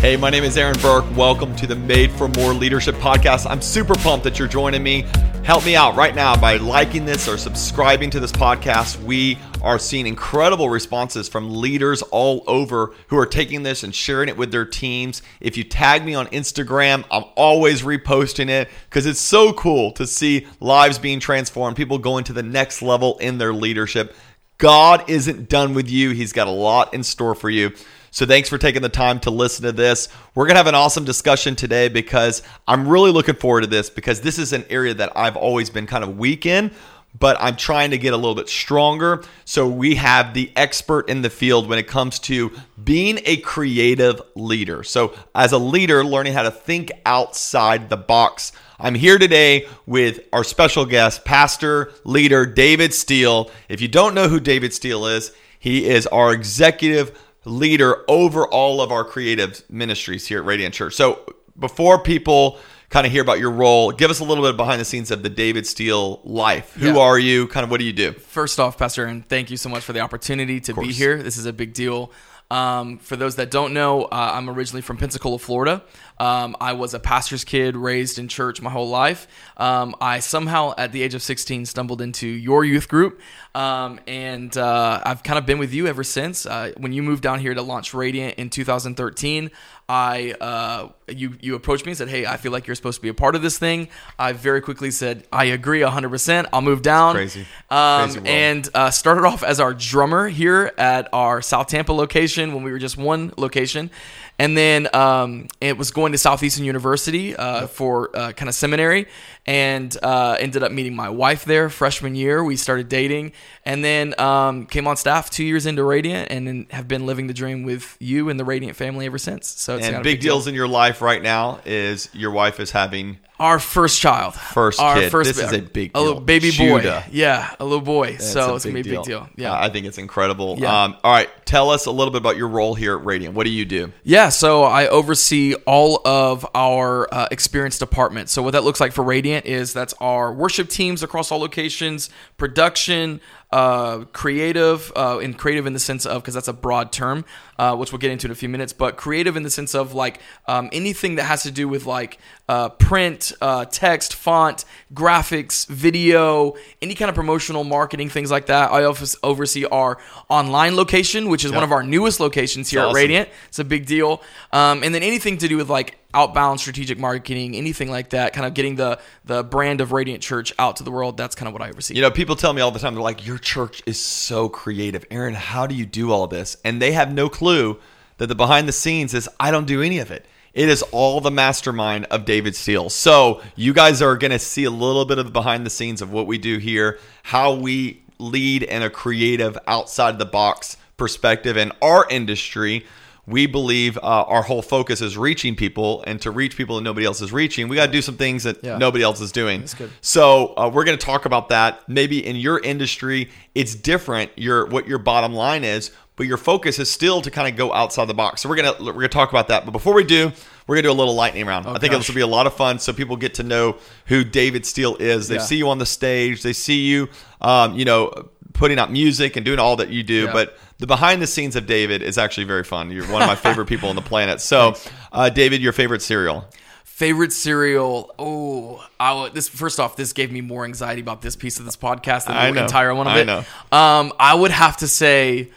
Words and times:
Hey, 0.00 0.16
my 0.16 0.30
name 0.30 0.44
is 0.44 0.56
Aaron 0.56 0.80
Burke. 0.80 1.04
Welcome 1.14 1.54
to 1.56 1.66
the 1.66 1.76
Made 1.76 2.10
for 2.12 2.26
More 2.28 2.54
Leadership 2.54 2.94
Podcast. 2.94 3.44
I'm 3.46 3.60
super 3.60 3.94
pumped 3.96 4.24
that 4.24 4.38
you're 4.38 4.48
joining 4.48 4.82
me. 4.82 5.02
Help 5.44 5.62
me 5.66 5.76
out 5.76 5.94
right 5.94 6.14
now 6.14 6.34
by 6.40 6.56
liking 6.56 7.04
this 7.04 7.28
or 7.28 7.36
subscribing 7.36 8.08
to 8.08 8.18
this 8.18 8.32
podcast. 8.32 8.98
We 9.04 9.38
are 9.60 9.78
seeing 9.78 10.06
incredible 10.06 10.70
responses 10.70 11.28
from 11.28 11.54
leaders 11.60 12.00
all 12.00 12.44
over 12.46 12.94
who 13.08 13.18
are 13.18 13.26
taking 13.26 13.62
this 13.62 13.82
and 13.82 13.94
sharing 13.94 14.30
it 14.30 14.38
with 14.38 14.50
their 14.50 14.64
teams. 14.64 15.20
If 15.38 15.58
you 15.58 15.64
tag 15.64 16.02
me 16.02 16.14
on 16.14 16.28
Instagram, 16.28 17.04
I'm 17.10 17.24
always 17.36 17.82
reposting 17.82 18.48
it 18.48 18.70
because 18.88 19.04
it's 19.04 19.20
so 19.20 19.52
cool 19.52 19.92
to 19.92 20.06
see 20.06 20.46
lives 20.60 20.98
being 20.98 21.20
transformed, 21.20 21.76
people 21.76 21.98
going 21.98 22.24
to 22.24 22.32
the 22.32 22.42
next 22.42 22.80
level 22.80 23.18
in 23.18 23.36
their 23.36 23.52
leadership. 23.52 24.16
God 24.56 25.10
isn't 25.10 25.50
done 25.50 25.74
with 25.74 25.90
you, 25.90 26.12
He's 26.12 26.32
got 26.32 26.46
a 26.46 26.50
lot 26.52 26.94
in 26.94 27.02
store 27.02 27.34
for 27.34 27.50
you. 27.50 27.72
So 28.12 28.26
thanks 28.26 28.48
for 28.48 28.58
taking 28.58 28.82
the 28.82 28.88
time 28.88 29.20
to 29.20 29.30
listen 29.30 29.64
to 29.64 29.72
this. 29.72 30.08
We're 30.34 30.46
going 30.46 30.54
to 30.54 30.58
have 30.58 30.66
an 30.66 30.74
awesome 30.74 31.04
discussion 31.04 31.54
today 31.54 31.88
because 31.88 32.42
I'm 32.66 32.88
really 32.88 33.12
looking 33.12 33.36
forward 33.36 33.60
to 33.60 33.66
this 33.68 33.88
because 33.88 34.20
this 34.20 34.38
is 34.38 34.52
an 34.52 34.64
area 34.68 34.94
that 34.94 35.12
I've 35.16 35.36
always 35.36 35.70
been 35.70 35.86
kind 35.86 36.02
of 36.02 36.18
weak 36.18 36.44
in, 36.44 36.72
but 37.16 37.36
I'm 37.38 37.54
trying 37.54 37.92
to 37.92 37.98
get 37.98 38.12
a 38.12 38.16
little 38.16 38.34
bit 38.34 38.48
stronger. 38.48 39.22
So 39.44 39.68
we 39.68 39.94
have 39.94 40.34
the 40.34 40.50
expert 40.56 41.08
in 41.08 41.22
the 41.22 41.30
field 41.30 41.68
when 41.68 41.78
it 41.78 41.86
comes 41.86 42.18
to 42.20 42.50
being 42.82 43.20
a 43.26 43.36
creative 43.38 44.20
leader. 44.34 44.82
So 44.82 45.14
as 45.32 45.52
a 45.52 45.58
leader, 45.58 46.04
learning 46.04 46.32
how 46.32 46.42
to 46.42 46.50
think 46.50 46.90
outside 47.06 47.90
the 47.90 47.96
box. 47.96 48.50
I'm 48.80 48.96
here 48.96 49.18
today 49.18 49.68
with 49.86 50.20
our 50.32 50.42
special 50.42 50.84
guest, 50.84 51.24
pastor, 51.24 51.92
leader 52.02 52.44
David 52.44 52.92
Steele. 52.92 53.52
If 53.68 53.80
you 53.80 53.88
don't 53.88 54.14
know 54.14 54.28
who 54.28 54.40
David 54.40 54.74
Steele 54.74 55.06
is, 55.06 55.32
he 55.60 55.86
is 55.86 56.06
our 56.08 56.32
executive 56.32 57.16
leader 57.44 58.04
over 58.08 58.46
all 58.46 58.80
of 58.80 58.90
our 58.92 59.04
creative 59.04 59.62
ministries 59.70 60.26
here 60.26 60.38
at 60.40 60.44
Radiant 60.44 60.74
Church. 60.74 60.94
So 60.94 61.24
before 61.58 62.02
people 62.02 62.58
kind 62.90 63.06
of 63.06 63.12
hear 63.12 63.22
about 63.22 63.38
your 63.38 63.50
role, 63.50 63.92
give 63.92 64.10
us 64.10 64.20
a 64.20 64.24
little 64.24 64.44
bit 64.44 64.56
behind 64.56 64.80
the 64.80 64.84
scenes 64.84 65.10
of 65.10 65.22
the 65.22 65.28
David 65.28 65.66
Steele 65.66 66.20
life. 66.24 66.74
Who 66.74 66.88
Yeah. 66.94 66.98
are 66.98 67.18
you? 67.18 67.46
Kind 67.46 67.64
of 67.64 67.70
what 67.70 67.78
do 67.78 67.84
you 67.86 67.92
do? 67.92 68.12
First 68.12 68.58
off, 68.58 68.76
Pastor 68.76 69.04
and 69.04 69.26
thank 69.28 69.50
you 69.50 69.56
so 69.56 69.68
much 69.68 69.84
for 69.84 69.92
the 69.92 70.00
opportunity 70.00 70.60
to 70.60 70.74
be 70.74 70.92
here. 70.92 71.22
This 71.22 71.36
is 71.36 71.46
a 71.46 71.52
big 71.52 71.72
deal. 71.72 72.10
Um, 72.50 72.98
for 72.98 73.16
those 73.16 73.36
that 73.36 73.50
don't 73.50 73.72
know, 73.72 74.04
uh, 74.04 74.32
I'm 74.34 74.50
originally 74.50 74.82
from 74.82 74.96
Pensacola, 74.96 75.38
Florida. 75.38 75.82
Um, 76.18 76.56
I 76.60 76.72
was 76.72 76.94
a 76.94 77.00
pastor's 77.00 77.44
kid, 77.44 77.76
raised 77.76 78.18
in 78.18 78.28
church 78.28 78.60
my 78.60 78.70
whole 78.70 78.88
life. 78.88 79.26
Um, 79.56 79.94
I 80.00 80.18
somehow, 80.18 80.74
at 80.76 80.92
the 80.92 81.02
age 81.02 81.14
of 81.14 81.22
16, 81.22 81.66
stumbled 81.66 82.02
into 82.02 82.26
your 82.26 82.64
youth 82.64 82.88
group, 82.88 83.20
um, 83.54 84.00
and 84.06 84.54
uh, 84.56 85.00
I've 85.04 85.22
kind 85.22 85.38
of 85.38 85.46
been 85.46 85.58
with 85.58 85.72
you 85.72 85.86
ever 85.86 86.04
since. 86.04 86.44
Uh, 86.44 86.72
when 86.76 86.92
you 86.92 87.02
moved 87.02 87.22
down 87.22 87.38
here 87.38 87.54
to 87.54 87.62
launch 87.62 87.94
Radiant 87.94 88.34
in 88.34 88.50
2013, 88.50 89.50
I 89.90 90.34
uh, 90.40 90.90
you 91.08 91.36
you 91.40 91.56
approached 91.56 91.84
me 91.84 91.90
and 91.90 91.98
said, 91.98 92.08
"Hey, 92.08 92.24
I 92.24 92.36
feel 92.36 92.52
like 92.52 92.68
you're 92.68 92.76
supposed 92.76 92.98
to 92.98 93.02
be 93.02 93.08
a 93.08 93.14
part 93.14 93.34
of 93.34 93.42
this 93.42 93.58
thing." 93.58 93.88
I 94.20 94.30
very 94.30 94.60
quickly 94.60 94.92
said, 94.92 95.26
"I 95.32 95.46
agree 95.46 95.80
100%. 95.80 96.46
I'll 96.52 96.62
move 96.62 96.82
down." 96.82 97.16
Crazy. 97.16 97.44
Um, 97.70 98.12
Crazy 98.12 98.28
and 98.28 98.68
uh, 98.72 98.92
started 98.92 99.24
off 99.24 99.42
as 99.42 99.58
our 99.58 99.74
drummer 99.74 100.28
here 100.28 100.72
at 100.78 101.08
our 101.12 101.42
South 101.42 101.66
Tampa 101.66 101.92
location 101.92 102.54
when 102.54 102.62
we 102.62 102.70
were 102.70 102.78
just 102.78 102.96
one 102.96 103.32
location, 103.36 103.90
and 104.38 104.56
then 104.56 104.88
um, 104.94 105.48
it 105.60 105.76
was 105.76 105.90
going 105.90 106.12
to 106.12 106.18
Southeastern 106.18 106.64
University 106.64 107.34
uh, 107.34 107.66
for 107.66 108.16
uh, 108.16 108.30
kind 108.30 108.48
of 108.48 108.54
seminary, 108.54 109.08
and 109.46 109.96
uh, 110.02 110.36
ended 110.38 110.62
up 110.62 110.70
meeting 110.72 110.94
my 110.94 111.08
wife 111.08 111.44
there 111.44 111.68
freshman 111.70 112.14
year. 112.14 112.44
We 112.44 112.56
started 112.56 112.88
dating, 112.88 113.32
and 113.64 113.84
then 113.84 114.18
um, 114.20 114.66
came 114.66 114.86
on 114.86 114.96
staff 114.96 115.30
two 115.30 115.44
years 115.44 115.66
into 115.66 115.82
Radiant, 115.82 116.30
and 116.30 116.46
then 116.46 116.66
have 116.70 116.86
been 116.88 117.06
living 117.06 117.26
the 117.26 117.34
dream 117.34 117.62
with 117.62 117.96
you 118.00 118.28
and 118.28 118.38
the 118.38 118.44
Radiant 118.44 118.76
family 118.76 119.06
ever 119.06 119.18
since. 119.18 119.48
So 119.48 119.76
it's 119.76 119.86
And 119.86 119.94
kind 119.94 119.96
of 119.96 120.00
a 120.02 120.04
big 120.04 120.20
deal. 120.20 120.34
deals 120.34 120.46
in 120.46 120.54
your 120.54 120.68
life 120.68 121.00
right 121.02 121.22
now 121.22 121.60
is 121.64 122.08
your 122.12 122.30
wife 122.30 122.60
is 122.60 122.70
having 122.70 123.18
Our 123.38 123.58
first 123.58 123.98
child, 124.02 124.34
First 124.34 124.78
our 124.80 124.96
kid. 124.96 125.10
This 125.12 125.38
is 125.38 125.52
a 125.54 125.62
big 125.62 125.92
a 125.94 126.00
little 126.02 126.20
baby 126.20 126.50
boy. 126.50 126.80
Judah. 126.82 127.04
Yeah, 127.10 127.48
a 127.58 127.64
little 127.64 127.80
boy. 127.80 128.08
It's 128.08 128.30
so 128.30 128.54
it's 128.54 128.66
gonna 128.66 128.74
be 128.82 128.90
a 128.90 128.96
big 128.96 129.02
deal. 129.04 129.30
Yeah, 129.36 129.52
Uh, 129.54 129.64
I 129.66 129.70
think 129.70 129.86
it's 129.86 129.96
incredible. 129.96 130.56
Yeah. 130.58 130.84
Um, 130.84 130.96
all 131.02 131.10
right, 131.10 131.30
tell 131.46 131.70
us 131.70 131.86
a 131.86 131.90
little 131.90 132.12
bit 132.12 132.18
about 132.18 132.36
your 132.36 132.48
role 132.48 132.74
here 132.74 132.98
at 132.98 133.04
Radiant. 133.06 133.34
What 133.34 133.44
do 133.44 133.50
you 133.50 133.64
do? 133.64 133.92
Yeah, 134.04 134.28
so 134.28 134.64
I 134.64 134.88
oversee 134.88 135.54
all 135.66 136.02
of 136.06 136.46
our 136.54 137.08
uh, 137.12 137.28
experience 137.30 137.78
department. 137.78 138.28
So 138.28 138.42
what 138.42 138.50
that 138.50 138.62
looks 138.62 138.78
like 138.78 138.92
for 138.92 139.02
Radiant 139.02 139.29
is 139.38 139.72
that's 139.72 139.94
our 140.00 140.32
worship 140.32 140.68
teams 140.68 141.02
across 141.02 141.30
all 141.32 141.38
locations, 141.38 142.10
production, 142.36 143.20
uh, 143.52 144.04
creative, 144.12 144.92
uh, 144.94 145.18
and 145.18 145.36
creative 145.36 145.66
in 145.66 145.72
the 145.72 145.80
sense 145.80 146.06
of 146.06 146.22
because 146.22 146.34
that's 146.34 146.48
a 146.48 146.52
broad 146.52 146.92
term, 146.92 147.24
uh, 147.58 147.76
which 147.76 147.92
we'll 147.92 147.98
get 147.98 148.10
into 148.10 148.26
in 148.26 148.30
a 148.30 148.34
few 148.34 148.48
minutes. 148.48 148.72
But 148.72 148.96
creative 148.96 149.36
in 149.36 149.42
the 149.42 149.50
sense 149.50 149.74
of 149.74 149.94
like 149.94 150.20
um, 150.46 150.68
anything 150.72 151.16
that 151.16 151.24
has 151.24 151.42
to 151.42 151.50
do 151.50 151.68
with 151.68 151.86
like 151.86 152.18
uh, 152.48 152.68
print, 152.70 153.32
uh, 153.40 153.64
text, 153.64 154.14
font, 154.14 154.64
graphics, 154.94 155.66
video, 155.68 156.54
any 156.80 156.94
kind 156.94 157.08
of 157.08 157.14
promotional 157.14 157.64
marketing, 157.64 158.08
things 158.08 158.30
like 158.30 158.46
that. 158.46 158.70
I 158.70 158.84
oversee 158.84 159.64
our 159.66 159.98
online 160.28 160.76
location, 160.76 161.28
which 161.28 161.44
is 161.44 161.52
one 161.52 161.64
of 161.64 161.72
our 161.72 161.82
newest 161.82 162.20
locations 162.20 162.70
here 162.70 162.80
at 162.80 162.94
Radiant. 162.94 163.28
It's 163.48 163.58
a 163.58 163.64
big 163.64 163.86
deal. 163.86 164.22
Um, 164.52 164.82
and 164.82 164.94
then 164.94 165.02
anything 165.02 165.38
to 165.38 165.48
do 165.48 165.56
with 165.56 165.68
like 165.68 165.96
outbound 166.12 166.58
strategic 166.58 166.98
marketing, 166.98 167.54
anything 167.54 167.88
like 167.88 168.10
that, 168.10 168.32
kind 168.32 168.46
of 168.46 168.54
getting 168.54 168.76
the 168.76 168.98
the 169.24 169.44
brand 169.44 169.80
of 169.80 169.92
Radiant 169.92 170.22
Church 170.22 170.52
out 170.58 170.76
to 170.76 170.82
the 170.82 170.90
world. 170.90 171.16
That's 171.16 171.34
kind 171.34 171.46
of 171.46 171.52
what 171.52 171.62
I 171.62 171.70
oversee. 171.70 171.94
You 171.94 172.02
know, 172.02 172.10
people 172.10 172.36
tell 172.36 172.52
me 172.52 172.60
all 172.60 172.70
the 172.70 172.78
time, 172.78 172.94
they're 172.94 173.02
like, 173.02 173.24
your 173.26 173.38
church 173.40 173.82
is 173.86 173.98
so 173.98 174.48
creative. 174.48 175.04
Aaron, 175.10 175.34
how 175.34 175.66
do 175.66 175.74
you 175.74 175.86
do 175.86 176.12
all 176.12 176.26
this? 176.26 176.56
And 176.64 176.80
they 176.80 176.92
have 176.92 177.12
no 177.12 177.28
clue 177.28 177.78
that 178.18 178.26
the 178.26 178.34
behind 178.34 178.68
the 178.68 178.72
scenes 178.72 179.14
is 179.14 179.28
I 179.38 179.50
don't 179.50 179.66
do 179.66 179.82
any 179.82 179.98
of 179.98 180.10
it. 180.10 180.26
It 180.52 180.68
is 180.68 180.82
all 180.92 181.20
the 181.20 181.30
mastermind 181.30 182.06
of 182.06 182.24
David 182.24 182.56
Steele. 182.56 182.90
So 182.90 183.40
you 183.54 183.72
guys 183.72 184.02
are 184.02 184.16
going 184.16 184.32
to 184.32 184.38
see 184.38 184.64
a 184.64 184.70
little 184.70 185.04
bit 185.04 185.18
of 185.18 185.26
the 185.26 185.32
behind 185.32 185.64
the 185.64 185.70
scenes 185.70 186.02
of 186.02 186.12
what 186.12 186.26
we 186.26 186.38
do 186.38 186.58
here, 186.58 186.98
how 187.22 187.54
we 187.54 188.02
lead 188.18 188.62
in 188.64 188.82
a 188.82 188.90
creative, 188.90 189.56
outside 189.66 190.18
the 190.18 190.26
box 190.26 190.76
perspective 190.96 191.56
in 191.56 191.72
our 191.80 192.06
industry. 192.10 192.84
We 193.26 193.46
believe 193.46 193.96
uh, 193.98 194.00
our 194.02 194.42
whole 194.42 194.62
focus 194.62 195.00
is 195.00 195.16
reaching 195.16 195.54
people, 195.54 196.02
and 196.06 196.20
to 196.22 196.30
reach 196.30 196.56
people 196.56 196.76
that 196.76 196.82
nobody 196.82 197.06
else 197.06 197.20
is 197.20 197.32
reaching, 197.32 197.68
we 197.68 197.76
got 197.76 197.86
to 197.86 197.92
do 197.92 198.02
some 198.02 198.16
things 198.16 198.42
that 198.44 198.62
Yeah. 198.64 198.78
nobody 198.78 199.04
else 199.04 199.20
is 199.20 199.30
doing. 199.30 199.60
That's 199.60 199.74
good. 199.74 199.90
So 200.00 200.54
uh, 200.56 200.70
we're 200.72 200.84
going 200.84 200.98
to 200.98 201.04
talk 201.04 201.26
about 201.26 201.48
that. 201.50 201.88
Maybe 201.88 202.24
in 202.26 202.36
your 202.36 202.58
industry, 202.60 203.30
it's 203.54 203.74
different. 203.74 204.30
Your 204.36 204.66
what 204.66 204.88
your 204.88 204.98
bottom 204.98 205.32
line 205.32 205.64
is, 205.64 205.90
but 206.16 206.26
your 206.26 206.38
focus 206.38 206.78
is 206.78 206.90
still 206.90 207.20
to 207.22 207.30
kind 207.30 207.46
of 207.48 207.56
go 207.56 207.72
outside 207.72 208.06
the 208.06 208.14
box. 208.14 208.40
So 208.42 208.48
we're 208.48 208.56
gonna 208.56 208.74
we're 208.80 208.92
gonna 208.94 209.08
talk 209.08 209.30
about 209.30 209.48
that. 209.48 209.64
But 209.64 209.70
before 209.72 209.94
we 209.94 210.04
do, 210.04 210.32
we're 210.66 210.76
gonna 210.76 210.88
do 210.88 210.90
a 210.90 210.92
little 210.92 211.14
lightning 211.14 211.46
round. 211.46 211.66
I 211.66 211.78
think 211.78 211.92
gosh. 211.92 212.00
this 212.00 212.08
will 212.08 212.14
be 212.16 212.20
a 212.22 212.26
lot 212.26 212.46
of 212.46 212.54
fun, 212.54 212.78
so 212.78 212.92
people 212.92 213.16
get 213.16 213.34
to 213.34 213.42
know 213.42 213.76
who 214.06 214.24
David 214.24 214.66
Steele 214.66 214.96
is. 214.96 215.28
They 215.28 215.36
Yeah. 215.36 215.40
see 215.42 215.56
you 215.56 215.68
on 215.68 215.78
the 215.78 215.86
stage. 215.86 216.42
They 216.42 216.52
see 216.52 216.80
you, 216.86 217.08
um, 217.40 217.76
you 217.78 217.84
know, 217.84 218.28
putting 218.60 218.78
out 218.78 218.92
music 218.92 219.36
and 219.36 219.44
doing 219.44 219.58
all 219.58 219.76
that 219.76 219.88
you 219.88 220.02
do. 220.02 220.26
Yeah. 220.26 220.32
But 220.32 220.58
the 220.78 220.86
behind 220.86 221.22
the 221.22 221.26
scenes 221.26 221.56
of 221.56 221.66
David 221.66 222.02
is 222.02 222.18
actually 222.18 222.44
very 222.44 222.62
fun. 222.62 222.90
You're 222.90 223.10
one 223.10 223.22
of 223.22 223.26
my 223.26 223.34
favorite 223.46 223.66
people 223.66 223.88
on 223.88 223.96
the 223.96 224.02
planet. 224.02 224.40
So, 224.40 224.74
uh, 225.10 225.30
David, 225.30 225.62
your 225.62 225.72
favorite 225.72 226.02
cereal? 226.02 226.44
Favorite 226.84 227.32
cereal? 227.32 228.14
Oh, 228.18 228.86
I 229.00 229.30
this 229.30 229.48
first 229.48 229.80
off, 229.80 229.96
this 229.96 230.12
gave 230.12 230.30
me 230.30 230.42
more 230.42 230.66
anxiety 230.66 231.00
about 231.00 231.22
this 231.22 231.34
piece 231.36 231.58
of 231.58 231.64
this 231.64 231.76
podcast 231.76 232.26
than 232.26 232.36
I 232.36 232.50
the 232.50 232.62
entire 232.62 232.94
one 232.94 233.06
of 233.06 233.14
I 233.14 233.20
it. 233.20 233.24
know. 233.24 233.38
Um, 233.72 234.12
I 234.20 234.34
would 234.34 234.50
have 234.50 234.76
to 234.78 234.88
say, 234.88 235.50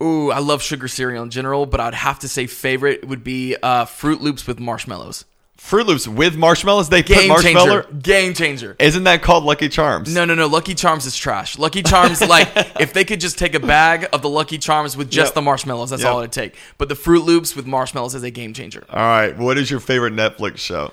ooh, 0.00 0.30
I 0.30 0.38
love 0.38 0.62
sugar 0.62 0.86
cereal 0.86 1.24
in 1.24 1.30
general, 1.30 1.66
but 1.66 1.80
I'd 1.80 1.94
have 1.94 2.20
to 2.20 2.28
say 2.28 2.46
favorite 2.46 3.06
would 3.08 3.24
be 3.24 3.56
uh, 3.60 3.86
Froot 3.86 4.20
Loops 4.20 4.46
with 4.46 4.60
marshmallows. 4.60 5.24
Froot 5.56 5.86
Loops 5.86 6.06
with 6.06 6.36
marshmallows. 6.36 6.88
They 6.88 7.02
put 7.02 7.16
Game 7.16 7.28
marshmallow. 7.28 7.82
changer. 7.82 7.98
Game 7.98 8.34
changer. 8.34 8.76
Isn't 8.78 9.04
that 9.04 9.22
called 9.22 9.44
Lucky 9.44 9.68
Charms? 9.68 10.14
No, 10.14 10.24
no, 10.24 10.34
no. 10.34 10.46
Lucky 10.46 10.74
Charms 10.74 11.06
is 11.06 11.16
trash. 11.16 11.58
Lucky 11.58 11.82
Charms, 11.82 12.20
like, 12.20 12.48
if 12.80 12.92
they 12.92 13.04
could 13.04 13.20
just 13.20 13.38
take 13.38 13.54
a 13.54 13.60
bag 13.60 14.06
of 14.12 14.22
the 14.22 14.28
Lucky 14.28 14.58
Charms 14.58 14.96
with 14.96 15.10
just 15.10 15.28
Yep. 15.30 15.34
the 15.34 15.42
marshmallows, 15.42 15.90
that's 15.90 16.02
Yep. 16.02 16.12
all 16.12 16.18
it'd 16.20 16.32
take. 16.32 16.54
But 16.78 16.88
the 16.88 16.94
Froot 16.94 17.24
Loops 17.24 17.56
with 17.56 17.66
marshmallows 17.66 18.14
is 18.14 18.22
a 18.22 18.30
game 18.30 18.52
changer. 18.52 18.84
All 18.90 19.00
right. 19.00 19.36
What 19.36 19.58
is 19.58 19.70
your 19.70 19.80
favorite 19.80 20.12
Netflix 20.14 20.58
show? 20.58 20.92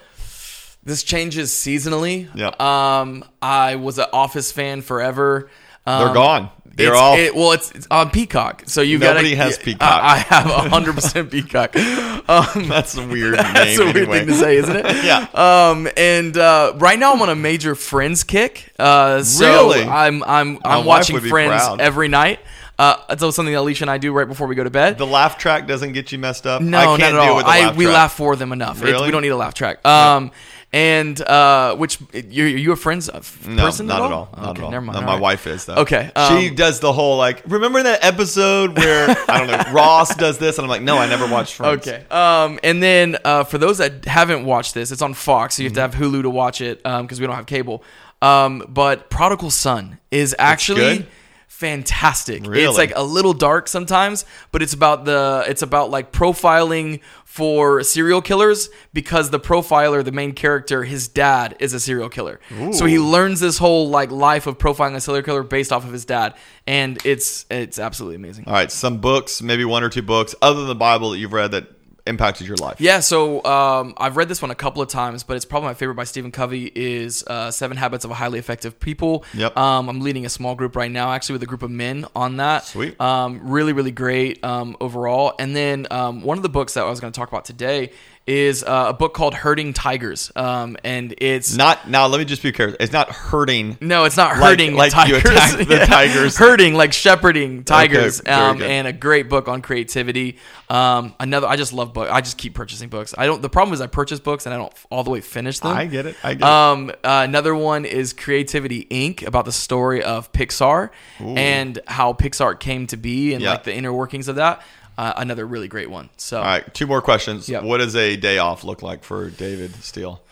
This 0.86 1.04
changes 1.04 1.52
seasonally. 1.52 2.30
Yeah. 2.34 2.52
Um, 2.60 3.24
I 3.42 3.76
was 3.76 4.00
an 4.00 4.08
Office 4.12 4.52
fan 4.52 4.82
forever. 4.82 5.50
Um, 5.86 6.06
They're 6.06 6.14
gone. 6.14 6.50
They're 6.76 6.90
it's, 6.94 6.98
all. 7.00 7.16
it- 7.18 7.36
well, 7.36 7.52
it's, 7.52 7.72
it's 7.72 7.88
on 7.92 8.10
Peacock, 8.10 8.64
so 8.66 8.82
you 8.82 8.98
got 8.98 9.14
Nobody 9.16 9.36
has 9.36 9.58
I, 9.60 9.62
Peacock. 9.62 9.82
I 10.04 10.18
have 10.18 10.46
hundred 10.72 10.96
percent 10.96 11.32
Peacock. 11.32 11.76
Um, 12.26 12.70
that's 12.70 12.96
a 12.96 13.06
weird 13.06 13.34
that's 13.38 13.78
name. 13.78 13.82
a 13.82 13.84
weird 13.92 13.98
anyway. 13.98 14.20
thing 14.20 14.28
to 14.30 14.34
say, 14.36 14.56
isn't 14.56 14.76
it? 14.78 14.86
Yeah. 15.04 15.28
Um, 15.34 15.90
and 15.98 16.38
uh, 16.38 16.72
right 16.78 16.98
now 16.98 17.12
I'm 17.14 17.22
on 17.22 17.28
a 17.30 17.36
major 17.36 17.76
Friends 17.76 18.24
kick. 18.24 18.72
Uh, 18.80 19.22
so 19.24 19.46
Really? 19.46 19.84
I'm 19.84 20.24
I'm 20.24 20.58
I'm 20.64 20.86
wife 20.86 21.10
watching 21.10 21.20
Friends 21.20 21.62
every 21.80 22.08
night. 22.08 22.40
Uh, 22.80 22.96
it's 23.10 23.22
also 23.22 23.36
something 23.36 23.54
that 23.54 23.60
Alicia 23.60 23.84
and 23.84 23.92
I 23.92 23.98
do 24.00 24.12
right 24.12 24.28
before 24.28 24.48
we 24.48 24.56
go 24.56 24.64
to 24.64 24.70
bed. 24.70 24.98
The 24.98 25.06
laugh 25.06 25.38
track 25.38 25.68
doesn't 25.68 25.94
get 25.94 26.12
you 26.12 26.18
messed 26.18 26.48
up. 26.48 26.62
No, 26.62 26.78
I 26.78 26.86
not 26.86 27.00
can't 27.00 27.16
at 27.16 27.22
deal 27.22 27.32
all. 27.32 27.38
with 27.38 27.46
I 27.46 27.66
laugh 27.68 27.76
we 27.76 27.86
track. 27.86 27.94
laugh 27.94 28.14
for 28.14 28.36
them 28.36 28.52
enough. 28.52 28.82
Really? 28.82 29.06
we 29.06 29.12
don't 29.12 29.22
need 29.22 29.30
a 29.30 29.38
laugh 29.38 29.54
track. 29.54 29.86
Um, 29.86 30.32
and 30.72 31.22
uh, 31.22 31.76
which 31.76 32.00
you're, 32.14 32.48
you 32.48 32.72
a 32.72 32.76
friends 32.76 33.08
uh, 33.08 33.22
No, 33.48 33.66
person? 33.66 33.86
not 33.86 34.02
at 34.02 34.06
at 34.08 34.12
all. 34.12 34.30
Not 34.36 34.50
okay, 34.50 34.62
at 34.62 34.66
all. 34.66 34.72
never 34.72 34.86
mind. 34.86 35.00
No, 35.00 35.06
my 35.06 35.14
right. 35.14 35.22
wife 35.22 35.46
is 35.46 35.66
though. 35.66 35.76
Okay, 35.76 36.10
she 36.16 36.50
um, 36.50 36.56
does 36.56 36.80
the 36.80 36.92
whole 36.92 37.16
like. 37.18 37.44
Remember 37.46 37.84
that 37.84 38.04
episode 38.04 38.76
where 38.76 39.08
I 39.30 39.46
don't 39.46 39.48
know 39.52 39.72
Ross 39.72 40.16
does 40.16 40.40
this, 40.40 40.58
and 40.58 40.66
I'm 40.66 40.70
like, 40.70 40.82
no, 40.82 40.98
I 40.98 41.08
never 41.08 41.28
watched 41.28 41.54
Friends. 41.54 41.88
Okay. 41.88 42.04
Um, 42.10 42.60
and 42.64 42.82
then 42.82 43.18
uh, 43.24 43.44
for 43.44 43.60
those 43.60 43.78
that 43.78 44.06
haven't 44.06 44.46
watched 44.46 44.74
this, 44.74 44.92
it's 44.92 45.04
on 45.04 45.14
Fox, 45.14 45.56
so 45.56 45.62
you 45.62 45.70
have 45.70 45.76
to 45.76 45.82
have 45.82 45.94
Hulu 45.94 46.24
to 46.24 46.30
watch 46.32 46.60
it 46.60 46.82
because 46.82 47.22
we 47.22 47.28
don't 47.28 47.36
have 47.36 47.46
cable. 47.46 47.84
Um, 48.24 48.66
but 48.68 49.12
Prodigal 49.12 49.52
Son 49.52 50.00
is 50.10 50.36
actually? 50.40 51.08
Fantastic. 51.54 52.46
Really? 52.46 52.64
It's 52.64 52.78
like 52.78 52.94
a 52.96 53.04
little 53.04 53.34
dark 53.34 53.68
sometimes, 53.68 54.26
but 54.52 54.62
it's 54.62 54.74
about 54.74 55.06
the 55.06 55.46
it's 55.48 55.62
about 55.62 55.92
like 55.92 56.12
profiling 56.12 57.02
for 57.26 57.84
serial 57.84 58.22
killers 58.22 58.70
because 58.92 59.30
the 59.30 59.40
profiler, 59.40 60.04
the 60.04 60.12
main 60.12 60.34
character, 60.34 60.84
his 60.84 61.08
dad 61.08 61.56
is 61.60 61.74
a 61.74 61.80
serial 61.80 62.10
killer. 62.10 62.40
So 62.74 62.86
he 62.86 63.00
learns 63.00 63.40
this 63.40 63.58
whole 63.58 63.90
like 63.90 64.12
life 64.12 64.46
of 64.48 64.58
profiling 64.58 64.96
a 64.96 65.02
serial 65.02 65.24
killer 65.24 65.44
based 65.44 65.72
off 65.72 65.86
of 65.86 65.94
his 65.94 66.06
dad, 66.06 66.36
and 66.68 67.04
it's 67.06 67.46
it's 67.50 67.80
absolutely 67.80 68.16
amazing. 68.18 68.46
All 68.48 68.54
right, 68.54 68.72
some 68.72 68.98
books, 69.00 69.42
maybe 69.42 69.64
one 69.64 69.84
or 69.84 69.90
two 69.90 70.02
books, 70.02 70.36
other 70.42 70.60
than 70.60 70.68
the 70.68 70.76
Bible 70.76 71.12
that 71.12 71.20
you've 71.20 71.34
read 71.34 71.52
that 71.52 71.68
impacted 72.06 72.48
your 72.48 72.58
life. 72.58 72.82
Yeah, 72.82 73.00
so 73.00 73.44
um, 73.46 73.94
I've 73.98 74.18
read 74.18 74.28
this 74.28 74.42
one 74.42 74.52
a 74.52 74.56
couple 74.56 74.82
of 74.82 74.90
times, 74.90 75.24
but 75.24 75.36
it's 75.36 75.46
probably 75.46 75.68
my 75.68 75.74
favorite 75.74 75.96
by 75.96 76.04
Stephen 76.04 76.32
Covey 76.32 76.72
is 76.76 77.24
uh, 77.28 77.50
Seven 77.50 77.78
Habits 77.78 78.04
of 78.04 78.12
a 78.12 78.14
Highly 78.14 78.40
Effective 78.40 78.80
People. 78.80 79.24
Yep. 79.34 79.56
Um, 79.56 79.90
I'm 79.90 80.02
leading 80.02 80.26
a 80.26 80.30
small 80.30 80.56
group 80.56 80.76
right 80.76 80.92
now, 80.92 81.12
actually 81.12 81.34
with 81.34 81.44
a 81.44 81.48
group 81.48 81.64
of 81.64 81.72
men 81.72 82.06
on 82.16 82.38
that. 82.38 82.66
Sweet. 82.66 83.00
Um, 83.00 83.40
really, 83.50 83.74
really 83.74 83.92
great 83.92 84.44
um, 84.44 84.76
overall. 84.82 85.34
And 85.40 85.56
then 85.56 85.88
um, 85.92 86.22
one 86.22 86.38
of 86.38 86.44
the 86.44 86.50
books 86.50 86.74
that 86.74 86.84
I 86.84 86.90
was 86.90 87.00
going 87.00 87.14
to 87.14 87.18
talk 87.18 87.30
about 87.30 87.46
today 87.46 87.92
is 88.26 88.64
uh, 88.64 88.86
a 88.90 88.94
book 88.94 89.14
called 89.14 89.34
Herding 89.34 89.74
Tigers, 89.74 90.32
um, 90.36 90.78
and 90.84 91.14
it's 91.18 91.58
Not 91.58 91.90
now. 91.90 92.08
Let 92.08 92.20
me 92.20 92.26
just 92.26 92.42
be 92.42 92.52
clear. 92.54 92.76
It's 92.80 92.94
not 92.94 93.10
hurting. 93.10 93.78
no, 93.82 94.06
it's 94.06 94.16
not 94.16 94.38
Like- 94.38 94.52
herding 94.52 94.76
like 94.76 94.94
you 94.94 95.20
tigers. 95.20 95.26
attack 95.54 95.68
the 95.68 95.80
tigers. 95.88 96.38
herding 96.38 96.74
like 96.74 96.94
shepherding 96.94 97.64
tigers, 97.66 98.22
very 98.22 98.36
um, 98.38 98.62
and 98.62 98.88
a 98.88 98.94
great 98.94 99.28
book 99.28 99.48
on 99.50 99.62
creativity. 99.62 100.38
Um, 100.70 101.14
another, 101.20 101.48
I 101.48 101.58
just 101.58 101.74
love 101.74 101.94
book. 101.94 102.10
I 102.10 102.22
just 102.22 102.38
keep 102.38 102.54
purchasing 102.56 102.88
books. 102.90 103.14
I 103.18 103.26
don't. 103.26 103.42
The 103.42 103.50
problem 103.50 103.74
is 103.74 103.82
I 103.82 103.88
purchase 103.88 104.20
books 104.22 104.46
and 104.46 104.56
I 104.56 104.58
don't 104.58 104.74
all 104.90 105.04
the 105.04 105.10
way 105.12 105.20
finish 105.20 105.60
them. 105.60 105.76
I 105.76 105.86
get 105.86 106.06
it. 106.06 106.16
I 106.24 106.34
get 106.36 106.42
it. 106.42 106.50
Um, 106.50 106.90
uh, 107.04 107.24
another 107.28 107.54
one 107.54 107.84
is 107.84 108.14
Creativity 108.14 108.86
Inc. 108.90 109.28
about 109.28 109.44
the 109.46 109.52
story 109.52 110.02
of 110.02 110.32
Pixar 110.32 110.92
and 111.20 111.80
how 111.88 112.14
Pixar 112.14 112.60
came 112.60 112.88
to 112.88 112.98
be 112.98 113.34
and 113.34 113.44
like 113.44 113.64
the 113.66 113.76
inner 113.76 113.92
workings 113.92 114.28
of 114.30 114.38
that. 114.38 114.62
Uh, 114.98 115.14
another 115.18 115.46
really 115.46 115.68
great 115.68 115.90
one. 115.90 116.10
So. 116.18 116.38
All 116.38 116.44
right, 116.44 116.74
two 116.74 116.86
more 116.88 117.02
questions. 117.02 117.50
Yep. 117.50 117.64
What 117.64 117.78
does 117.80 117.96
a 117.96 118.16
day 118.16 118.38
off 118.38 118.64
look 118.64 118.82
like 118.82 119.04
for 119.04 119.30
David 119.30 119.74
Steele? 119.84 120.22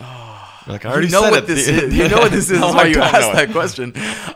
Like 0.64 0.84
I 0.84 0.90
you 0.90 0.92
already 0.92 1.08
know 1.08 1.22
said 1.22 1.30
what 1.32 1.42
it. 1.42 1.46
this 1.48 1.66
is. 1.66 1.92
You 1.92 2.08
know 2.08 2.18
what 2.18 2.30
this 2.30 2.48
is. 2.52 2.60
No, 2.60 2.68
why 2.68 2.84
you 2.84 3.00
asked 3.00 3.32
that 3.32 3.50
question. 3.50 3.92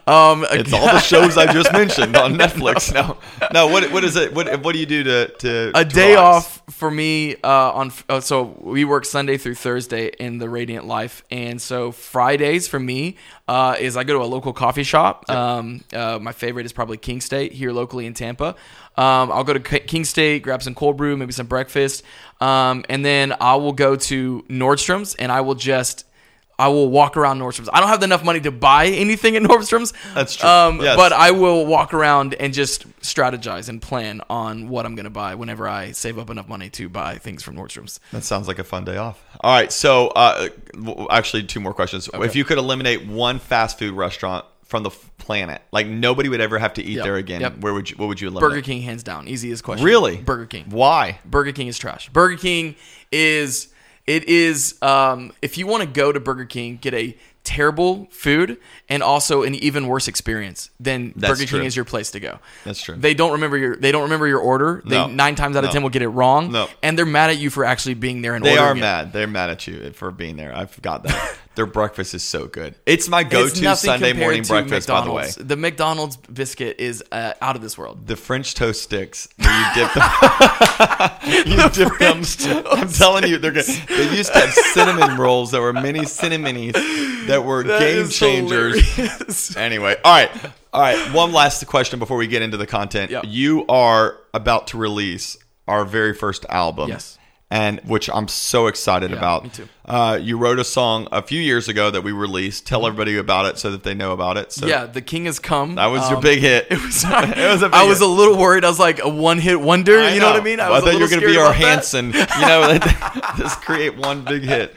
Um, 0.09 0.45
It's 0.51 0.73
all 0.73 0.87
the 0.87 0.99
shows 1.15 1.39
I 1.39 1.53
just 1.53 1.73
mentioned 1.73 2.17
on 2.17 2.35
Netflix. 2.35 2.93
No, 2.93 3.19
no. 3.53 3.69
What 3.69 3.93
what 3.93 4.03
is 4.03 4.17
it? 4.17 4.35
What 4.35 4.61
what 4.65 4.73
do 4.73 4.81
you 4.81 4.87
do 4.87 5.05
to 5.05 5.29
to 5.29 5.71
a 5.73 5.85
to 5.85 5.95
day 5.95 6.17
relax? 6.17 6.19
off 6.19 6.63
for 6.75 6.91
me 6.91 7.37
uh, 7.45 7.71
on 7.75 7.93
uh, 8.09 8.19
so 8.19 8.57
we 8.61 8.85
work 8.85 9.05
Sunday 9.05 9.37
through 9.37 9.55
Thursday 9.55 10.09
in 10.19 10.39
the 10.39 10.49
Radiant 10.49 10.85
Life, 10.85 11.23
and 11.31 11.63
so 11.63 11.93
Fridays 11.93 12.67
for 12.67 12.81
me 12.81 13.19
uh, 13.47 13.77
is 13.79 13.97
I 13.97 14.03
go 14.03 14.15
to 14.19 14.25
a 14.25 14.27
local 14.27 14.53
coffee 14.53 14.83
shop. 14.83 15.31
Um, 15.31 15.85
uh, 15.93 16.19
my 16.21 16.33
favorite 16.33 16.67
is 16.67 16.73
probably 16.73 16.97
King 16.97 17.21
State 17.21 17.53
here 17.53 17.71
locally 17.71 18.05
in 18.05 18.15
Tampa. 18.15 18.57
Um, 18.97 19.31
I'll 19.31 19.45
go 19.45 19.53
to 19.53 19.61
King 19.61 20.05
State, 20.05 20.43
grab 20.43 20.63
some 20.63 20.75
cold 20.75 20.97
brew, 20.97 21.17
maybe 21.17 21.33
some 21.33 21.47
breakfast, 21.47 22.03
um, 22.41 22.85
and 22.89 23.05
then 23.05 23.35
I 23.41 23.57
will 23.57 23.73
go 23.73 23.97
to 23.97 24.43
Nordstrom's 24.49 25.15
and 25.17 25.31
I 25.31 25.43
will 25.43 25.55
just. 25.55 26.05
I 26.59 26.69
will 26.69 26.89
walk 26.89 27.19
around 27.19 27.39
Nordstrom's. 27.39 27.69
I 27.71 27.81
don't 27.81 27.91
have 27.91 28.03
enough 28.03 28.25
money 28.25 28.41
to 28.41 28.51
buy 28.51 28.87
anything 28.87 29.37
at 29.37 29.43
Nordstrom's. 29.51 29.93
That's 30.15 30.37
true. 30.37 30.49
Um, 30.49 30.81
Yes. 30.81 30.97
But 30.97 31.13
I 31.13 31.33
will 31.33 31.67
walk 31.67 31.93
around 31.93 32.33
and 32.33 32.55
just 32.55 32.89
strategize 33.03 33.69
and 33.69 33.83
plan 33.83 34.23
on 34.31 34.71
what 34.71 34.87
I'm 34.87 34.95
going 34.95 35.05
to 35.05 35.11
buy 35.11 35.35
whenever 35.35 35.69
I 35.69 35.93
save 35.93 36.19
up 36.19 36.31
enough 36.31 36.49
money 36.49 36.71
to 36.71 36.89
buy 36.89 37.19
things 37.19 37.43
from 37.43 37.57
Nordstrom's. 37.57 38.01
That 38.11 38.25
sounds 38.25 38.49
like 38.49 38.59
a 38.59 38.65
fun 38.65 38.87
day 38.87 38.97
off. 38.97 39.23
All 39.43 39.55
right, 39.55 39.71
so 39.71 40.09
uh, 40.17 40.49
actually, 41.11 41.43
two 41.43 41.61
more 41.61 41.75
questions. 41.75 42.09
If 42.15 42.35
you 42.35 42.45
could 42.47 42.57
eliminate 42.57 43.07
one 43.07 43.39
fast 43.39 43.79
food 43.79 43.93
restaurant 43.93 44.47
from 44.67 44.83
the 44.83 44.91
planet, 45.19 45.63
like 45.73 45.87
nobody 45.87 46.29
would 46.29 46.41
ever 46.41 46.59
have 46.59 46.75
to 46.75 46.83
eat 46.83 46.97
Yep, 46.97 47.05
there 47.05 47.17
again, 47.17 47.41
yep. 47.41 47.59
where 47.59 47.73
would 47.73 47.89
you? 47.91 47.97
What 47.97 48.09
would 48.09 48.21
you 48.21 48.29
eliminate? 48.29 48.51
Burger 48.51 48.63
King, 48.63 48.83
hands 48.83 49.03
down, 49.03 49.29
easiest 49.29 49.63
question. 49.65 49.85
Really? 49.85 50.17
Burger 50.19 50.47
King. 50.47 50.65
Why? 50.71 51.19
Burger 51.25 51.53
King 51.53 51.69
is 51.69 51.79
trash. 51.79 52.09
Burger 52.11 52.37
King 52.37 52.75
is 53.13 53.69
it 54.07 54.25
is 54.29 54.81
um, 54.83 55.33
if 55.43 55.57
you 55.59 55.67
want 55.67 55.83
to 55.83 55.89
go 55.89 56.13
to 56.13 56.21
Burger 56.21 56.45
King, 56.45 56.79
get 56.81 56.95
a 56.95 57.17
terrible 57.45 58.09
food 58.11 58.59
and 58.89 59.05
also 59.05 59.45
an 59.45 59.55
even 59.55 59.87
worse 59.87 60.09
experience, 60.09 60.71
then 60.81 61.13
That's 61.15 61.39
Burger 61.39 61.47
true. 61.49 61.59
King 61.61 61.67
is 61.69 61.77
your 61.77 61.85
place 61.85 62.11
to 62.11 62.19
go. 62.19 62.41
That's 62.65 62.83
true. 62.83 62.97
They 62.97 63.15
don't 63.15 63.33
remember 63.33 63.57
your 63.57 63.77
they 63.77 63.93
don't 63.93 64.03
remember 64.03 64.27
your 64.27 64.41
order. 64.41 64.83
They 64.85 64.97
No. 64.97 65.07
nine 65.07 65.37
times 65.37 65.55
out 65.57 65.63
of 65.63 65.69
No. 65.69 65.73
ten 65.73 65.83
will 65.85 65.91
get 65.91 66.03
it 66.03 66.09
wrong. 66.09 66.51
No. 66.51 66.69
And 66.83 66.99
they're 66.99 67.07
mad 67.07 67.31
at 67.31 67.39
you 67.39 67.51
for 67.51 67.65
actually 67.65 67.95
being 67.95 68.21
there 68.23 68.35
and 68.35 68.45
They 68.45 68.59
are 68.59 68.73
it. 68.73 68.81
mad. 68.81 69.13
They're 69.13 69.29
mad 69.29 69.51
at 69.51 69.65
you 69.69 69.93
for 69.93 70.11
being 70.11 70.37
there. 70.37 70.53
i've 70.57 70.81
got 70.83 71.05
that. 71.05 71.37
Their 71.57 71.67
breakfast 71.67 72.15
is 72.15 72.23
so 72.23 72.47
good. 72.47 72.75
It's 72.87 73.09
my 73.09 73.25
go-to 73.25 73.63
nothing 73.63 73.89
Sunday 73.91 74.13
morning 74.13 74.43
breakfast. 74.43 74.89
By 74.89 75.05
the 75.05 75.11
way, 75.11 75.31
the 75.39 75.57
McDonald's 75.57 76.17
biscuit 76.17 76.79
is 76.79 77.03
uh, 77.11 77.33
out 77.41 77.57
of 77.57 77.63
this 77.63 77.77
world. 77.79 78.07
the 78.07 78.15
French 78.17 78.55
toast 78.55 78.83
sticks. 78.83 79.27
You 79.39 79.65
dip 79.75 79.93
them. 79.95 80.09
you 81.47 81.69
dip 81.71 81.99
them. 81.99 82.23
I'm 82.71 82.89
telling 82.89 83.27
you, 83.27 83.39
they're 83.39 83.53
good. 83.53 83.65
They 83.65 84.17
used 84.17 84.33
to 84.33 84.39
have 84.41 84.53
cinnamon 84.53 85.17
rolls 85.19 85.51
that 85.53 85.61
were 85.61 85.73
mini 85.73 86.05
cinnamonies 86.05 86.75
that 87.27 87.43
were 87.45 87.63
That 87.65 87.81
game 87.81 88.09
changers. 88.09 88.87
hilarious. 88.95 89.57
Anyway, 89.57 89.97
all 90.05 90.13
right, 90.13 90.31
all 90.73 90.81
right. 90.81 91.13
One 91.15 91.33
last 91.33 91.67
question 91.67 91.99
before 91.99 92.17
we 92.19 92.27
get 92.27 92.43
into 92.43 92.57
the 92.57 92.67
content. 92.67 93.11
Yep. 93.11 93.25
You 93.27 93.67
are 93.69 94.19
about 94.35 94.69
to 94.69 94.77
release 94.77 95.37
our 95.67 95.85
very 95.85 96.13
first 96.15 96.45
album. 96.49 96.89
Yes. 96.91 97.19
And 97.49 97.79
which 97.85 98.11
I'm 98.11 98.27
so 98.27 98.67
excited 98.67 99.13
about. 99.13 99.45
me 99.45 99.51
too. 99.51 99.69
Uh, 99.85 100.19
you 100.21 100.37
wrote 100.37 100.59
a 100.59 100.65
song 100.65 101.07
a 101.13 101.23
few 101.23 101.41
years 101.41 101.69
ago 101.69 101.93
that 101.93 102.03
we 102.03 102.11
released. 102.11 102.67
Tell 102.67 102.85
everybody 102.85 103.17
about 103.19 103.47
it 103.47 103.57
so 103.57 103.71
that 103.71 103.85
they 103.85 103.95
know 103.95 104.11
about 104.13 104.37
it. 104.37 104.51
So 104.51 104.67
yeah, 104.67 104.87
the 104.87 105.01
king 105.01 105.27
has 105.27 105.39
come. 105.39 105.77
that 105.77 105.87
was 105.87 106.09
your 106.09 106.17
Um, 106.17 106.23
big 106.25 106.41
hit. 106.41 106.67
It 106.73 106.83
was. 106.83 107.05
It 107.07 107.49
was 107.53 107.63
a 107.63 107.67
big 107.69 107.75
I 107.75 107.85
was 107.85 108.01
hit. 108.01 108.09
a 108.09 108.11
little 108.11 108.37
worried. 108.37 108.65
I 108.65 108.69
was 108.69 108.81
like 108.81 108.99
a 109.01 109.09
one-hit 109.09 109.61
wonder. 109.61 110.01
I 110.01 110.15
you 110.15 110.19
know. 110.21 110.33
what 110.33 110.41
I 110.41 110.45
mean? 110.45 110.59
I, 110.59 110.71
was 110.71 110.83
a 110.83 110.87
thought 110.87 110.95
you 110.95 111.01
were 111.03 111.09
going 111.09 111.21
to 111.21 111.27
be 111.29 111.37
our. 111.39 111.53
Hanson. 111.53 112.07
You 112.13 112.21
know, 112.41 112.79
just 113.39 113.61
create 113.63 113.97
one 113.97 114.25
big 114.25 114.43
hit. 114.43 114.77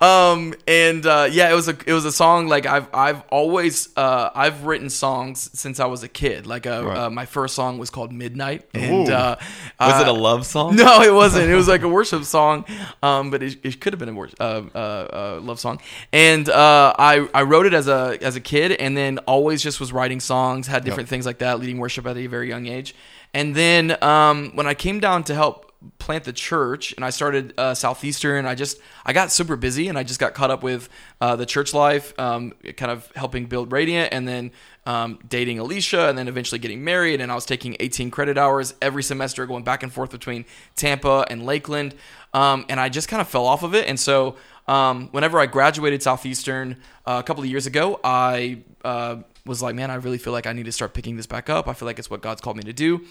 Um, 0.00 0.54
and 0.66 1.04
uh, 1.06 1.28
yeah, 1.30 1.50
it 1.50 1.54
was 1.54 1.68
a 1.68 1.76
it 1.86 1.92
was 1.92 2.04
a 2.04 2.12
song 2.12 2.48
like 2.48 2.66
I've 2.66 2.88
I've 2.94 3.22
always 3.30 3.88
uh, 3.96 4.30
I've 4.34 4.64
written 4.64 4.90
songs 4.90 5.50
since 5.58 5.80
I 5.80 5.86
was 5.86 6.02
a 6.02 6.08
kid. 6.08 6.46
Like 6.46 6.66
uh, 6.66 6.82
Right. 6.84 6.98
uh, 6.98 7.10
my 7.10 7.26
first 7.26 7.54
song 7.54 7.78
was 7.78 7.90
called 7.90 8.12
Midnight, 8.12 8.68
and 8.74 9.08
uh, 9.10 9.36
Was 9.80 10.00
it 10.00 10.06
a 10.08 10.10
uh, 10.10 10.14
love 10.14 10.46
song? 10.46 10.76
No, 10.86 11.02
it 11.02 11.12
wasn't. 11.12 11.48
It 11.50 11.54
was 11.54 11.68
like 11.68 11.82
a 11.82 11.88
worship 11.88 12.24
song, 12.24 12.64
um, 13.02 13.30
but 13.30 13.42
it, 13.42 13.58
it 13.64 13.80
could 13.80 13.92
have 13.92 14.00
been 14.00 14.08
a 14.10 14.14
worship, 14.14 14.40
uh, 14.40 14.62
uh, 14.74 14.78
uh, 14.78 15.40
love 15.42 15.58
song. 15.60 15.80
And 16.12 16.48
uh, 16.48 16.94
I 16.98 17.28
I 17.34 17.42
wrote 17.42 17.66
it 17.66 17.74
as 17.74 17.88
a 17.88 18.18
as 18.20 18.36
a 18.36 18.40
kid, 18.40 18.72
and 18.72 18.96
then 18.96 19.18
always 19.26 19.62
just 19.62 19.80
was 19.80 19.92
writing 19.92 20.20
songs, 20.20 20.66
had 20.66 20.84
different 20.84 21.08
things 21.08 21.26
like 21.26 21.38
that, 21.38 21.60
leading 21.60 21.78
worship 21.78 22.06
at 22.06 22.16
a 22.16 22.26
very 22.26 22.48
young 22.48 22.66
age. 22.66 22.94
And 23.34 23.54
then 23.54 24.02
um, 24.02 24.52
when 24.54 24.66
I 24.66 24.74
came 24.74 24.98
down 25.00 25.24
to 25.24 25.34
help 25.34 25.65
plant 25.98 26.24
the 26.24 26.32
church, 26.32 26.92
and 26.92 27.04
I 27.04 27.10
started 27.10 27.54
uh, 27.58 27.74
Southeastern, 27.74 28.46
I 28.46 28.54
just 28.54 28.78
I 29.04 29.12
got 29.12 29.32
super 29.32 29.56
busy, 29.56 29.88
and 29.88 29.98
I 29.98 30.02
just 30.02 30.20
got 30.20 30.34
caught 30.34 30.50
up 30.50 30.62
with 30.62 30.88
uh, 31.20 31.36
the 31.36 31.46
church 31.46 31.74
life, 31.74 32.18
um, 32.18 32.52
kind 32.76 32.92
of 32.92 33.10
helping 33.14 33.46
build 33.46 33.72
Radiant, 33.72 34.12
and 34.12 34.26
then 34.26 34.52
um, 34.86 35.18
dating 35.28 35.58
Alicia, 35.58 36.08
and 36.08 36.16
then 36.16 36.28
eventually 36.28 36.58
getting 36.58 36.84
married. 36.84 37.20
And 37.20 37.32
I 37.32 37.34
was 37.34 37.44
taking 37.44 37.76
18 37.80 38.10
credit 38.10 38.38
hours 38.38 38.74
every 38.80 39.02
semester, 39.02 39.46
going 39.46 39.64
back 39.64 39.82
and 39.82 39.92
forth 39.92 40.10
between 40.10 40.44
Tampa 40.76 41.26
and 41.28 41.44
Lakeland. 41.44 41.94
Um, 42.32 42.66
and 42.68 42.78
I 42.78 42.88
just 42.88 43.08
kind 43.08 43.20
of 43.20 43.28
fell 43.28 43.46
off 43.46 43.62
of 43.62 43.74
it. 43.74 43.88
And 43.88 43.98
so, 43.98 44.36
um, 44.68 45.08
whenever 45.12 45.38
I 45.38 45.46
graduated 45.46 46.02
Southeastern 46.02 46.76
uh, 47.06 47.20
a 47.20 47.22
couple 47.22 47.42
of 47.42 47.48
years 47.48 47.66
ago, 47.66 48.00
I 48.02 48.58
uh, 48.84 49.16
was 49.44 49.62
like, 49.62 49.74
man, 49.74 49.90
I 49.90 49.94
really 49.94 50.18
feel 50.18 50.32
like 50.32 50.46
I 50.46 50.52
need 50.52 50.66
to 50.66 50.72
start 50.72 50.92
picking 50.92 51.16
this 51.16 51.26
back 51.26 51.48
up. 51.48 51.68
I 51.68 51.72
feel 51.72 51.86
like 51.86 51.98
it's 51.98 52.10
what 52.10 52.20
God's 52.20 52.40
called 52.40 52.56
me 52.56 52.64
to 52.64 52.72
do. 52.72 53.02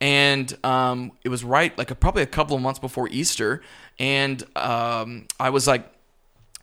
And 0.00 0.56
um, 0.64 1.12
it 1.22 1.28
was 1.28 1.44
right, 1.44 1.76
like 1.78 1.90
a, 1.90 1.94
probably 1.94 2.22
a 2.22 2.26
couple 2.26 2.56
of 2.56 2.62
months 2.62 2.78
before 2.78 3.08
Easter. 3.08 3.62
And 3.98 4.42
um, 4.56 5.26
I 5.38 5.50
was 5.50 5.66
like, 5.66 5.88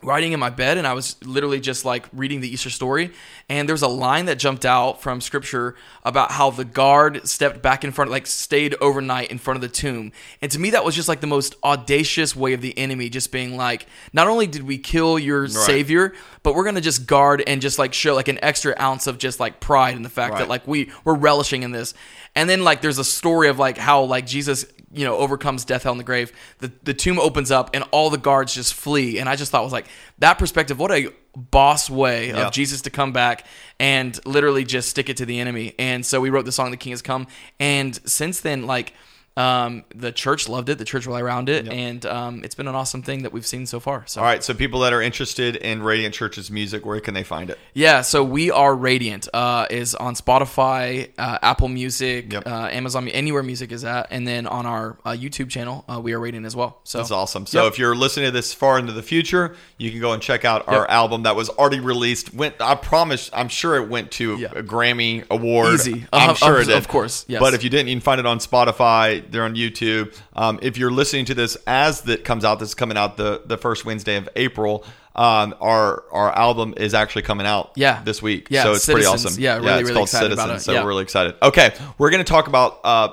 writing 0.03 0.31
in 0.31 0.39
my 0.39 0.49
bed 0.49 0.77
and 0.77 0.87
I 0.87 0.93
was 0.93 1.15
literally 1.23 1.59
just 1.59 1.85
like 1.85 2.05
reading 2.13 2.41
the 2.41 2.49
Easter 2.51 2.69
story 2.69 3.11
and 3.49 3.67
there 3.67 3.73
was 3.73 3.81
a 3.81 3.87
line 3.87 4.25
that 4.25 4.39
jumped 4.39 4.65
out 4.65 5.01
from 5.01 5.21
scripture 5.21 5.75
about 6.03 6.31
how 6.31 6.49
the 6.49 6.65
guard 6.65 7.27
stepped 7.27 7.61
back 7.61 7.83
in 7.83 7.91
front 7.91 8.09
like 8.11 8.25
stayed 8.27 8.75
overnight 8.81 9.29
in 9.31 9.37
front 9.37 9.55
of 9.57 9.61
the 9.61 9.67
tomb. 9.67 10.11
And 10.41 10.51
to 10.51 10.59
me 10.59 10.71
that 10.71 10.83
was 10.83 10.95
just 10.95 11.07
like 11.07 11.21
the 11.21 11.27
most 11.27 11.55
audacious 11.63 12.35
way 12.35 12.53
of 12.53 12.61
the 12.61 12.77
enemy 12.77 13.09
just 13.09 13.31
being 13.31 13.55
like 13.57 13.85
not 14.13 14.27
only 14.27 14.47
did 14.47 14.63
we 14.63 14.77
kill 14.77 15.19
your 15.19 15.47
savior 15.47 16.13
but 16.43 16.55
we're 16.55 16.63
going 16.63 16.75
to 16.75 16.81
just 16.81 17.05
guard 17.05 17.43
and 17.45 17.61
just 17.61 17.77
like 17.77 17.93
show 17.93 18.15
like 18.15 18.27
an 18.27 18.39
extra 18.43 18.73
ounce 18.79 19.05
of 19.07 19.17
just 19.17 19.39
like 19.39 19.59
pride 19.59 19.95
in 19.95 20.01
the 20.01 20.09
fact 20.09 20.33
Right. 20.33 20.39
that 20.39 20.49
like 20.49 20.67
we 20.67 20.91
we're 21.03 21.13
relishing 21.15 21.63
in 21.63 21.71
this. 21.71 21.93
And 22.35 22.49
then 22.49 22.63
like 22.63 22.81
there's 22.81 22.97
a 22.97 23.03
story 23.03 23.49
of 23.49 23.59
like 23.59 23.77
how 23.77 24.03
like 24.03 24.25
Jesus 24.25 24.65
you 24.93 25.05
know 25.05 25.17
overcomes 25.17 25.65
death 25.65 25.83
hell 25.83 25.93
and 25.93 25.99
the 25.99 26.05
grave 26.05 26.31
the 26.59 26.71
the 26.83 26.93
tomb 26.93 27.19
opens 27.19 27.51
up 27.51 27.69
and 27.73 27.83
all 27.91 28.09
the 28.09 28.17
guards 28.17 28.53
just 28.53 28.73
flee. 28.73 29.19
And 29.19 29.29
i 29.29 29.35
just 29.35 29.51
thought 29.51 29.63
was 29.63 29.73
like 29.73 29.87
that 30.19 30.37
perspective 30.37 30.79
what 30.79 30.91
a 30.91 31.09
boss 31.35 31.89
way 31.89 32.31
of 32.33 32.51
jesus 32.51 32.81
to 32.81 32.89
come 32.89 33.13
back 33.13 33.45
and 33.81 34.23
literally 34.27 34.63
just 34.63 34.89
stick 34.89 35.09
it 35.09 35.17
to 35.17 35.25
the 35.25 35.39
enemy. 35.39 35.73
And 35.79 36.05
so 36.05 36.21
we 36.21 36.29
wrote 36.29 36.45
the 36.45 36.51
song 36.51 36.69
the 36.69 36.77
king 36.77 36.91
has 36.91 37.01
come. 37.01 37.25
And 37.59 37.99
since 38.07 38.39
then 38.39 38.67
like 38.67 38.93
um, 39.37 39.85
the 39.95 40.11
church 40.11 40.49
loved 40.49 40.67
it 40.69 40.77
the 40.77 40.83
church 40.85 41.05
rallied 41.07 41.23
around 41.23 41.47
it 41.49 41.67
and 41.69 42.05
um, 42.05 42.43
it's 42.43 42.53
been 42.55 42.67
an 42.67 42.75
awesome 42.75 43.01
thing 43.01 43.23
that 43.23 43.31
we've 43.31 43.45
seen 43.45 43.65
so 43.65 43.79
far 43.79 44.03
so 44.05 44.19
All 44.21 44.27
right, 44.27 44.43
so 44.43 44.53
people 44.53 44.81
that 44.81 44.91
are 44.93 45.01
interested 45.01 45.55
in 45.55 45.81
Radiant 45.81 46.13
Church's 46.13 46.51
music, 46.51 46.85
where 46.85 46.99
can 46.99 47.13
they 47.13 47.23
find 47.23 47.49
it? 47.49 47.57
Yeah, 47.73 48.01
so 48.01 48.23
we 48.23 48.51
are 48.51 48.75
Radiant. 48.75 49.27
Uh, 49.33 49.65
is 49.69 49.95
on 49.95 50.15
Spotify, 50.15 51.11
uh, 51.17 51.37
Apple 51.41 51.67
Music, 51.69 52.31
Yep. 52.33 52.47
uh, 52.47 52.69
Amazon, 52.71 53.07
anywhere 53.09 53.43
music 53.43 53.71
is 53.71 53.83
at, 53.85 54.07
and 54.11 54.27
then 54.27 54.47
on 54.47 54.65
our 54.65 54.97
uh, 55.05 55.11
YouTube 55.11 55.49
channel, 55.49 55.85
uh, 55.87 55.99
we 56.01 56.13
are 56.13 56.19
Radiant 56.19 56.45
as 56.45 56.55
well. 56.55 56.79
So 56.83 56.97
That's 56.97 57.11
awesome. 57.11 57.45
So 57.45 57.63
Yep. 57.63 57.73
if 57.73 57.79
you're 57.79 57.95
listening 57.95 58.25
to 58.27 58.31
this 58.31 58.53
far 58.53 58.77
into 58.79 58.91
the 58.93 59.03
future, 59.03 59.55
you 59.77 59.91
can 59.91 59.99
go 60.01 60.11
and 60.13 60.21
check 60.21 60.43
out 60.45 60.67
our 60.67 60.81
Yep. 60.81 60.89
album 60.89 61.23
that 61.23 61.35
was 61.35 61.49
already 61.49 61.79
released. 61.79 62.33
Went, 62.33 62.55
I 62.59 62.75
promise, 62.75 63.29
I'm 63.33 63.49
sure 63.49 63.75
it 63.77 63.87
went 63.89 64.11
to 64.13 64.33
a 64.55 64.63
Grammy 64.63 65.23
award. 65.29 65.73
Easy. 65.75 66.05
I'm 66.11 66.31
Of- 66.31 66.37
sure 66.39 66.59
it 66.61 66.65
did. 66.65 66.75
of 66.77 66.87
course, 66.87 67.23
yes. 67.27 67.39
But 67.39 67.53
if 67.53 67.63
you 67.63 67.69
didn't, 67.69 67.87
you 67.87 67.95
can 67.95 68.01
find 68.01 68.19
it 68.19 68.25
on 68.25 68.39
Spotify. 68.39 69.20
They're 69.29 69.43
on 69.43 69.55
YouTube. 69.55 70.17
Um, 70.35 70.59
if 70.61 70.77
you're 70.77 70.91
listening 70.91 71.25
to 71.25 71.33
this 71.35 71.57
as 71.67 72.01
that 72.03 72.23
comes 72.23 72.43
out, 72.45 72.59
this 72.59 72.69
is 72.69 72.75
coming 72.75 72.97
out 72.97 73.17
the 73.17 73.41
the 73.45 73.57
first 73.57 73.85
Wednesday 73.85 74.15
of 74.15 74.27
April. 74.35 74.83
Um, 75.13 75.53
our 75.59 76.05
our 76.13 76.31
album 76.31 76.73
is 76.77 76.93
actually 76.93 77.23
coming 77.23 77.45
out 77.45 77.71
Yeah. 77.75 78.01
this 78.03 78.21
week. 78.21 78.47
Yeah, 78.49 78.63
so 78.63 78.71
it's 78.73 78.85
Citizens. 78.85 78.93
pretty 79.13 79.27
awesome. 79.27 79.43
Yeah, 79.43 79.57
really, 79.57 79.67
it's 79.73 79.81
really 79.83 79.93
called 79.95 80.07
excited 80.07 80.31
about 80.31 80.43
Citizens, 80.43 80.61
it. 80.61 80.65
So 80.65 80.71
Yeah. 80.71 80.83
we're 80.83 80.87
really 80.89 81.03
excited. 81.03 81.35
Okay, 81.43 81.73
we're 81.97 82.09
going 82.11 82.23
to 82.23 82.29
talk 82.31 82.47
about 82.47 82.79
uh, 82.85 83.09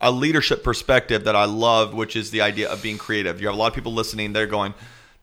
a 0.00 0.10
leadership 0.10 0.62
perspective 0.62 1.24
that 1.24 1.34
I 1.34 1.46
love, 1.46 1.94
which 1.94 2.16
is 2.16 2.30
the 2.30 2.42
idea 2.42 2.68
of 2.70 2.82
being 2.82 2.98
creative. 2.98 3.40
You 3.40 3.46
have 3.46 3.56
a 3.56 3.58
lot 3.58 3.68
of 3.68 3.74
people 3.74 3.94
listening; 3.94 4.34
they're 4.34 4.46
going, 4.46 4.74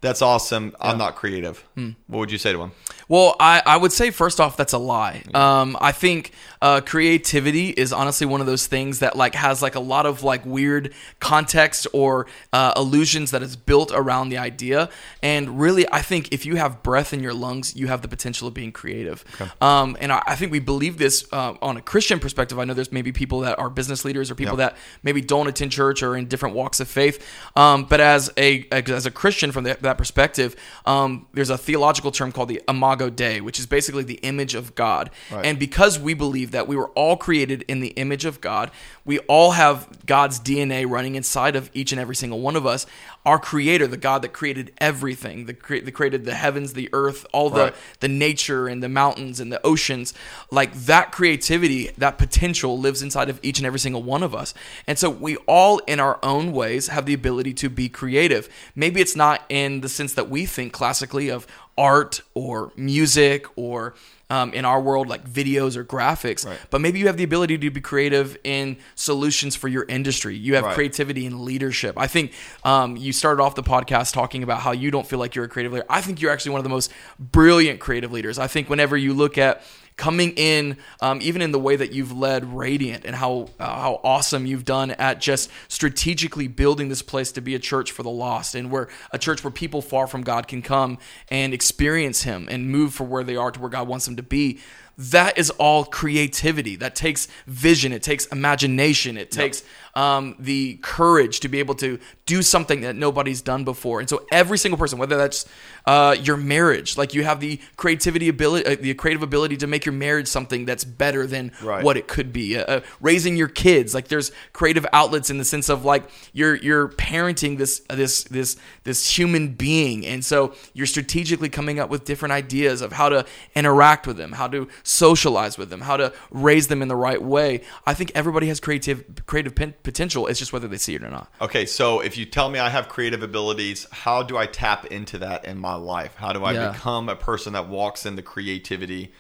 "That's 0.01 0.23
awesome. 0.23 0.75
I'm 0.81 0.97
not 0.97 1.15
creative." 1.15 1.59
Hmm. 1.75 1.91
What 2.07 2.19
would 2.19 2.31
you 2.31 2.39
say 2.39 2.51
to 2.53 2.57
them? 2.57 2.71
Well, 3.07 3.35
I, 3.39 3.61
I 3.65 3.77
would 3.77 3.91
say 3.91 4.09
first 4.11 4.39
off 4.39 4.57
that's 4.57 4.73
a 4.73 4.77
lie. 4.77 5.23
Um, 5.33 5.77
I 5.79 5.91
think 5.91 6.31
uh, 6.61 6.81
creativity 6.81 7.69
is 7.69 7.93
honestly 7.93 8.25
one 8.25 8.41
of 8.41 8.47
those 8.47 8.65
things 8.67 8.99
that 8.99 9.15
like 9.15 9.35
has 9.35 9.61
like 9.61 9.75
a 9.75 9.79
lot 9.79 10.05
of 10.05 10.23
like 10.23 10.45
weird 10.45 10.93
context 11.19 11.85
or 11.93 12.25
uh, 12.51 12.73
illusions 12.75 13.31
that 13.31 13.43
is 13.43 13.55
built 13.55 13.91
around 13.93 14.29
the 14.29 14.37
idea. 14.37 14.89
And 15.21 15.59
really, 15.59 15.85
I 15.91 16.01
think 16.01 16.31
if 16.31 16.45
you 16.45 16.55
have 16.55 16.81
breath 16.81 17.13
in 17.13 17.21
your 17.21 17.33
lungs, 17.33 17.75
you 17.75 17.87
have 17.87 18.01
the 18.01 18.07
potential 18.07 18.47
of 18.47 18.53
being 18.53 18.71
creative. 18.71 19.23
Um, 19.61 19.95
and 19.99 20.11
I, 20.11 20.23
I 20.25 20.35
think 20.35 20.51
we 20.51 20.59
believe 20.59 20.97
this 20.97 21.27
uh, 21.31 21.53
on 21.61 21.77
a 21.77 21.81
Christian 21.81 22.19
perspective. 22.19 22.57
I 22.57 22.63
know 22.65 22.73
there's 22.73 22.91
maybe 22.91 23.11
people 23.11 23.41
that 23.41 23.59
are 23.59 23.69
business 23.69 24.03
leaders 24.05 24.31
or 24.31 24.35
people 24.35 24.57
Yep. 24.57 24.73
that 24.73 24.77
maybe 25.03 25.21
don't 25.21 25.47
attend 25.47 25.71
church 25.71 26.01
or 26.01 26.15
in 26.15 26.27
different 26.27 26.55
walks 26.55 26.79
of 26.79 26.87
faith. 26.87 27.25
Um, 27.55 27.85
but 27.85 27.99
as 27.99 28.31
a 28.37 28.65
as 28.71 29.05
a 29.05 29.11
Christian 29.11 29.51
from 29.51 29.65
the, 29.65 29.77
that 29.81 29.97
perspective, 29.97 30.55
um, 30.85 31.27
there's 31.33 31.49
a 31.49 31.57
theological 31.57 32.11
term 32.11 32.31
called 32.31 32.47
the 32.49 32.61
Imago 32.69 32.94
Dei, 32.95 33.41
which 33.41 33.59
is 33.59 33.65
basically 33.65 34.03
the 34.03 34.15
image 34.15 34.55
of 34.55 34.75
God. 34.75 35.09
Right. 35.31 35.45
And 35.45 35.59
because 35.59 35.99
we 35.99 36.13
believe 36.13 36.51
that 36.51 36.67
we 36.67 36.75
were 36.75 36.89
all 36.89 37.17
created 37.17 37.63
in 37.67 37.79
the 37.79 37.89
image 37.89 38.25
of 38.25 38.41
God, 38.41 38.71
we 39.05 39.19
all 39.19 39.51
have 39.51 39.87
God's 40.05 40.39
DNA 40.39 40.89
running 40.89 41.15
inside 41.15 41.55
of 41.55 41.69
each 41.73 41.91
and 41.91 42.01
every 42.01 42.15
single 42.15 42.39
one 42.41 42.55
of 42.55 42.65
us. 42.65 42.85
Our 43.25 43.39
Creator, 43.39 43.87
the 43.87 43.97
God 43.97 44.21
that 44.23 44.33
created 44.33 44.71
everything, 44.79 45.45
the 45.45 45.53
cre- 45.53 45.79
that 45.79 45.91
created 45.93 46.25
the 46.25 46.33
heavens, 46.35 46.73
the 46.73 46.89
earth, 46.93 47.25
all 47.31 47.49
the 47.49 47.59
Right. 47.65 47.75
the 48.01 48.07
nature 48.07 48.67
and 48.67 48.83
the 48.83 48.89
mountains 48.89 49.39
and 49.39 49.51
the 49.51 49.63
oceans 49.65 50.13
like 50.51 50.73
that 50.73 51.11
creativity 51.11 51.89
that 51.97 52.17
potential 52.17 52.77
lives 52.77 53.01
inside 53.01 53.29
of 53.29 53.39
each 53.41 53.57
and 53.59 53.65
every 53.65 53.79
single 53.79 54.03
one 54.03 54.21
of 54.23 54.35
us 54.35 54.53
and 54.87 54.97
so 54.99 55.09
we 55.09 55.37
all 55.47 55.79
in 55.87 55.99
our 55.99 56.19
own 56.21 56.51
ways 56.51 56.87
have 56.87 57.05
the 57.05 57.13
ability 57.13 57.53
to 57.53 57.69
be 57.69 57.89
creative 57.89 58.47
maybe 58.75 59.01
it's 59.01 59.15
not 59.15 59.41
in 59.49 59.81
the 59.81 59.89
sense 59.89 60.13
that 60.13 60.29
we 60.29 60.45
think 60.45 60.71
classically 60.73 61.29
of 61.29 61.47
art 61.77 62.21
or 62.33 62.71
music 62.75 63.45
or 63.55 63.93
um, 64.29 64.53
in 64.53 64.65
our 64.65 64.81
world 64.81 65.07
like 65.07 65.27
videos 65.29 65.75
or 65.75 65.83
graphics 65.85 66.45
Right. 66.45 66.57
but 66.71 66.81
maybe 66.81 66.97
you 66.99 67.07
have 67.07 67.17
the 67.17 67.23
ability 67.23 67.57
to 67.59 67.69
be 67.69 67.79
creative 67.81 68.37
in 68.43 68.77
solutions 68.95 69.55
for 69.55 69.67
your 69.67 69.83
industry 69.87 70.35
you 70.35 70.55
have 70.55 70.63
Right. 70.65 70.73
creativity 70.75 71.25
in 71.25 71.45
leadership 71.45 71.95
i 71.97 72.07
think 72.07 72.31
um, 72.63 72.97
you 72.97 73.13
started 73.13 73.41
off 73.43 73.53
the 73.55 73.63
podcast 73.63 74.13
talking 74.13 74.41
about 74.43 74.61
how 74.61 74.71
you 74.71 74.89
don't 74.91 75.05
feel 75.05 75.19
like 75.19 75.35
you're 75.35 75.45
a 75.45 75.49
creative 75.49 75.73
leader 75.73 75.85
i 75.89 76.01
think 76.01 76.21
you're 76.21 76.31
actually 76.31 76.51
one 76.53 76.59
of 76.59 76.63
the 76.63 76.69
most 76.69 76.91
brilliant 77.19 77.79
creative 77.79 78.11
leaders 78.11 78.39
i 78.39 78.47
think 78.47 78.69
whenever 78.69 78.97
you 78.97 79.13
look 79.13 79.37
at 79.37 79.61
coming 79.97 80.31
in 80.31 80.77
um, 81.01 81.19
even 81.21 81.41
in 81.41 81.51
the 81.51 81.59
way 81.59 81.75
that 81.75 81.93
you've 81.93 82.11
led 82.11 82.43
radiant 82.53 83.05
and 83.05 83.15
how 83.15 83.47
uh, 83.59 83.65
how 83.65 84.01
awesome 84.03 84.45
you've 84.45 84.65
done 84.65 84.91
at 84.91 85.21
just 85.21 85.49
strategically 85.69 86.47
building 86.47 86.89
this 86.89 87.01
place 87.01 87.31
to 87.31 87.41
be 87.41 87.55
a 87.55 87.59
church 87.59 87.91
for 87.91 88.03
the 88.03 88.09
lost 88.09 88.55
and 88.55 88.69
where 88.69 88.89
a 89.11 89.17
church 89.17 89.43
where 89.43 89.51
people 89.51 89.81
far 89.81 90.05
from 90.05 90.21
god 90.21 90.47
can 90.47 90.61
come 90.61 90.97
and 91.29 91.53
experience 91.53 92.23
him 92.23 92.47
and 92.51 92.69
move 92.69 92.93
from 92.93 93.09
where 93.09 93.23
they 93.23 93.37
are 93.37 93.51
to 93.51 93.59
where 93.59 93.69
god 93.69 93.87
wants 93.87 94.05
them 94.05 94.17
to 94.17 94.23
be 94.23 94.59
that 94.97 95.37
is 95.37 95.49
all 95.51 95.83
creativity. 95.85 96.75
That 96.75 96.95
takes 96.95 97.27
vision. 97.47 97.91
It 97.91 98.03
takes 98.03 98.25
imagination. 98.27 99.17
It 99.17 99.31
takes 99.31 99.63
um, 99.93 100.35
the 100.39 100.77
courage 100.81 101.39
to 101.41 101.47
be 101.47 101.59
able 101.59 101.75
to 101.75 101.99
do 102.25 102.41
something 102.41 102.81
that 102.81 102.95
nobody's 102.95 103.41
done 103.41 103.63
before. 103.63 103.99
And 104.01 104.09
so 104.09 104.25
every 104.31 104.57
single 104.57 104.77
person 104.77 104.99
whether 104.99 105.15
that's 105.17 105.45
uh, 105.85 106.15
your 106.21 106.35
marriage 106.35 106.97
like 106.97 107.13
you 107.13 107.23
have 107.23 107.39
the 107.39 107.59
creativity 107.77 108.27
ability 108.27 108.65
uh, 108.65 108.75
the 108.81 108.93
creative 108.95 109.23
ability 109.23 109.55
to 109.57 109.67
make 109.67 109.85
your 109.85 109.93
marriage 109.93 110.27
something 110.27 110.65
that's 110.65 110.83
better 110.83 111.25
than 111.27 111.51
Right. 111.61 111.83
what 111.83 111.95
it 111.97 112.07
could 112.07 112.33
be. 112.33 112.57
Uh, 112.57 112.63
uh, 112.65 112.81
raising 112.99 113.37
your 113.37 113.47
kids 113.47 113.93
like 113.93 114.07
there's 114.09 114.31
creative 114.51 114.85
outlets 114.91 115.29
in 115.29 115.37
the 115.37 115.45
sense 115.45 115.69
of 115.69 115.85
like 115.85 116.09
you're 116.33 116.55
you're 116.55 116.89
parenting 116.89 117.57
this 117.57 117.79
this 117.89 118.23
this 118.25 118.57
this 118.83 119.17
human 119.17 119.49
being. 119.53 120.05
And 120.05 120.25
so 120.25 120.53
you're 120.73 120.87
strategically 120.87 121.47
coming 121.49 121.79
up 121.79 121.89
with 121.89 122.03
different 122.03 122.33
ideas 122.33 122.81
of 122.81 122.91
how 122.91 123.09
to 123.09 123.25
interact 123.55 124.07
with 124.07 124.17
them 124.17 124.33
how 124.33 124.47
to 124.49 124.67
socialize 124.87 125.57
with 125.57 125.69
them 125.71 125.81
how 125.81 125.97
to 125.97 126.13
raise 126.29 126.67
them 126.67 126.81
in 126.81 126.87
the 126.87 126.95
right 126.95 127.21
way 127.21 127.59
i 127.87 127.93
think 127.93 128.11
everybody 128.13 128.47
has 128.47 128.59
creative 128.59 129.03
creative 129.25 129.55
pen- 129.55 129.73
potential 129.83 130.27
it's 130.27 130.37
just 130.37 130.53
whether 130.53 130.67
they 130.67 130.77
see 130.77 130.93
it 130.95 131.03
or 131.03 131.09
not 131.09 131.31
Okay, 131.41 131.65
so 131.65 131.99
if 132.01 132.17
you 132.17 132.25
tell 132.25 132.49
me 132.49 132.59
I 132.59 132.69
have 132.69 132.87
creative 132.87 133.23
abilities, 133.23 133.87
how 133.91 134.21
do 134.23 134.37
I 134.37 134.45
tap 134.45 134.85
into 134.85 135.17
that 135.19 135.43
in 135.45 135.57
my 135.57 135.73
life? 135.75 136.15
How 136.15 136.31
do 136.33 136.43
I 136.43 136.53
Yeah. 136.53 136.71
become 136.71 137.09
a 137.09 137.15
person 137.15 137.53
that 137.53 137.67
walks 137.67 138.05
in 138.05 138.15
the 138.15 138.21
creativity 138.21 139.11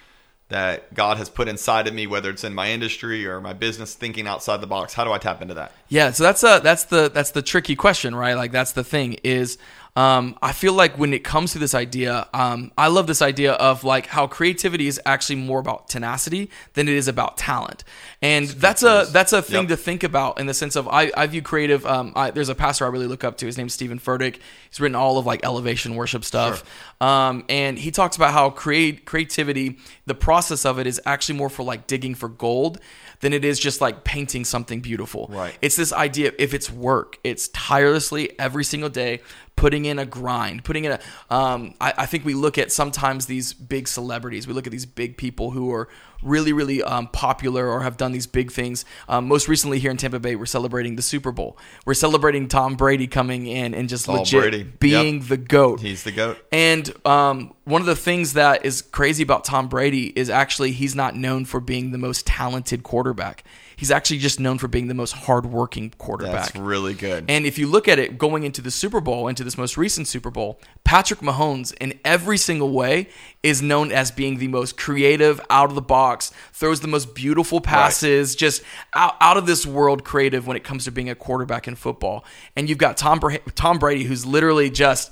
that 0.49 0.93
God 0.93 1.17
has 1.17 1.27
put 1.29 1.47
inside 1.47 1.87
of 1.87 1.93
me, 1.93 2.05
whether 2.07 2.29
it's 2.29 2.43
in 2.43 2.53
my 2.53 2.69
industry 2.71 3.25
or 3.25 3.41
my 3.41 3.53
business, 3.53 3.95
thinking 3.95 4.27
outside 4.27 4.61
the 4.61 4.67
box? 4.67 4.93
How 4.93 5.03
do 5.03 5.11
I 5.11 5.17
tap 5.17 5.41
into 5.41 5.55
that? 5.55 5.71
Yeah, 5.89 6.11
so 6.11 6.23
that's 6.23 6.43
a 6.43 6.59
that's 6.63 6.85
the 6.85 7.09
that's 7.13 7.31
the 7.31 7.41
tricky 7.41 7.75
question, 7.75 8.13
right? 8.15 8.35
Like 8.35 8.51
that's 8.51 8.71
the 8.73 8.83
thing 8.83 9.13
is 9.23 9.57
um, 9.95 10.37
I 10.41 10.51
feel 10.51 10.73
like 10.73 10.97
when 10.97 11.13
it 11.13 11.23
comes 11.23 11.53
to 11.53 11.59
this 11.59 11.73
idea, 11.73 12.27
um, 12.33 12.73
I 12.77 12.87
love 12.89 13.07
this 13.07 13.21
idea 13.21 13.53
of 13.53 13.85
like 13.85 14.07
how 14.07 14.27
creativity 14.27 14.87
is 14.87 14.99
actually 15.05 15.37
more 15.37 15.59
about 15.59 15.87
tenacity 15.87 16.49
than 16.73 16.89
it 16.89 16.95
is 16.95 17.07
about 17.07 17.37
talent, 17.37 17.85
and 18.21 18.47
that's 18.47 18.83
a 18.83 19.07
that's 19.11 19.31
a 19.31 19.41
thing 19.41 19.61
Yep. 19.61 19.67
to 19.69 19.77
think 19.77 20.03
about 20.03 20.37
in 20.37 20.47
the 20.47 20.53
sense 20.53 20.75
of 20.75 20.87
I, 20.89 21.11
I 21.15 21.27
view 21.27 21.41
creative. 21.41 21.85
Um, 21.85 22.11
I, 22.13 22.31
there's 22.31 22.49
a 22.49 22.55
pastor 22.55 22.83
I 22.83 22.89
really 22.89 23.07
look 23.07 23.23
up 23.23 23.37
to. 23.37 23.45
His 23.45 23.57
name's 23.57 23.73
Steven 23.73 23.97
Furtick. 23.99 24.39
He's 24.69 24.81
written 24.81 24.95
all 24.95 25.17
of 25.17 25.25
like 25.25 25.45
elevation 25.45 25.95
worship 25.95 26.25
stuff, 26.25 26.65
um, 27.01 27.45
and 27.47 27.79
he 27.79 27.89
talks 27.89 28.17
about 28.17 28.33
how 28.33 28.49
create 28.49 29.05
creativity, 29.05 29.77
the 30.05 30.15
process 30.15 30.65
of 30.65 30.77
it 30.77 30.87
is 30.87 30.99
actually 31.05 31.37
more 31.37 31.49
for 31.49 31.63
like 31.63 31.87
digging 31.87 32.15
for 32.15 32.27
gold 32.27 32.79
than 33.21 33.31
it 33.31 33.45
is 33.45 33.57
just 33.59 33.79
like 33.79 34.03
painting 34.03 34.43
something 34.43 34.81
beautiful. 34.81 35.27
Right. 35.31 35.57
It's 35.61 35.77
this 35.77 35.93
idea 35.93 36.33
if 36.37 36.53
it's 36.53 36.69
work, 36.69 37.17
it's 37.23 37.47
tirelessly 37.47 38.37
every 38.37 38.65
single 38.65 38.89
day 38.89 39.21
putting 39.55 39.85
in 39.85 39.99
a 39.99 40.05
grind, 40.05 40.63
putting 40.63 40.85
in 40.85 40.91
a. 40.93 40.99
Um, 41.29 41.73
I, 41.79 41.93
I 41.99 42.05
think 42.05 42.25
we 42.25 42.33
look 42.33 42.57
at 42.57 42.71
sometimes 42.71 43.25
these 43.25 43.53
big 43.53 43.87
celebrities. 43.87 44.47
We 44.47 44.53
look 44.53 44.67
at 44.67 44.71
these 44.71 44.85
big 44.85 45.17
people 45.17 45.51
who 45.51 45.71
are 45.71 45.87
really, 46.23 46.53
really 46.53 46.81
um, 46.81 47.07
popular 47.07 47.67
or 47.69 47.81
have 47.81 47.97
done 47.97 48.11
these 48.11 48.25
big 48.27 48.51
things. 48.51 48.83
Um, 49.07 49.27
most 49.27 49.47
recently 49.47 49.79
here 49.79 49.91
in 49.91 49.97
Tampa 49.97 50.19
Bay, 50.19 50.35
we're 50.35 50.45
celebrating 50.45 50.95
the 50.95 51.01
Super 51.01 51.31
Bowl. 51.31 51.57
We're 51.85 51.93
celebrating 51.93 52.47
Tom 52.47 52.75
Brady 52.75 53.07
coming 53.07 53.45
in 53.47 53.73
and 53.73 53.87
just 53.87 54.09
all 54.09 54.19
legit 54.19 54.41
Brady. 54.41 54.63
being 54.63 55.19
Yep. 55.19 55.27
the 55.27 55.37
goat. 55.37 55.81
He's 55.81 56.03
the 56.03 56.11
goat. 56.11 56.43
And 56.51 56.91
um, 57.05 57.53
one 57.65 57.81
of 57.81 57.85
the 57.85 57.95
things 57.95 58.33
that 58.33 58.65
is 58.65 58.81
crazy 58.81 59.23
about 59.23 59.43
Tom 59.43 59.67
Brady 59.67 60.07
is 60.17 60.29
actually 60.29 60.71
he's 60.71 60.95
not 60.95 61.15
known 61.15 61.45
for 61.45 61.59
being 61.59 61.91
the 61.91 61.97
most 61.97 62.25
talented 62.25 62.83
quarterback. 62.83 63.43
He's 63.75 63.91
actually 63.91 64.19
just 64.19 64.39
known 64.39 64.57
for 64.57 64.67
being 64.67 64.87
the 64.87 64.93
most 64.93 65.11
hardworking 65.11 65.93
quarterback. 65.97 66.53
That's 66.53 66.55
really 66.55 66.93
good. 66.93 67.25
And 67.27 67.45
if 67.45 67.57
you 67.57 67.67
look 67.67 67.87
at 67.87 67.99
it 67.99 68.17
going 68.17 68.43
into 68.43 68.61
the 68.61 68.71
Super 68.71 69.01
Bowl, 69.01 69.27
into 69.27 69.43
this 69.43 69.57
most 69.57 69.77
recent 69.77 70.07
Super 70.07 70.31
Bowl, 70.31 70.59
Patrick 70.83 71.19
Mahomes, 71.19 71.73
in 71.79 71.99
every 72.05 72.37
single 72.37 72.71
way, 72.71 73.09
is 73.43 73.61
known 73.61 73.91
as 73.91 74.11
being 74.11 74.37
the 74.37 74.47
most 74.47 74.77
creative, 74.77 75.41
out 75.49 75.69
of 75.69 75.75
the 75.75 75.81
box, 75.81 76.31
throws 76.53 76.79
the 76.79 76.87
most 76.87 77.13
beautiful 77.13 77.61
passes, 77.61 78.35
just 78.35 78.61
out, 78.93 79.15
out 79.19 79.37
of 79.37 79.45
this 79.45 79.65
world 79.65 80.03
creative 80.03 80.47
when 80.47 80.57
it 80.57 80.63
comes 80.63 80.85
to 80.85 80.91
being 80.91 81.09
a 81.09 81.15
quarterback 81.15 81.67
in 81.67 81.75
football. 81.75 82.25
And 82.55 82.69
you've 82.69 82.77
got 82.77 82.97
Tom, 82.97 83.19
Tom 83.55 83.79
Brady, 83.79 84.03
who's 84.03 84.25
literally 84.25 84.69
just 84.69 85.11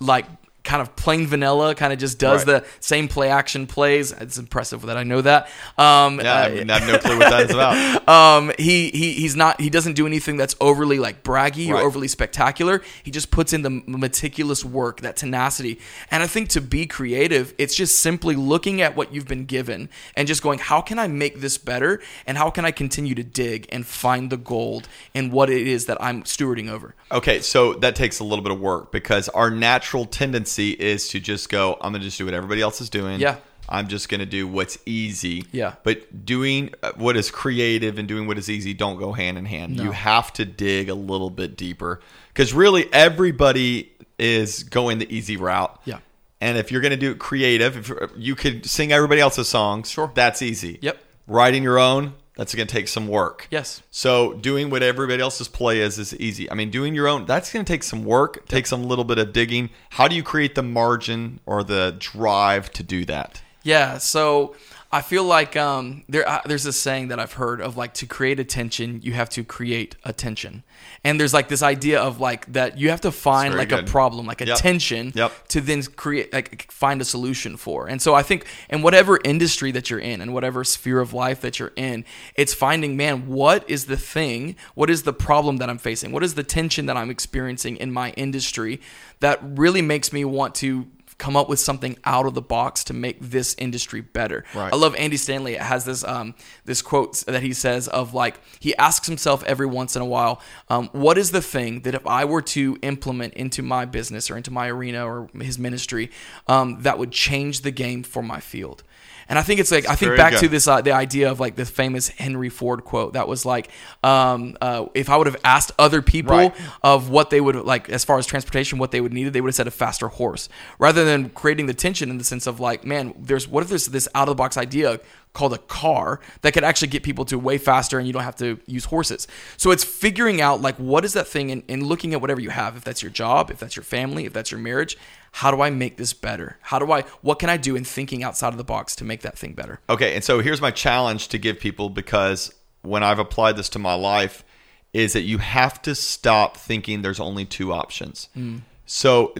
like 0.00 0.26
kind 0.68 0.82
of 0.82 0.94
plain 0.96 1.26
vanilla, 1.26 1.74
kind 1.74 1.94
of 1.94 1.98
just 1.98 2.18
does 2.18 2.46
Right. 2.46 2.62
the 2.62 2.68
same 2.80 3.08
play 3.08 3.30
action 3.30 3.66
plays. 3.66 4.12
It's 4.12 4.36
impressive 4.36 4.82
that 4.82 4.98
I 4.98 5.02
know 5.02 5.22
that. 5.22 5.48
Um, 5.78 6.20
yeah, 6.20 6.34
I, 6.34 6.46
uh, 6.46 6.50
mean, 6.50 6.70
I 6.70 6.78
have 6.78 6.86
no 6.86 6.98
clue 6.98 7.18
what 7.18 7.30
that 7.30 7.48
is 7.48 7.50
about. 7.54 8.08
um, 8.16 8.52
he 8.58 8.90
he 8.90 9.14
he's 9.14 9.34
not 9.34 9.58
he 9.62 9.70
doesn't 9.70 9.94
do 9.94 10.06
anything 10.06 10.36
that's 10.36 10.54
overly 10.60 10.98
like 10.98 11.22
braggy 11.22 11.72
Right. 11.72 11.80
or 11.82 11.86
overly 11.86 12.06
spectacular. 12.06 12.82
He 13.02 13.10
just 13.10 13.30
puts 13.30 13.54
in 13.54 13.62
the 13.62 13.70
meticulous 13.86 14.62
work, 14.62 15.00
that 15.00 15.16
tenacity. 15.16 15.80
And 16.10 16.22
I 16.22 16.26
think 16.26 16.50
to 16.50 16.60
be 16.60 16.84
creative, 16.86 17.54
it's 17.56 17.74
just 17.74 17.98
simply 18.00 18.36
looking 18.36 18.82
at 18.82 18.94
what 18.94 19.14
you've 19.14 19.26
been 19.26 19.46
given 19.46 19.88
and 20.16 20.28
just 20.28 20.42
going, 20.42 20.58
how 20.58 20.82
can 20.82 20.98
I 20.98 21.06
make 21.08 21.40
this 21.40 21.56
better? 21.56 22.00
And 22.26 22.36
how 22.36 22.50
can 22.50 22.66
I 22.66 22.72
continue 22.72 23.14
to 23.14 23.24
dig 23.24 23.66
and 23.72 23.86
find 23.86 24.28
the 24.28 24.36
gold 24.36 24.86
in 25.14 25.30
what 25.30 25.48
it 25.48 25.66
is 25.66 25.86
that 25.86 25.96
I'm 25.98 26.24
stewarding 26.24 26.68
over? 26.68 26.94
Okay, 27.10 27.40
so 27.40 27.72
that 27.84 27.96
takes 27.96 28.20
a 28.20 28.24
little 28.24 28.42
bit 28.42 28.52
of 28.52 28.60
work 28.60 28.92
because 28.92 29.30
our 29.30 29.50
natural 29.50 30.04
tendency 30.04 30.57
is 30.66 31.08
to 31.10 31.20
just 31.20 31.48
go, 31.48 31.74
I'm 31.80 31.92
going 31.92 32.00
to 32.02 32.06
just 32.06 32.18
do 32.18 32.24
what 32.24 32.34
everybody 32.34 32.60
else 32.60 32.80
is 32.80 32.90
doing. 32.90 33.20
Yeah. 33.20 33.36
I'm 33.70 33.88
just 33.88 34.08
going 34.08 34.20
to 34.20 34.26
do 34.26 34.48
what's 34.48 34.78
easy. 34.86 35.44
Yeah. 35.52 35.74
But 35.82 36.24
doing 36.24 36.72
uh, 36.82 36.92
what 36.96 37.16
is 37.18 37.30
creative 37.30 37.98
and 37.98 38.08
doing 38.08 38.26
what 38.26 38.38
is 38.38 38.48
easy 38.48 38.72
don't 38.72 38.98
go 38.98 39.12
hand 39.12 39.36
in 39.36 39.44
hand. 39.44 39.78
You 39.78 39.90
have 39.92 40.32
to 40.34 40.44
dig 40.46 40.88
a 40.88 40.94
little 40.94 41.28
bit 41.30 41.56
deeper 41.56 42.00
because 42.32 42.54
really 42.54 42.90
everybody 42.94 43.92
is 44.18 44.62
going 44.62 44.98
the 44.98 45.14
easy 45.14 45.36
route. 45.36 45.78
Yeah. 45.84 45.98
And 46.40 46.56
if 46.56 46.72
you're 46.72 46.80
going 46.80 46.92
to 46.92 46.96
do 46.96 47.10
it 47.10 47.18
creative, 47.18 47.76
if 47.76 47.88
you're- 47.88 48.08
you 48.16 48.34
could 48.34 48.64
sing 48.64 48.90
everybody 48.92 49.20
else's 49.20 49.48
songs, 49.48 49.90
Sure. 49.90 50.10
that's 50.14 50.40
easy. 50.40 50.78
Yep. 50.80 50.98
Writing 51.26 51.62
your 51.62 51.78
own, 51.78 52.14
that's 52.38 52.54
going 52.54 52.68
to 52.68 52.72
take 52.72 52.86
some 52.86 53.08
work. 53.08 53.48
Yes. 53.50 53.82
So 53.90 54.34
doing 54.34 54.70
what 54.70 54.82
everybody 54.82 55.20
else's 55.20 55.48
play 55.48 55.80
is 55.80 55.98
is 55.98 56.14
easy. 56.14 56.48
I 56.50 56.54
mean, 56.54 56.70
doing 56.70 56.94
your 56.94 57.08
own 57.08 57.26
that's 57.26 57.52
going 57.52 57.64
to 57.64 57.70
take 57.70 57.82
some 57.82 58.04
work, 58.04 58.46
take 58.46 58.66
some 58.66 58.84
little 58.84 59.04
bit 59.04 59.18
of 59.18 59.32
digging. 59.32 59.70
How 59.90 60.06
do 60.06 60.14
you 60.14 60.22
create 60.22 60.54
the 60.54 60.62
margin 60.62 61.40
or 61.44 61.64
the 61.64 61.96
drive 61.98 62.70
to 62.72 62.84
do 62.84 63.04
that? 63.06 63.42
Yeah, 63.64 63.98
so 63.98 64.54
I 64.90 65.02
feel 65.02 65.24
like 65.24 65.54
um, 65.54 66.02
there 66.08 66.26
uh, 66.26 66.40
there's 66.46 66.64
this 66.64 66.78
saying 66.80 67.08
that 67.08 67.20
I've 67.20 67.34
heard 67.34 67.60
of 67.60 67.76
like 67.76 67.92
to 67.94 68.06
create 68.06 68.40
attention, 68.40 69.00
you 69.02 69.12
have 69.12 69.28
to 69.30 69.44
create 69.44 69.96
attention, 70.02 70.62
and 71.04 71.20
there's 71.20 71.34
like 71.34 71.48
this 71.48 71.62
idea 71.62 72.00
of 72.00 72.20
like 72.20 72.50
that 72.54 72.78
you 72.78 72.88
have 72.88 73.02
to 73.02 73.12
find 73.12 73.54
like 73.54 73.70
a 73.70 73.82
problem, 73.82 74.24
like 74.24 74.40
a 74.40 74.46
Yep. 74.46 74.56
tension, 74.56 75.12
Yep. 75.14 75.48
to 75.48 75.60
then 75.60 75.82
create 75.82 76.32
like 76.32 76.72
find 76.72 77.02
a 77.02 77.04
solution 77.04 77.58
for. 77.58 77.86
And 77.86 78.00
so 78.00 78.14
I 78.14 78.22
think 78.22 78.46
in 78.70 78.80
whatever 78.80 79.18
industry 79.24 79.70
that 79.72 79.90
you're 79.90 79.98
in 79.98 80.22
and 80.22 80.32
whatever 80.32 80.64
sphere 80.64 81.00
of 81.00 81.12
life 81.12 81.42
that 81.42 81.58
you're 81.58 81.72
in, 81.76 82.06
it's 82.34 82.54
finding 82.54 82.96
man, 82.96 83.26
what 83.26 83.68
is 83.68 83.86
the 83.86 83.96
thing? 83.98 84.56
What 84.74 84.88
is 84.88 85.02
the 85.02 85.12
problem 85.12 85.58
that 85.58 85.68
I'm 85.68 85.76
facing? 85.78 86.12
What 86.12 86.24
is 86.24 86.32
the 86.32 86.42
tension 86.44 86.86
that 86.86 86.96
I'm 86.96 87.10
experiencing 87.10 87.76
in 87.76 87.92
my 87.92 88.12
industry 88.12 88.80
that 89.20 89.38
really 89.42 89.82
makes 89.82 90.14
me 90.14 90.24
want 90.24 90.54
to 90.56 90.86
come 91.18 91.36
up 91.36 91.48
with 91.48 91.58
something 91.58 91.98
out 92.04 92.26
of 92.26 92.34
the 92.34 92.42
box 92.42 92.84
to 92.84 92.94
make 92.94 93.18
this 93.20 93.54
industry 93.58 94.00
better. 94.00 94.44
Right. 94.54 94.72
I 94.72 94.76
love 94.76 94.94
Andy 94.96 95.16
Stanley 95.16 95.54
it 95.54 95.60
has 95.60 95.84
this 95.84 96.04
um, 96.04 96.34
this 96.64 96.80
quote 96.80 97.18
that 97.26 97.42
he 97.42 97.52
says 97.52 97.88
of 97.88 98.14
like 98.14 98.40
he 98.60 98.74
asks 98.76 99.06
himself 99.06 99.42
every 99.44 99.66
once 99.66 99.96
in 99.96 100.02
a 100.02 100.06
while, 100.06 100.40
um, 100.68 100.88
what 100.92 101.18
is 101.18 101.32
the 101.32 101.42
thing 101.42 101.80
that 101.82 101.94
if 101.94 102.06
I 102.06 102.24
were 102.24 102.42
to 102.42 102.78
implement 102.82 103.34
into 103.34 103.62
my 103.62 103.84
business 103.84 104.30
or 104.30 104.36
into 104.36 104.50
my 104.50 104.68
arena 104.68 105.06
or 105.06 105.28
his 105.34 105.58
ministry, 105.58 106.10
um, 106.46 106.82
that 106.82 106.98
would 106.98 107.10
change 107.10 107.62
the 107.62 107.70
game 107.70 108.02
for 108.02 108.22
my 108.22 108.40
field. 108.40 108.82
And 109.28 109.38
I 109.38 109.42
think 109.42 109.60
it's 109.60 109.70
like 109.70 109.84
I 109.84 109.94
think 109.94 110.08
very 110.08 110.16
back 110.16 110.32
good. 110.32 110.40
to 110.40 110.48
this 110.48 110.66
uh, 110.66 110.80
the 110.80 110.92
idea 110.92 111.30
of 111.30 111.38
like 111.38 111.54
the 111.54 111.64
famous 111.66 112.08
Henry 112.08 112.48
Ford 112.48 112.84
quote 112.84 113.12
that 113.12 113.28
was 113.28 113.44
like, 113.44 113.68
um, 114.02 114.56
uh, 114.60 114.86
if 114.94 115.10
I 115.10 115.16
would 115.16 115.26
have 115.26 115.36
asked 115.44 115.72
other 115.78 116.00
people 116.02 116.36
Right. 116.36 116.54
of 116.82 117.10
what 117.10 117.30
they 117.30 117.40
would 117.40 117.56
like 117.56 117.88
as 117.90 118.04
far 118.04 118.18
as 118.18 118.26
transportation, 118.26 118.78
what 118.78 118.90
they 118.90 119.00
would 119.00 119.12
need, 119.12 119.32
they 119.32 119.40
would 119.40 119.48
have 119.48 119.54
said 119.54 119.66
a 119.66 119.70
faster 119.70 120.08
horse, 120.08 120.48
rather 120.78 121.04
than 121.04 121.28
creating 121.30 121.66
the 121.66 121.74
tension 121.74 122.10
in 122.10 122.18
the 122.18 122.24
sense 122.24 122.46
of 122.46 122.58
like, 122.58 122.84
man, 122.84 123.14
there's 123.18 123.46
what 123.46 123.62
if 123.62 123.68
there's 123.68 123.86
this 123.86 124.08
out 124.14 124.28
of 124.28 124.36
the 124.36 124.40
box 124.42 124.56
idea 124.56 124.98
called 125.34 125.52
a 125.52 125.58
car 125.58 126.20
that 126.40 126.52
could 126.52 126.64
actually 126.64 126.88
get 126.88 127.02
people 127.02 127.24
to 127.26 127.38
way 127.38 127.58
faster 127.58 127.98
and 127.98 128.06
you 128.06 128.12
don't 128.14 128.22
have 128.24 128.34
to 128.34 128.58
use 128.66 128.86
horses. 128.86 129.28
So 129.58 129.70
it's 129.70 129.84
figuring 129.84 130.40
out 130.40 130.62
like 130.62 130.76
what 130.76 131.04
is 131.04 131.12
that 131.12 131.28
thing 131.28 131.50
and, 131.50 131.62
and 131.68 131.82
looking 131.82 132.14
at 132.14 132.20
whatever 132.22 132.40
you 132.40 132.50
have, 132.50 132.76
if 132.76 132.82
that's 132.82 133.02
your 133.02 133.10
job, 133.10 133.50
if 133.50 133.58
that's 133.58 133.76
your 133.76 133.82
family, 133.84 134.24
if 134.24 134.32
that's 134.32 134.50
your 134.50 134.58
marriage, 134.58 134.96
how 135.38 135.52
do 135.52 135.60
I 135.60 135.70
make 135.70 135.98
this 135.98 136.14
better? 136.14 136.56
How 136.62 136.80
do 136.80 136.90
I 136.90 137.02
what 137.22 137.38
can 137.38 137.48
I 137.48 137.56
do 137.56 137.76
in 137.76 137.84
thinking 137.84 138.24
outside 138.24 138.48
of 138.48 138.56
the 138.56 138.64
box 138.64 138.96
to 138.96 139.04
make 139.04 139.20
that 139.20 139.38
thing 139.38 139.52
better? 139.52 139.78
Okay, 139.88 140.16
and 140.16 140.24
so 140.24 140.40
here's 140.40 140.60
my 140.60 140.72
challenge 140.72 141.28
to 141.28 141.38
give 141.38 141.60
people 141.60 141.90
because 141.90 142.52
when 142.82 143.04
I've 143.04 143.20
applied 143.20 143.56
this 143.56 143.68
to 143.70 143.78
my 143.78 143.94
life 143.94 144.44
is 144.92 145.12
that 145.12 145.22
you 145.22 145.38
have 145.38 145.80
to 145.82 145.94
stop 145.94 146.56
thinking 146.56 147.02
there's 147.02 147.20
only 147.20 147.44
two 147.44 147.72
options. 147.72 148.28
Mm. 148.36 148.62
So 148.86 149.32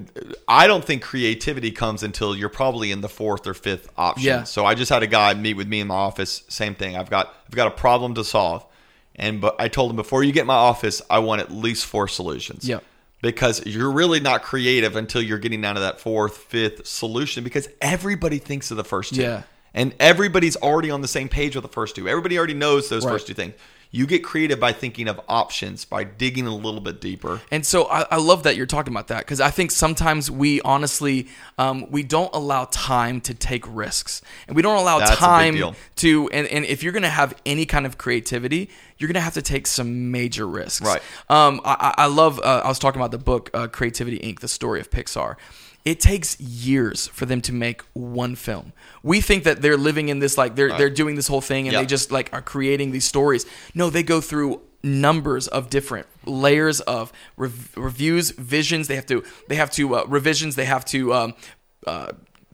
I 0.46 0.68
don't 0.68 0.84
think 0.84 1.02
creativity 1.02 1.72
comes 1.72 2.04
until 2.04 2.36
you're 2.36 2.48
probably 2.48 2.92
in 2.92 3.00
the 3.00 3.08
fourth 3.08 3.44
or 3.48 3.54
fifth 3.54 3.90
option. 3.96 4.26
Yeah. 4.26 4.42
So 4.44 4.64
I 4.64 4.76
just 4.76 4.90
had 4.90 5.02
a 5.02 5.08
guy 5.08 5.34
meet 5.34 5.54
with 5.54 5.66
me 5.66 5.80
in 5.80 5.88
my 5.88 5.96
office, 5.96 6.44
same 6.48 6.76
thing. 6.76 6.96
I've 6.96 7.10
got 7.10 7.34
I've 7.48 7.56
got 7.56 7.66
a 7.66 7.72
problem 7.72 8.14
to 8.14 8.22
solve. 8.22 8.64
And 9.16 9.40
but 9.40 9.56
I 9.58 9.66
told 9.66 9.90
him 9.90 9.96
before 9.96 10.22
you 10.22 10.30
get 10.30 10.46
my 10.46 10.54
office, 10.54 11.02
I 11.10 11.18
want 11.18 11.40
at 11.40 11.50
least 11.50 11.86
four 11.86 12.06
solutions. 12.06 12.68
Yep. 12.68 12.84
Because 13.20 13.66
you're 13.66 13.90
really 13.90 14.20
not 14.20 14.42
creative 14.42 14.94
until 14.94 15.20
you're 15.20 15.38
getting 15.38 15.60
down 15.60 15.74
to 15.74 15.80
that 15.80 16.00
fourth, 16.00 16.36
fifth 16.36 16.86
solution 16.86 17.42
because 17.42 17.68
everybody 17.80 18.38
thinks 18.38 18.70
of 18.70 18.76
the 18.76 18.84
first 18.84 19.14
two. 19.14 19.22
Yeah. 19.22 19.42
And 19.74 19.92
everybody's 19.98 20.56
already 20.56 20.90
on 20.90 21.00
the 21.02 21.08
same 21.08 21.28
page 21.28 21.56
with 21.56 21.62
the 21.62 21.68
first 21.68 21.96
two. 21.96 22.08
Everybody 22.08 22.38
already 22.38 22.54
knows 22.54 22.88
those 22.88 23.04
Right. 23.04 23.12
first 23.12 23.26
two 23.26 23.34
things. 23.34 23.54
You 23.90 24.06
get 24.06 24.22
creative 24.22 24.60
by 24.60 24.72
thinking 24.72 25.08
of 25.08 25.20
options, 25.28 25.84
by 25.84 26.04
digging 26.04 26.46
a 26.46 26.54
little 26.54 26.80
bit 26.80 27.00
deeper. 27.00 27.40
And 27.50 27.64
so 27.64 27.86
I, 27.86 28.02
I 28.10 28.16
love 28.16 28.42
that 28.42 28.54
you're 28.54 28.66
talking 28.66 28.92
about 28.92 29.08
that 29.08 29.20
because 29.20 29.40
I 29.40 29.50
think 29.50 29.70
sometimes 29.70 30.30
we 30.30 30.60
honestly 30.60 31.28
um, 31.56 31.90
we 31.90 32.02
don't 32.02 32.30
allow 32.34 32.66
time 32.70 33.20
to 33.22 33.34
take 33.34 33.64
risks, 33.66 34.20
and 34.46 34.54
we 34.54 34.62
don't 34.62 34.76
allow 34.76 34.98
That's 34.98 35.16
time 35.16 35.74
to. 35.96 36.28
And, 36.30 36.46
and 36.48 36.64
if 36.66 36.82
you're 36.82 36.92
going 36.92 37.02
to 37.02 37.08
have 37.08 37.34
any 37.46 37.64
kind 37.64 37.86
of 37.86 37.96
creativity, 37.96 38.68
you're 38.98 39.08
going 39.08 39.14
to 39.14 39.20
have 39.20 39.34
to 39.34 39.42
take 39.42 39.66
some 39.66 40.10
major 40.10 40.46
risks. 40.46 40.84
Right. 40.84 41.02
Um, 41.30 41.60
I, 41.64 41.94
I 41.96 42.02
I 42.04 42.06
love. 42.06 42.38
Uh, 42.40 42.62
I 42.64 42.68
was 42.68 42.78
talking 42.78 43.00
about 43.00 43.10
the 43.10 43.18
book 43.18 43.50
uh, 43.54 43.68
Creativity 43.68 44.18
Inc. 44.18 44.40
The 44.40 44.48
story 44.48 44.80
of 44.80 44.90
Pixar. 44.90 45.36
It 45.88 46.00
takes 46.00 46.38
years 46.38 47.06
for 47.08 47.24
them 47.24 47.40
to 47.48 47.52
make 47.52 47.80
one 47.94 48.34
film. 48.36 48.74
We 49.02 49.22
think 49.22 49.44
that 49.44 49.62
they're 49.62 49.78
living 49.78 50.10
in 50.10 50.18
this 50.18 50.36
like 50.36 50.54
they're 50.54 50.76
they're 50.76 50.90
doing 51.02 51.14
this 51.16 51.28
whole 51.28 51.40
thing 51.40 51.66
and 51.66 51.72
Yeah. 51.72 51.80
they 51.80 51.86
just 51.86 52.12
like 52.12 52.28
are 52.34 52.42
creating 52.42 52.90
these 52.92 53.06
stories. 53.06 53.46
No, 53.74 53.88
they 53.88 54.02
go 54.02 54.20
through 54.20 54.60
numbers 54.82 55.48
of 55.48 55.70
different 55.70 56.06
layers 56.26 56.80
of 56.82 57.10
rev- 57.38 57.72
reviews, 57.74 58.32
visions. 58.32 58.86
They 58.88 58.96
have 58.96 59.06
to 59.06 59.24
they 59.48 59.54
have 59.56 59.70
to 59.78 59.94
uh, 59.94 60.04
revisions. 60.06 60.56
They 60.56 60.66
have 60.66 60.84
to 60.86 61.14
um, 61.14 61.34
uh, 61.86 62.12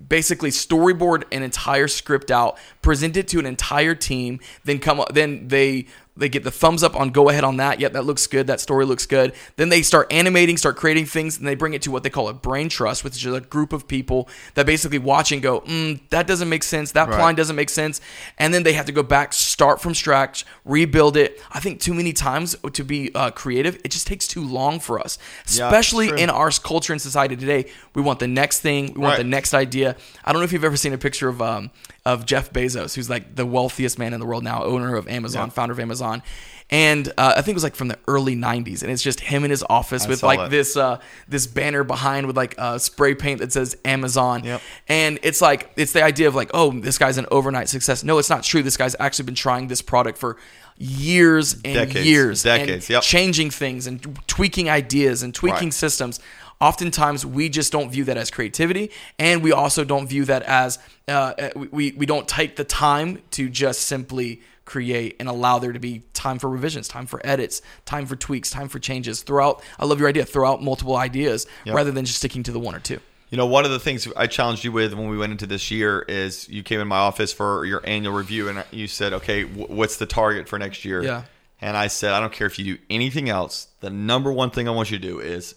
basically 0.08 0.50
storyboard 0.50 1.24
an 1.32 1.42
entire 1.42 1.88
script 1.88 2.30
out, 2.30 2.56
present 2.82 3.16
it 3.16 3.26
to 3.28 3.38
an 3.40 3.46
entire 3.46 3.96
team, 3.96 4.38
then 4.64 4.78
come 4.78 5.00
up, 5.00 5.12
then 5.12 5.48
they 5.48 5.86
they 6.16 6.28
get 6.28 6.44
the 6.44 6.50
thumbs 6.50 6.82
up 6.82 6.94
on 6.94 7.10
go 7.10 7.28
ahead 7.28 7.42
on 7.44 7.56
that. 7.56 7.80
Yep, 7.80 7.92
that 7.94 8.04
looks 8.04 8.26
good. 8.26 8.46
That 8.46 8.60
story 8.60 8.84
looks 8.84 9.04
good. 9.06 9.32
Then 9.56 9.68
they 9.68 9.82
start 9.82 10.12
animating, 10.12 10.56
start 10.56 10.76
creating 10.76 11.06
things, 11.06 11.38
and 11.38 11.46
they 11.46 11.54
bring 11.56 11.74
it 11.74 11.82
to 11.82 11.90
what 11.90 12.02
they 12.04 12.10
call 12.10 12.28
a 12.28 12.32
brain 12.32 12.68
trust, 12.68 13.02
which 13.02 13.16
is 13.16 13.32
a 13.32 13.40
group 13.40 13.72
of 13.72 13.88
people 13.88 14.28
that 14.54 14.64
basically 14.66 14.98
watch 14.98 15.32
and 15.32 15.42
go, 15.42 15.60
mm, 15.62 15.98
that 16.10 16.26
doesn't 16.26 16.48
make 16.48 16.62
sense. 16.62 16.92
That 16.92 17.08
Right. 17.08 17.18
line 17.20 17.34
doesn't 17.34 17.56
make 17.56 17.68
sense. 17.70 18.00
And 18.38 18.54
then 18.54 18.62
they 18.62 18.74
have 18.74 18.86
to 18.86 18.92
go 18.92 19.02
back, 19.02 19.32
start 19.32 19.80
from 19.80 19.94
scratch, 19.94 20.44
rebuild 20.64 21.16
it. 21.16 21.40
I 21.50 21.58
think 21.60 21.80
too 21.80 21.94
many 21.94 22.12
times 22.12 22.56
to 22.72 22.84
be 22.84 23.10
uh, 23.14 23.30
creative, 23.32 23.80
it 23.84 23.90
just 23.90 24.06
takes 24.06 24.28
too 24.28 24.42
long 24.46 24.78
for 24.80 25.00
us, 25.00 25.18
especially 25.46 26.08
true. 26.08 26.16
in 26.18 26.30
our 26.30 26.50
culture 26.50 26.92
and 26.92 27.02
society 27.02 27.36
today. 27.36 27.66
We 27.94 28.02
want 28.02 28.18
the 28.20 28.28
next 28.28 28.60
thing. 28.60 28.92
We 28.94 29.00
want 29.00 29.12
Right. 29.12 29.18
the 29.18 29.24
next 29.24 29.54
idea. 29.54 29.96
I 30.24 30.32
don't 30.32 30.40
know 30.40 30.44
if 30.44 30.52
you've 30.52 30.64
ever 30.64 30.76
seen 30.76 30.92
a 30.92 30.98
picture 30.98 31.28
of 31.28 31.42
um, 31.42 31.70
of 32.06 32.26
Jeff 32.26 32.52
Bezos, 32.52 32.94
who's 32.94 33.08
like 33.08 33.34
the 33.36 33.46
wealthiest 33.46 33.98
man 33.98 34.12
in 34.12 34.20
the 34.20 34.26
world 34.26 34.44
now, 34.44 34.62
owner 34.62 34.94
of 34.96 35.08
Amazon, 35.08 35.46
Yeah. 35.48 35.52
founder 35.52 35.72
of 35.72 35.80
Amazon. 35.80 36.22
And 36.70 37.08
uh, 37.18 37.34
I 37.36 37.42
think 37.42 37.48
it 37.50 37.54
was 37.56 37.62
like 37.62 37.74
from 37.76 37.88
the 37.88 37.98
early 38.08 38.34
'90s, 38.34 38.82
and 38.82 38.90
it's 38.90 39.02
just 39.02 39.20
him 39.20 39.44
in 39.44 39.50
his 39.50 39.62
office 39.68 40.06
I 40.06 40.08
with 40.08 40.22
like 40.22 40.38
that. 40.38 40.50
this 40.50 40.76
uh, 40.78 40.98
this 41.28 41.46
banner 41.46 41.84
behind 41.84 42.26
with 42.26 42.36
like 42.38 42.54
uh, 42.56 42.78
spray 42.78 43.14
paint 43.14 43.40
that 43.40 43.52
says 43.52 43.76
Amazon. 43.84 44.44
Yep. 44.44 44.60
And 44.88 45.18
it's 45.22 45.42
like 45.42 45.70
it's 45.76 45.92
the 45.92 46.02
idea 46.02 46.26
of 46.26 46.34
like, 46.34 46.50
oh, 46.54 46.70
this 46.72 46.96
guy's 46.96 47.18
an 47.18 47.26
overnight 47.30 47.68
success. 47.68 48.02
No, 48.02 48.16
it's 48.18 48.30
not 48.30 48.44
true. 48.44 48.62
This 48.62 48.78
guy's 48.78 48.96
actually 48.98 49.26
been 49.26 49.34
trying 49.34 49.68
this 49.68 49.82
product 49.82 50.16
for 50.16 50.38
years 50.78 51.54
and 51.64 51.74
Decades. 51.74 52.06
years, 52.06 52.42
Decades, 52.42 52.86
and 52.86 52.90
yep. 52.94 53.02
changing 53.02 53.50
things 53.50 53.86
and 53.86 54.18
tweaking 54.26 54.68
ideas 54.68 55.22
and 55.22 55.34
tweaking 55.34 55.66
Right. 55.68 55.74
systems. 55.74 56.18
Oftentimes, 56.60 57.26
we 57.26 57.48
just 57.48 57.72
don't 57.72 57.90
view 57.90 58.04
that 58.04 58.16
as 58.16 58.30
creativity, 58.30 58.90
and 59.18 59.42
we 59.42 59.52
also 59.52 59.84
don't 59.84 60.06
view 60.06 60.24
that 60.26 60.42
as 60.44 60.78
uh, 61.08 61.32
we 61.70 61.92
we 61.92 62.06
don't 62.06 62.26
take 62.28 62.56
the 62.56 62.64
time 62.64 63.20
to 63.32 63.48
just 63.48 63.82
simply 63.82 64.40
create 64.64 65.16
and 65.20 65.28
allow 65.28 65.58
there 65.58 65.72
to 65.72 65.78
be 65.78 66.02
time 66.14 66.38
for 66.38 66.48
revisions, 66.48 66.88
time 66.88 67.04
for 67.06 67.20
edits, 67.24 67.60
time 67.84 68.06
for 68.06 68.16
tweaks, 68.16 68.50
time 68.50 68.68
for 68.68 68.78
changes 68.78 69.22
throughout. 69.22 69.62
I 69.78 69.84
love 69.84 69.98
your 70.00 70.08
idea. 70.08 70.24
Throughout 70.24 70.62
multiple 70.62 70.96
ideas, 70.96 71.46
Yep. 71.66 71.74
rather 71.74 71.90
than 71.90 72.04
just 72.06 72.18
sticking 72.18 72.42
to 72.44 72.52
the 72.52 72.58
one 72.60 72.74
or 72.74 72.80
two. 72.80 72.98
You 73.30 73.36
know, 73.36 73.46
one 73.46 73.64
of 73.64 73.72
the 73.72 73.80
things 73.80 74.06
I 74.16 74.26
challenged 74.26 74.64
you 74.64 74.70
with 74.72 74.94
when 74.94 75.08
we 75.08 75.18
went 75.18 75.32
into 75.32 75.46
this 75.46 75.70
year 75.70 76.04
is 76.08 76.48
you 76.48 76.62
came 76.62 76.78
in 76.80 76.86
my 76.88 76.98
office 76.98 77.32
for 77.32 77.64
your 77.66 77.82
annual 77.84 78.14
review 78.14 78.48
and 78.48 78.64
you 78.70 78.86
said, 78.86 79.12
okay, 79.12 79.42
wh- 79.42 79.68
what's 79.70 79.96
the 79.96 80.06
target 80.06 80.48
for 80.48 80.58
next 80.58 80.84
year? 80.84 81.02
Yeah. 81.02 81.24
And 81.60 81.76
I 81.76 81.88
said, 81.88 82.12
I 82.12 82.20
don't 82.20 82.32
care 82.32 82.46
if 82.46 82.58
you 82.58 82.76
do 82.76 82.82
anything 82.88 83.28
else. 83.28 83.68
The 83.80 83.90
number 83.90 84.32
one 84.32 84.50
thing 84.50 84.68
I 84.68 84.70
want 84.70 84.90
you 84.90 84.98
to 84.98 85.02
do 85.06 85.18
is 85.18 85.54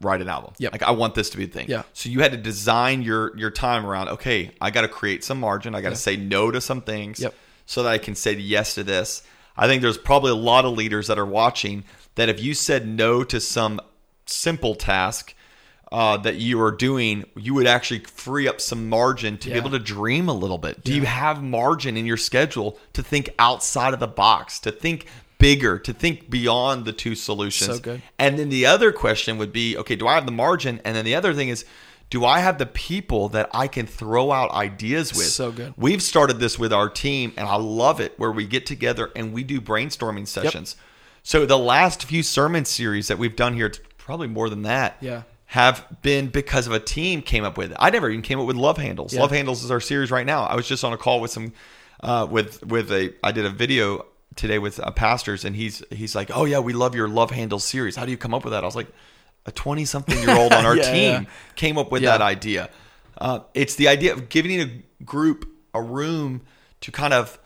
write 0.00 0.20
an 0.20 0.28
album. 0.28 0.52
Yep. 0.58 0.72
Like 0.72 0.82
I 0.82 0.90
want 0.92 1.14
this 1.14 1.30
to 1.30 1.36
be 1.36 1.46
the 1.46 1.52
thing. 1.52 1.66
Yeah. 1.68 1.82
So 1.92 2.08
you 2.08 2.20
had 2.20 2.32
to 2.32 2.38
design 2.38 3.02
your 3.02 3.36
your 3.36 3.50
time 3.50 3.84
around, 3.86 4.08
okay, 4.10 4.50
I 4.60 4.70
got 4.70 4.82
to 4.82 4.88
create 4.88 5.24
some 5.24 5.40
margin. 5.40 5.74
I 5.74 5.80
got 5.80 5.90
to 5.90 5.96
say 5.96 6.16
no 6.16 6.50
to 6.50 6.60
some 6.60 6.82
things 6.82 7.20
Yep. 7.20 7.34
so 7.66 7.82
that 7.82 7.90
I 7.90 7.98
can 7.98 8.14
say 8.14 8.32
yes 8.34 8.74
to 8.74 8.84
this. 8.84 9.22
I 9.56 9.66
think 9.66 9.82
there's 9.82 9.98
probably 9.98 10.30
a 10.30 10.36
lot 10.36 10.64
of 10.64 10.72
leaders 10.72 11.08
that 11.08 11.18
are 11.18 11.26
watching 11.26 11.84
that 12.14 12.28
if 12.28 12.40
you 12.40 12.54
said 12.54 12.86
no 12.86 13.24
to 13.24 13.40
some 13.40 13.80
simple 14.26 14.74
task 14.74 15.34
uh, 15.90 16.16
that 16.18 16.36
you 16.36 16.60
are 16.60 16.70
doing, 16.70 17.24
you 17.34 17.54
would 17.54 17.66
actually 17.66 18.00
free 18.00 18.46
up 18.46 18.60
some 18.60 18.88
margin 18.90 19.38
to 19.38 19.48
Yeah. 19.48 19.54
be 19.54 19.58
able 19.60 19.70
to 19.70 19.78
dream 19.78 20.28
a 20.28 20.32
little 20.34 20.58
bit. 20.58 20.84
Do 20.84 20.94
you 20.94 21.02
have 21.06 21.42
margin 21.42 21.96
in 21.96 22.04
your 22.04 22.18
schedule 22.18 22.78
to 22.92 23.02
think 23.02 23.30
outside 23.38 23.94
of 23.94 24.00
the 24.00 24.06
box, 24.06 24.60
to 24.60 24.70
think 24.70 25.06
bigger, 25.38 25.78
to 25.78 25.92
think 25.92 26.28
beyond 26.30 26.84
the 26.84 26.92
two 26.92 27.14
solutions? 27.14 27.76
So 27.76 27.80
good. 27.80 28.02
And 28.18 28.38
then 28.38 28.48
the 28.48 28.66
other 28.66 28.92
question 28.92 29.38
would 29.38 29.52
be, 29.52 29.76
okay, 29.76 29.96
do 29.96 30.06
I 30.06 30.14
have 30.14 30.26
the 30.26 30.32
margin? 30.32 30.80
And 30.84 30.96
then 30.96 31.04
the 31.04 31.14
other 31.14 31.32
thing 31.34 31.48
is, 31.48 31.64
do 32.10 32.24
I 32.24 32.38
have 32.40 32.56
the 32.58 32.66
people 32.66 33.28
that 33.30 33.50
I 33.52 33.68
can 33.68 33.86
throw 33.86 34.32
out 34.32 34.50
ideas 34.52 35.12
with? 35.12 35.26
So 35.26 35.52
good. 35.52 35.74
We've 35.76 36.02
started 36.02 36.40
this 36.40 36.58
with 36.58 36.72
our 36.72 36.88
team, 36.88 37.32
and 37.36 37.46
I 37.46 37.56
love 37.56 38.00
it 38.00 38.18
where 38.18 38.32
we 38.32 38.46
get 38.46 38.64
together 38.64 39.10
and 39.14 39.32
we 39.32 39.44
do 39.44 39.60
brainstorming 39.60 40.26
sessions. 40.26 40.76
So 41.22 41.44
the 41.44 41.58
last 41.58 42.04
few 42.04 42.22
sermon 42.22 42.64
series 42.64 43.08
that 43.08 43.18
we've 43.18 43.36
done 43.36 43.52
here, 43.54 43.66
it's 43.66 43.80
probably 43.98 44.26
more 44.28 44.48
than 44.48 44.62
that, 44.62 44.96
Yeah. 45.02 45.24
have 45.46 45.86
been 46.00 46.28
because 46.28 46.66
of 46.66 46.72
a 46.72 46.80
team 46.80 47.20
came 47.20 47.44
up 47.44 47.58
with 47.58 47.72
it. 47.72 47.76
I 47.78 47.90
never 47.90 48.08
even 48.08 48.22
came 48.22 48.40
up 48.40 48.46
with 48.46 48.56
Love 48.56 48.78
Handles. 48.78 49.12
Yeah. 49.12 49.20
Love 49.20 49.30
Handles 49.32 49.62
is 49.62 49.70
our 49.70 49.80
series 49.80 50.10
right 50.10 50.24
now. 50.24 50.44
I 50.44 50.56
was 50.56 50.66
just 50.66 50.84
on 50.84 50.94
a 50.94 50.96
call 50.96 51.20
with 51.20 51.30
some, 51.30 51.52
uh, 52.00 52.26
with 52.30 52.64
with 52.64 52.90
a. 52.90 53.12
I 53.22 53.32
did 53.32 53.44
a 53.44 53.50
video 53.50 54.06
today 54.36 54.58
with 54.58 54.78
uh, 54.80 54.90
pastors, 54.90 55.44
and 55.44 55.54
he's 55.56 55.82
he's 55.90 56.14
like, 56.14 56.30
"Oh 56.34 56.44
yeah, 56.44 56.58
we 56.60 56.72
love 56.72 56.94
your 56.94 57.08
Love 57.08 57.30
Handles 57.30 57.64
series. 57.64 57.96
How 57.96 58.04
do 58.04 58.10
you 58.10 58.16
come 58.18 58.34
up 58.34 58.44
with 58.44 58.52
that?" 58.52 58.62
I 58.62 58.66
was 58.66 58.76
like, 58.76 58.88
"A 59.46 59.52
twenty 59.52 59.84
something 59.84 60.18
year 60.20 60.36
old 60.36 60.52
on 60.52 60.64
our 60.66 60.76
Yeah, 60.76 60.82
team 60.90 61.22
yeah. 61.22 61.30
came 61.56 61.78
up 61.78 61.90
with 61.90 62.02
Yeah. 62.02 62.12
that 62.12 62.22
idea." 62.22 62.70
Uh, 63.16 63.40
it's 63.54 63.74
the 63.74 63.88
idea 63.88 64.12
of 64.12 64.28
giving 64.28 64.60
a 64.60 64.82
group 65.04 65.48
a 65.74 65.82
room 65.82 66.42
to 66.82 66.92
kind 66.92 67.12
of 67.12 67.38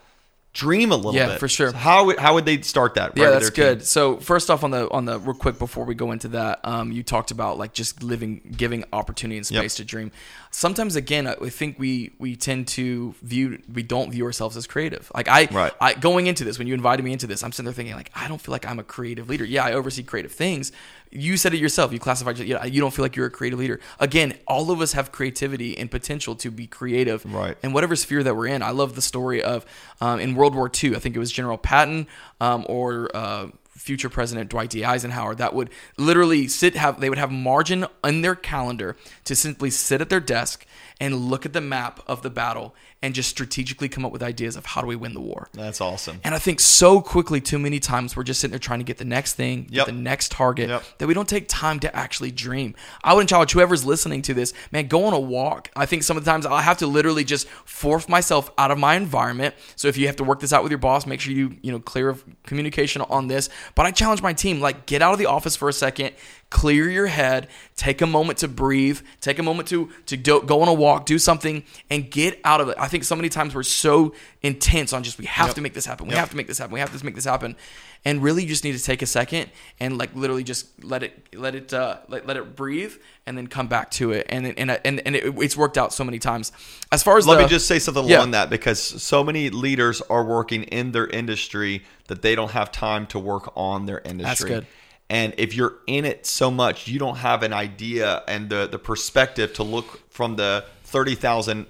dream 0.52 0.92
a 0.92 0.96
little 0.96 1.12
bit. 1.12 1.18
Yeah, 1.18 1.26
bit. 1.28 1.40
for 1.40 1.48
sure. 1.48 1.70
So 1.70 1.76
how 1.76 2.04
would- 2.06 2.18
how 2.18 2.34
would 2.34 2.44
they 2.44 2.60
start 2.60 2.94
that? 2.94 3.12
Yeah, 3.16 3.24
right 3.24 3.30
that's 3.30 3.50
their 3.50 3.66
team? 3.70 3.74
good. 3.78 3.86
So 3.86 4.18
first 4.18 4.50
off, 4.50 4.62
on 4.62 4.70
the 4.70 4.90
on 4.90 5.06
the 5.06 5.18
real 5.18 5.34
quick 5.34 5.58
before 5.58 5.84
we 5.86 5.94
go 5.94 6.12
into 6.12 6.28
that, 6.28 6.60
um, 6.64 6.92
you 6.92 7.02
talked 7.02 7.30
about 7.30 7.56
like 7.58 7.72
just 7.72 8.02
living, 8.02 8.42
giving 8.56 8.84
opportunity 8.92 9.38
and 9.38 9.46
space 9.46 9.56
Yep. 9.56 9.70
to 9.76 9.84
dream. 9.84 10.12
Sometimes 10.50 10.94
again, 10.96 11.26
I 11.26 11.36
I 11.42 11.48
think 11.48 11.78
we 11.78 12.12
we 12.18 12.36
tend 12.36 12.68
to 12.68 13.14
view 13.22 13.58
we 13.72 13.82
don't 13.82 14.10
view 14.10 14.24
ourselves 14.26 14.56
as 14.56 14.66
creative. 14.66 15.10
Like 15.14 15.26
I, 15.28 15.48
Right. 15.50 15.72
I 15.80 15.94
going 15.94 16.26
into 16.26 16.44
this 16.44 16.58
when 16.58 16.66
you 16.66 16.74
invited 16.74 17.02
me 17.02 17.12
into 17.14 17.26
this, 17.26 17.42
I'm 17.42 17.52
sitting 17.52 17.64
there 17.64 17.72
thinking 17.74 17.94
like 17.94 18.10
I 18.14 18.28
don't 18.28 18.40
feel 18.40 18.52
like 18.52 18.66
I'm 18.66 18.78
a 18.78 18.84
creative 18.84 19.30
leader. 19.30 19.44
Yeah, 19.46 19.64
I 19.64 19.72
oversee 19.72 20.02
creative 20.02 20.32
things. 20.32 20.70
You 21.12 21.36
said 21.36 21.54
it 21.54 21.60
yourself. 21.60 21.92
You 21.92 21.98
classified. 21.98 22.38
Yeah, 22.38 22.64
you 22.64 22.80
don't 22.80 22.92
feel 22.92 23.04
like 23.04 23.16
you're 23.16 23.26
a 23.26 23.30
creative 23.30 23.58
leader. 23.58 23.80
Again, 24.00 24.34
all 24.46 24.70
of 24.70 24.80
us 24.80 24.94
have 24.94 25.12
creativity 25.12 25.76
and 25.76 25.90
potential 25.90 26.34
to 26.36 26.50
be 26.50 26.66
creative 26.66 27.22
Right. 27.24 27.56
And 27.62 27.74
whatever 27.74 27.96
sphere 27.96 28.22
that 28.22 28.36
we're 28.36 28.46
in. 28.46 28.62
I 28.62 28.70
love 28.70 28.94
the 28.94 29.02
story 29.02 29.42
of 29.42 29.64
um, 30.00 30.20
in 30.20 30.34
World 30.34 30.54
War 30.54 30.70
II. 30.82 30.96
I 30.96 30.98
think 30.98 31.16
it 31.16 31.18
was 31.18 31.32
General 31.32 31.58
Patton 31.58 32.06
um, 32.40 32.64
or 32.68 33.14
uh, 33.14 33.48
future 33.70 34.08
President 34.08 34.50
Dwight 34.50 34.70
D. 34.70 34.84
Eisenhower 34.84 35.34
that 35.36 35.54
would 35.54 35.70
literally 35.96 36.46
sit 36.48 36.76
have 36.76 37.00
they 37.00 37.08
would 37.08 37.18
have 37.18 37.32
margin 37.32 37.86
in 38.04 38.22
their 38.22 38.34
calendar 38.34 38.96
to 39.24 39.34
simply 39.34 39.70
sit 39.70 40.00
at 40.00 40.08
their 40.08 40.20
desk 40.20 40.66
and 41.02 41.16
look 41.16 41.44
at 41.44 41.52
the 41.52 41.60
map 41.60 41.98
of 42.06 42.22
the 42.22 42.30
battle 42.30 42.74
and 43.02 43.12
just 43.12 43.28
strategically 43.28 43.88
come 43.88 44.04
up 44.04 44.12
with 44.12 44.22
ideas 44.22 44.54
of 44.54 44.64
how 44.64 44.80
do 44.80 44.86
we 44.86 44.94
win 44.94 45.12
the 45.14 45.20
war. 45.20 45.48
That's 45.52 45.80
awesome. 45.80 46.20
And 46.22 46.32
I 46.32 46.38
think 46.38 46.60
so 46.60 47.00
quickly, 47.00 47.40
too 47.40 47.58
many 47.58 47.80
times, 47.80 48.16
we're 48.16 48.22
just 48.22 48.38
sitting 48.40 48.52
there 48.52 48.60
trying 48.60 48.78
to 48.78 48.84
get 48.84 48.98
the 48.98 49.04
next 49.04 49.32
thing, 49.32 49.66
Yep. 49.70 49.86
the 49.86 49.92
next 49.92 50.30
target, 50.30 50.68
Yep. 50.68 50.84
that 50.98 51.06
we 51.08 51.12
don't 51.14 51.28
take 51.28 51.46
time 51.48 51.80
to 51.80 51.94
actually 51.96 52.30
dream. 52.30 52.76
I 53.02 53.14
would 53.14 53.26
challenge 53.26 53.50
whoever's 53.50 53.84
listening 53.84 54.22
to 54.22 54.34
this, 54.34 54.54
man, 54.70 54.86
go 54.86 55.04
on 55.06 55.12
a 55.12 55.18
walk. 55.18 55.70
I 55.74 55.86
think 55.86 56.04
some 56.04 56.16
of 56.16 56.24
the 56.24 56.30
times 56.30 56.46
I 56.46 56.62
have 56.62 56.78
to 56.78 56.86
literally 56.86 57.24
just 57.24 57.48
force 57.64 58.08
myself 58.08 58.52
out 58.56 58.70
of 58.70 58.78
my 58.78 58.94
environment. 58.94 59.56
So 59.74 59.88
if 59.88 59.96
you 59.98 60.06
have 60.06 60.16
to 60.16 60.24
work 60.24 60.38
this 60.38 60.52
out 60.52 60.62
with 60.62 60.70
your 60.70 60.78
boss, 60.78 61.04
make 61.04 61.20
sure 61.20 61.32
you, 61.32 61.56
you 61.62 61.72
know, 61.72 61.80
clear 61.80 62.08
of 62.08 62.22
communication 62.46 63.02
on 63.02 63.26
this. 63.26 63.48
But 63.74 63.86
I 63.86 63.90
challenge 63.90 64.22
my 64.22 64.32
team, 64.34 64.60
like, 64.60 64.86
get 64.86 65.02
out 65.02 65.12
of 65.12 65.18
the 65.18 65.26
office 65.26 65.56
for 65.56 65.68
a 65.68 65.72
second, 65.72 66.12
clear 66.52 66.88
your 66.90 67.06
head, 67.06 67.48
take 67.76 68.02
a 68.02 68.06
moment 68.06 68.38
to 68.38 68.48
breathe, 68.48 69.00
take 69.22 69.38
a 69.38 69.42
moment 69.42 69.66
to 69.68 69.88
to 70.06 70.16
do, 70.16 70.42
go 70.42 70.60
on 70.62 70.68
a 70.68 70.72
walk, 70.74 71.06
do 71.06 71.18
something, 71.18 71.64
and 71.90 72.10
get 72.10 72.38
out 72.44 72.60
of 72.60 72.68
it. 72.68 72.76
I 72.78 72.88
think 72.88 73.04
so 73.04 73.16
many 73.16 73.28
times 73.30 73.54
we're 73.54 73.62
so 73.62 74.12
intense 74.42 74.92
on 74.92 75.02
just 75.02 75.18
we 75.18 75.24
have 75.26 75.48
Yep. 75.48 75.54
to 75.56 75.60
make 75.62 75.74
this 75.74 75.86
happen, 75.86 76.06
we 76.06 76.12
Yep. 76.12 76.20
have 76.20 76.30
to 76.30 76.36
make 76.36 76.46
this 76.46 76.58
happen, 76.58 76.74
we 76.74 76.80
have 76.80 76.96
to 76.96 77.04
make 77.04 77.14
this 77.14 77.24
happen, 77.24 77.56
and 78.04 78.22
really 78.22 78.42
you 78.42 78.48
just 78.48 78.64
need 78.64 78.76
to 78.76 78.82
take 78.84 79.00
a 79.02 79.06
second 79.06 79.50
and 79.80 79.96
like 79.96 80.14
literally 80.14 80.44
just 80.44 80.66
let 80.84 81.02
it 81.02 81.26
let 81.34 81.54
it 81.54 81.72
uh, 81.72 81.98
let, 82.08 82.26
let 82.26 82.36
it 82.36 82.54
breathe 82.54 82.92
and 83.26 83.38
then 83.38 83.46
come 83.46 83.68
back 83.68 83.90
to 83.92 84.12
it, 84.12 84.26
and 84.28 84.46
and 84.58 84.70
and, 84.84 85.00
and 85.06 85.16
it, 85.16 85.24
it's 85.38 85.56
worked 85.56 85.78
out 85.78 85.92
so 85.92 86.04
many 86.04 86.18
times. 86.18 86.52
As 86.92 87.02
far 87.02 87.16
as 87.16 87.26
Let 87.26 87.36
the- 87.36 87.44
me 87.44 87.48
just 87.48 87.66
say 87.66 87.78
something 87.78 88.04
Yeah. 88.06 88.18
along 88.18 88.32
that 88.32 88.50
because 88.50 88.78
so 88.80 89.24
many 89.24 89.48
leaders 89.48 90.02
are 90.10 90.24
working 90.24 90.64
in 90.64 90.92
their 90.92 91.06
industry 91.06 91.82
that 92.08 92.20
they 92.22 92.34
don't 92.34 92.50
have 92.50 92.70
time 92.70 93.06
to 93.06 93.18
work 93.18 93.50
on 93.56 93.86
their 93.86 94.00
industry. 94.04 94.50
That's 94.50 94.60
good. 94.60 94.66
And 95.12 95.34
if 95.36 95.54
you're 95.54 95.74
in 95.86 96.04
it 96.12 96.24
so 96.24 96.50
much, 96.50 96.88
you 96.88 96.98
don't 96.98 97.18
have 97.18 97.42
an 97.42 97.52
idea 97.52 98.22
and 98.26 98.48
the 98.48 98.66
the 98.74 98.78
perspective 98.78 99.52
to 99.58 99.62
look 99.62 99.88
from 100.10 100.36
the 100.36 100.64
thirty 100.84 101.14
thousand 101.26 101.66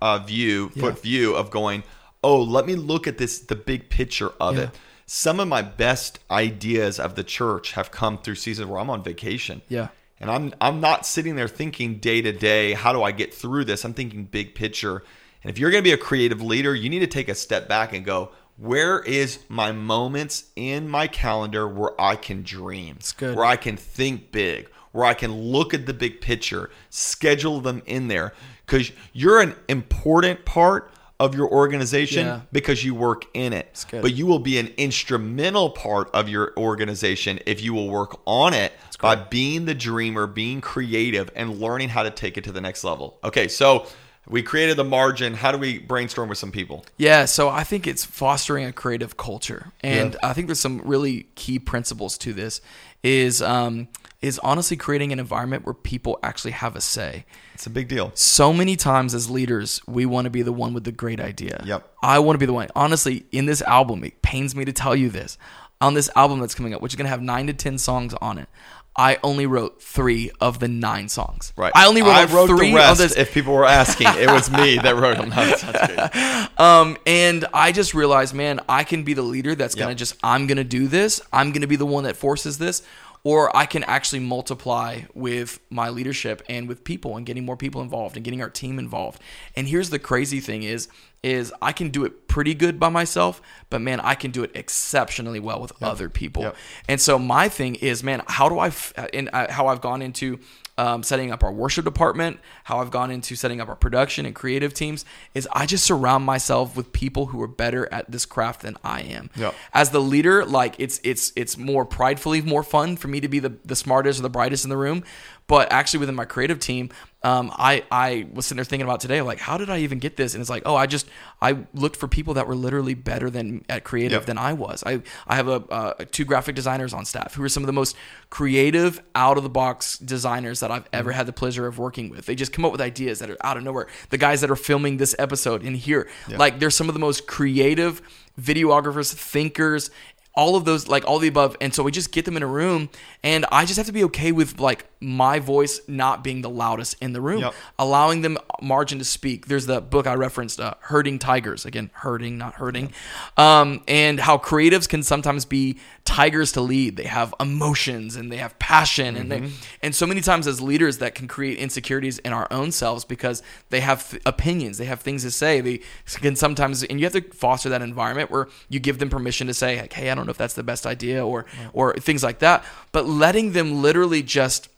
uh, 0.00 0.18
view 0.18 0.68
foot 0.80 1.02
view 1.02 1.34
of 1.34 1.50
going, 1.50 1.82
oh, 2.22 2.40
let 2.56 2.66
me 2.66 2.74
look 2.76 3.08
at 3.08 3.16
this 3.18 3.40
the 3.40 3.56
big 3.56 3.88
picture 3.88 4.30
of 4.40 4.56
Yeah. 4.56 4.64
it. 4.64 4.70
Some 5.06 5.40
of 5.40 5.48
my 5.48 5.60
best 5.60 6.20
ideas 6.30 6.98
of 7.00 7.14
the 7.18 7.24
church 7.24 7.72
have 7.72 7.90
come 7.90 8.16
through 8.18 8.36
seasons 8.36 8.68
where 8.70 8.80
I'm 8.80 8.90
on 8.90 9.02
vacation. 9.02 9.60
Yeah. 9.68 9.88
And 10.20 10.30
I'm 10.30 10.54
I'm 10.60 10.80
not 10.80 11.04
sitting 11.04 11.34
there 11.36 11.48
thinking 11.48 11.98
day 11.98 12.22
to 12.22 12.32
day, 12.32 12.74
how 12.74 12.92
do 12.92 13.02
I 13.02 13.12
get 13.12 13.34
through 13.34 13.64
this? 13.64 13.84
I'm 13.84 13.92
thinking 13.94 14.24
big 14.24 14.54
picture. 14.54 15.02
And 15.42 15.50
if 15.50 15.58
you're 15.58 15.70
going 15.72 15.82
to 15.84 15.90
be 15.90 15.92
a 15.92 15.98
creative 16.08 16.40
leader, 16.40 16.72
you 16.74 16.88
need 16.88 17.00
to 17.00 17.06
take 17.18 17.28
a 17.28 17.34
step 17.34 17.68
back 17.68 17.92
and 17.92 18.02
go, 18.04 18.30
where 18.56 19.00
is 19.00 19.40
my 19.48 19.72
moments 19.72 20.44
in 20.56 20.88
my 20.88 21.06
calendar 21.06 21.66
where 21.68 21.98
I 22.00 22.16
can 22.16 22.42
dream? 22.42 22.98
good. 23.16 23.36
Where 23.36 23.44
I 23.44 23.56
can 23.56 23.76
think 23.76 24.30
big, 24.32 24.68
where 24.92 25.04
I 25.04 25.14
can 25.14 25.32
look 25.32 25.74
at 25.74 25.86
the 25.86 25.94
big 25.94 26.20
picture, 26.20 26.70
schedule 26.90 27.60
them 27.60 27.82
in 27.86 28.08
there 28.08 28.32
cuz 28.66 28.92
you're 29.12 29.40
an 29.40 29.54
important 29.68 30.44
part 30.44 30.90
of 31.20 31.34
your 31.34 31.48
organization 31.48 32.26
Yeah. 32.26 32.40
because 32.52 32.84
you 32.84 32.92
work 32.94 33.24
in 33.34 33.52
it. 33.52 33.68
But 34.02 34.14
you 34.14 34.26
will 34.26 34.40
be 34.40 34.58
an 34.58 34.72
instrumental 34.76 35.70
part 35.70 36.10
of 36.12 36.28
your 36.28 36.52
organization 36.56 37.38
if 37.46 37.62
you 37.62 37.72
will 37.72 37.88
work 37.88 38.20
on 38.26 38.52
it 38.52 38.72
by 39.00 39.14
being 39.16 39.64
the 39.64 39.74
dreamer, 39.74 40.26
being 40.26 40.60
creative, 40.60 41.30
and 41.36 41.60
learning 41.60 41.90
how 41.90 42.02
to 42.02 42.10
take 42.10 42.36
it 42.36 42.44
to 42.44 42.52
the 42.52 42.60
next 42.60 42.82
level. 42.84 43.18
Okay, 43.22 43.46
so 43.48 43.86
we 44.28 44.42
created 44.42 44.76
the 44.76 44.84
margin. 44.84 45.34
How 45.34 45.52
do 45.52 45.58
we 45.58 45.78
brainstorm 45.78 46.28
with 46.28 46.38
some 46.38 46.50
people? 46.52 46.84
Yeah, 46.96 47.24
so 47.26 47.48
I 47.48 47.64
think 47.64 47.86
it's 47.86 48.04
fostering 48.04 48.64
a 48.64 48.72
creative 48.72 49.16
culture, 49.16 49.72
and 49.82 50.16
I 50.22 50.32
think 50.32 50.48
there's 50.48 50.60
some 50.60 50.80
really 50.84 51.28
key 51.34 51.58
principles 51.58 52.16
to 52.18 52.32
this. 52.32 52.60
Is 53.02 53.42
um, 53.42 53.88
is 54.22 54.38
honestly 54.38 54.78
creating 54.78 55.12
an 55.12 55.18
environment 55.18 55.66
where 55.66 55.74
people 55.74 56.18
actually 56.22 56.52
have 56.52 56.74
a 56.74 56.80
say. 56.80 57.26
It's 57.52 57.66
a 57.66 57.70
big 57.70 57.86
deal. 57.88 58.12
So 58.14 58.50
many 58.50 58.76
times 58.76 59.12
as 59.12 59.28
leaders, 59.28 59.82
we 59.86 60.06
want 60.06 60.24
to 60.24 60.30
be 60.30 60.40
the 60.40 60.54
one 60.54 60.72
with 60.72 60.84
the 60.84 60.92
great 60.92 61.20
idea. 61.20 61.62
Yep. 61.66 61.86
I 62.02 62.18
want 62.20 62.36
to 62.36 62.38
be 62.38 62.46
the 62.46 62.54
one. 62.54 62.68
Honestly, 62.74 63.26
in 63.30 63.44
this 63.44 63.60
album, 63.60 64.02
it 64.04 64.22
pains 64.22 64.56
me 64.56 64.64
to 64.64 64.72
tell 64.72 64.96
you 64.96 65.10
this. 65.10 65.36
on 65.80 65.92
this 65.92 66.08
album 66.16 66.40
that's 66.40 66.54
coming 66.54 66.72
up, 66.72 66.80
which 66.80 66.92
is 66.92 66.96
gonna 66.96 67.10
have 67.10 67.20
nine 67.22 67.46
to 67.46 67.52
ten 67.52 67.76
songs 67.76 68.14
on 68.14 68.38
it. 68.38 68.48
I 68.96 69.18
only 69.24 69.46
wrote 69.46 69.82
three 69.82 70.30
of 70.40 70.60
the 70.60 70.68
nine 70.68 71.08
songs. 71.08 71.52
Right. 71.56 71.72
I 71.74 71.86
only 71.86 72.02
wrote, 72.02 72.10
I 72.10 72.24
wrote 72.26 72.46
three 72.46 72.70
the 72.70 72.76
rest. 72.76 72.92
of 72.92 72.98
this. 72.98 73.16
If 73.16 73.34
people 73.34 73.52
were 73.52 73.64
asking, 73.64 74.06
it 74.16 74.30
was 74.30 74.50
me 74.50 74.78
that 74.78 74.94
wrote 74.96 75.16
them. 75.16 75.30
That's, 75.30 75.62
that's. 75.62 76.50
Um, 76.60 76.96
and 77.04 77.44
I 77.52 77.72
just 77.72 77.94
realized, 77.94 78.32
man, 78.32 78.60
I 78.68 78.84
can 78.84 79.02
be 79.02 79.12
the 79.14 79.22
leader 79.22 79.56
that's 79.56 79.74
gonna 79.74 79.94
just 79.96 80.16
I'm 80.22 80.46
gonna 80.46 80.62
do 80.62 80.86
this. 80.86 81.20
I'm 81.32 81.50
gonna 81.50 81.66
be 81.66 81.74
the 81.74 81.86
one 81.86 82.04
that 82.04 82.16
forces 82.16 82.58
this, 82.58 82.82
or 83.24 83.54
I 83.56 83.64
can 83.64 83.82
actually 83.84 84.20
multiply 84.20 85.00
with 85.14 85.58
my 85.70 85.88
leadership 85.88 86.42
and 86.48 86.68
with 86.68 86.84
people 86.84 87.16
and 87.16 87.24
getting 87.24 87.44
more 87.44 87.56
people 87.56 87.80
involved 87.80 88.16
and 88.16 88.24
getting 88.24 88.42
our 88.42 88.50
team 88.50 88.78
involved. 88.78 89.20
And 89.56 89.66
here's 89.66 89.90
the 89.90 89.98
crazy 89.98 90.40
thing 90.40 90.62
is 90.62 90.88
is 91.22 91.50
I 91.62 91.72
can 91.72 91.88
do 91.88 92.04
it 92.04 92.28
pretty 92.28 92.52
good 92.52 92.78
by 92.78 92.90
myself, 92.90 93.40
but 93.70 93.80
man, 93.80 93.98
I 93.98 94.14
can 94.14 94.30
do 94.30 94.42
it 94.42 94.50
exceptionally 94.54 95.40
well 95.40 95.58
with 95.58 95.72
other 95.82 96.10
people. 96.10 96.42
Yep. 96.42 96.56
And 96.86 97.00
so 97.00 97.18
my 97.18 97.48
thing 97.48 97.76
is, 97.76 98.04
man, 98.04 98.22
how 98.26 98.50
do 98.50 98.58
I 98.58 98.66
f- 98.66 98.92
and 99.14 99.30
uh, 99.32 99.50
how 99.50 99.68
I've 99.68 99.80
gone 99.80 100.02
into 100.02 100.38
um, 100.76 101.02
setting 101.02 101.30
up 101.30 101.44
our 101.44 101.52
worship 101.52 101.84
department, 101.84 102.40
how 102.64 102.80
I've 102.80 102.90
gone 102.90 103.10
into 103.10 103.36
setting 103.36 103.60
up 103.60 103.68
our 103.68 103.76
production 103.76 104.26
and 104.26 104.34
creative 104.34 104.74
teams 104.74 105.04
is 105.34 105.48
I 105.52 105.66
just 105.66 105.84
surround 105.84 106.24
myself 106.24 106.76
with 106.76 106.92
people 106.92 107.26
who 107.26 107.40
are 107.42 107.48
better 107.48 107.92
at 107.92 108.10
this 108.10 108.26
craft 108.26 108.62
than 108.62 108.76
I 108.82 109.02
am. 109.02 109.30
Yep. 109.36 109.54
As 109.72 109.90
the 109.90 110.00
leader, 110.00 110.44
like 110.44 110.74
it's 110.78 111.00
it's 111.04 111.32
it's 111.36 111.56
more 111.56 111.84
pridefully 111.84 112.42
more 112.42 112.62
fun 112.62 112.96
for 112.96 113.08
me 113.08 113.20
to 113.20 113.28
be 113.28 113.38
the 113.38 113.54
the 113.64 113.76
smartest 113.76 114.18
or 114.18 114.22
the 114.22 114.30
brightest 114.30 114.64
in 114.64 114.70
the 114.70 114.76
room. 114.76 115.04
But 115.46 115.70
actually, 115.70 116.00
within 116.00 116.14
my 116.14 116.24
creative 116.24 116.58
team, 116.58 116.90
um, 117.24 117.50
I 117.56 117.82
I 117.90 118.26
was 118.32 118.46
sitting 118.46 118.58
there 118.58 118.64
thinking 118.64 118.84
about 118.86 119.00
today, 119.00 119.20
like, 119.22 119.38
how 119.40 119.56
did 119.58 119.70
I 119.70 119.78
even 119.78 119.98
get 119.98 120.16
this? 120.16 120.34
And 120.34 120.40
it's 120.42 120.50
like, 120.50 120.62
oh, 120.66 120.76
I 120.76 120.86
just 120.86 121.06
I 121.42 121.56
looked 121.72 121.96
for 121.96 122.06
people 122.06 122.34
that 122.34 122.46
were 122.46 122.54
literally 122.54 122.94
better 122.94 123.30
than 123.30 123.64
at 123.68 123.82
creative 123.82 124.12
Yep. 124.20 124.26
than 124.26 124.38
I 124.38 124.52
was. 124.52 124.84
I 124.86 125.02
I 125.26 125.34
have 125.36 125.48
a 125.48 125.64
uh, 125.70 125.94
two 126.12 126.24
graphic 126.24 126.54
designers 126.54 126.92
on 126.92 127.04
staff 127.04 127.34
who 127.34 127.42
are 127.42 127.48
some 127.48 127.62
of 127.62 127.66
the 127.66 127.72
most 127.72 127.96
creative, 128.30 129.00
out 129.14 129.36
of 129.38 129.42
the 129.42 129.48
box 129.50 129.98
designers 129.98 130.60
that 130.60 130.70
I've 130.70 130.88
ever 130.92 131.12
had 131.12 131.26
the 131.26 131.32
pleasure 131.32 131.66
of 131.66 131.78
working 131.78 132.10
with. 132.10 132.26
They 132.26 132.34
just 132.34 132.52
come 132.52 132.64
up 132.64 132.72
with 132.72 132.80
ideas 132.80 133.18
that 133.20 133.30
are 133.30 133.38
out 133.42 133.56
of 133.56 133.62
nowhere. 133.64 133.86
The 134.10 134.18
guys 134.18 134.42
that 134.42 134.50
are 134.50 134.56
filming 134.56 134.98
this 134.98 135.14
episode 135.18 135.64
in 135.64 135.74
here, 135.74 136.08
like, 136.28 136.58
they're 136.58 136.70
some 136.70 136.88
of 136.88 136.94
the 136.94 137.00
most 137.00 137.26
creative 137.26 138.02
videographers, 138.40 139.12
thinkers. 139.14 139.90
All 140.36 140.56
of 140.56 140.64
those, 140.64 140.88
like 140.88 141.06
all 141.06 141.20
the 141.20 141.28
above, 141.28 141.56
and 141.60 141.72
so 141.72 141.84
we 141.84 141.92
just 141.92 142.10
get 142.10 142.24
them 142.24 142.36
in 142.36 142.42
a 142.42 142.46
room, 142.48 142.90
and 143.22 143.46
I 143.52 143.64
just 143.64 143.76
have 143.76 143.86
to 143.86 143.92
be 143.92 144.02
okay 144.06 144.32
with 144.32 144.58
like 144.58 144.84
my 145.04 145.38
voice 145.38 145.80
not 145.86 146.24
being 146.24 146.40
the 146.42 146.50
loudest 146.50 146.96
in 147.00 147.12
the 147.12 147.20
room, 147.20 147.40
Yep. 147.42 147.54
allowing 147.78 148.22
them 148.22 148.38
margin 148.62 148.98
to 148.98 149.04
speak. 149.04 149.46
There's 149.46 149.66
the 149.66 149.80
book 149.80 150.06
I 150.06 150.14
referenced, 150.14 150.58
uh, 150.60 150.74
"Herding 150.80 151.18
Tigers." 151.18 151.64
Again, 151.64 151.90
herding, 151.92 152.38
not 152.38 152.54
hurting, 152.54 152.92
um, 153.36 153.82
and 153.86 154.20
how 154.20 154.38
creatives 154.38 154.88
can 154.88 155.02
sometimes 155.02 155.44
be 155.44 155.76
tigers 156.04 156.52
to 156.52 156.60
lead. 156.60 156.96
They 156.96 157.04
have 157.04 157.34
emotions 157.40 158.16
and 158.16 158.30
they 158.32 158.36
have 158.38 158.58
passion, 158.58 159.16
and 159.16 159.30
they, 159.30 159.50
and 159.82 159.94
so 159.94 160.06
many 160.06 160.20
times 160.20 160.46
as 160.46 160.60
leaders 160.60 160.98
that 160.98 161.14
can 161.14 161.28
create 161.28 161.58
insecurities 161.58 162.18
in 162.18 162.32
our 162.32 162.46
own 162.50 162.72
selves 162.72 163.04
because 163.04 163.42
they 163.70 163.80
have 163.80 164.10
th- 164.10 164.22
opinions, 164.26 164.78
they 164.78 164.84
have 164.86 165.00
things 165.00 165.22
to 165.22 165.30
say. 165.30 165.60
They 165.60 165.80
can 166.06 166.36
sometimes, 166.36 166.82
and 166.84 166.98
you 167.00 167.06
have 167.06 167.12
to 167.14 167.22
foster 167.34 167.68
that 167.68 167.82
environment 167.82 168.30
where 168.30 168.48
you 168.68 168.80
give 168.80 168.98
them 168.98 169.10
permission 169.10 169.46
to 169.48 169.54
say, 169.54 169.80
like, 169.80 169.92
"Hey, 169.92 170.10
I 170.10 170.14
don't 170.14 170.26
know 170.26 170.30
if 170.30 170.38
that's 170.38 170.54
the 170.54 170.62
best 170.62 170.86
idea," 170.86 171.24
or 171.24 171.44
or 171.72 171.94
things 171.94 172.22
like 172.22 172.38
that. 172.40 172.64
But 172.92 173.06
letting 173.06 173.52
them 173.52 173.82
literally 173.82 174.22
just 174.22 174.68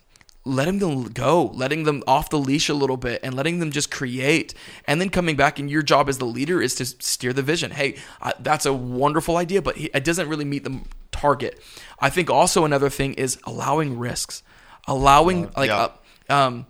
letting 0.47 0.79
them 0.79 1.03
go, 1.09 1.51
letting 1.53 1.83
them 1.83 2.03
off 2.07 2.29
the 2.29 2.39
leash 2.39 2.69
a 2.69 2.73
little 2.73 2.97
bit, 2.97 3.19
and 3.23 3.35
letting 3.35 3.59
them 3.59 3.71
just 3.71 3.91
create, 3.91 4.53
and 4.85 4.99
then 4.99 5.09
coming 5.09 5.35
back. 5.35 5.59
And 5.59 5.69
your 5.69 5.83
job 5.83 6.09
as 6.09 6.17
the 6.17 6.25
leader 6.25 6.61
is 6.61 6.75
to 6.75 6.85
steer 6.85 7.33
the 7.33 7.43
vision. 7.43 7.71
Hey, 7.71 7.97
uh, 8.21 8.31
that's 8.39 8.65
a 8.65 8.73
wonderful 8.73 9.37
idea, 9.37 9.61
but 9.61 9.77
it 9.77 10.03
doesn't 10.03 10.29
really 10.29 10.45
meet 10.45 10.63
the 10.63 10.81
target. 11.11 11.61
I 11.99 12.09
think 12.09 12.29
also 12.29 12.65
another 12.65 12.89
thing 12.89 13.13
is 13.15 13.37
allowing 13.43 13.99
risks, 13.99 14.43
allowing 14.87 15.51
like 15.55 15.69
yeah. 15.69 15.89
uh, 16.29 16.33
um. 16.33 16.65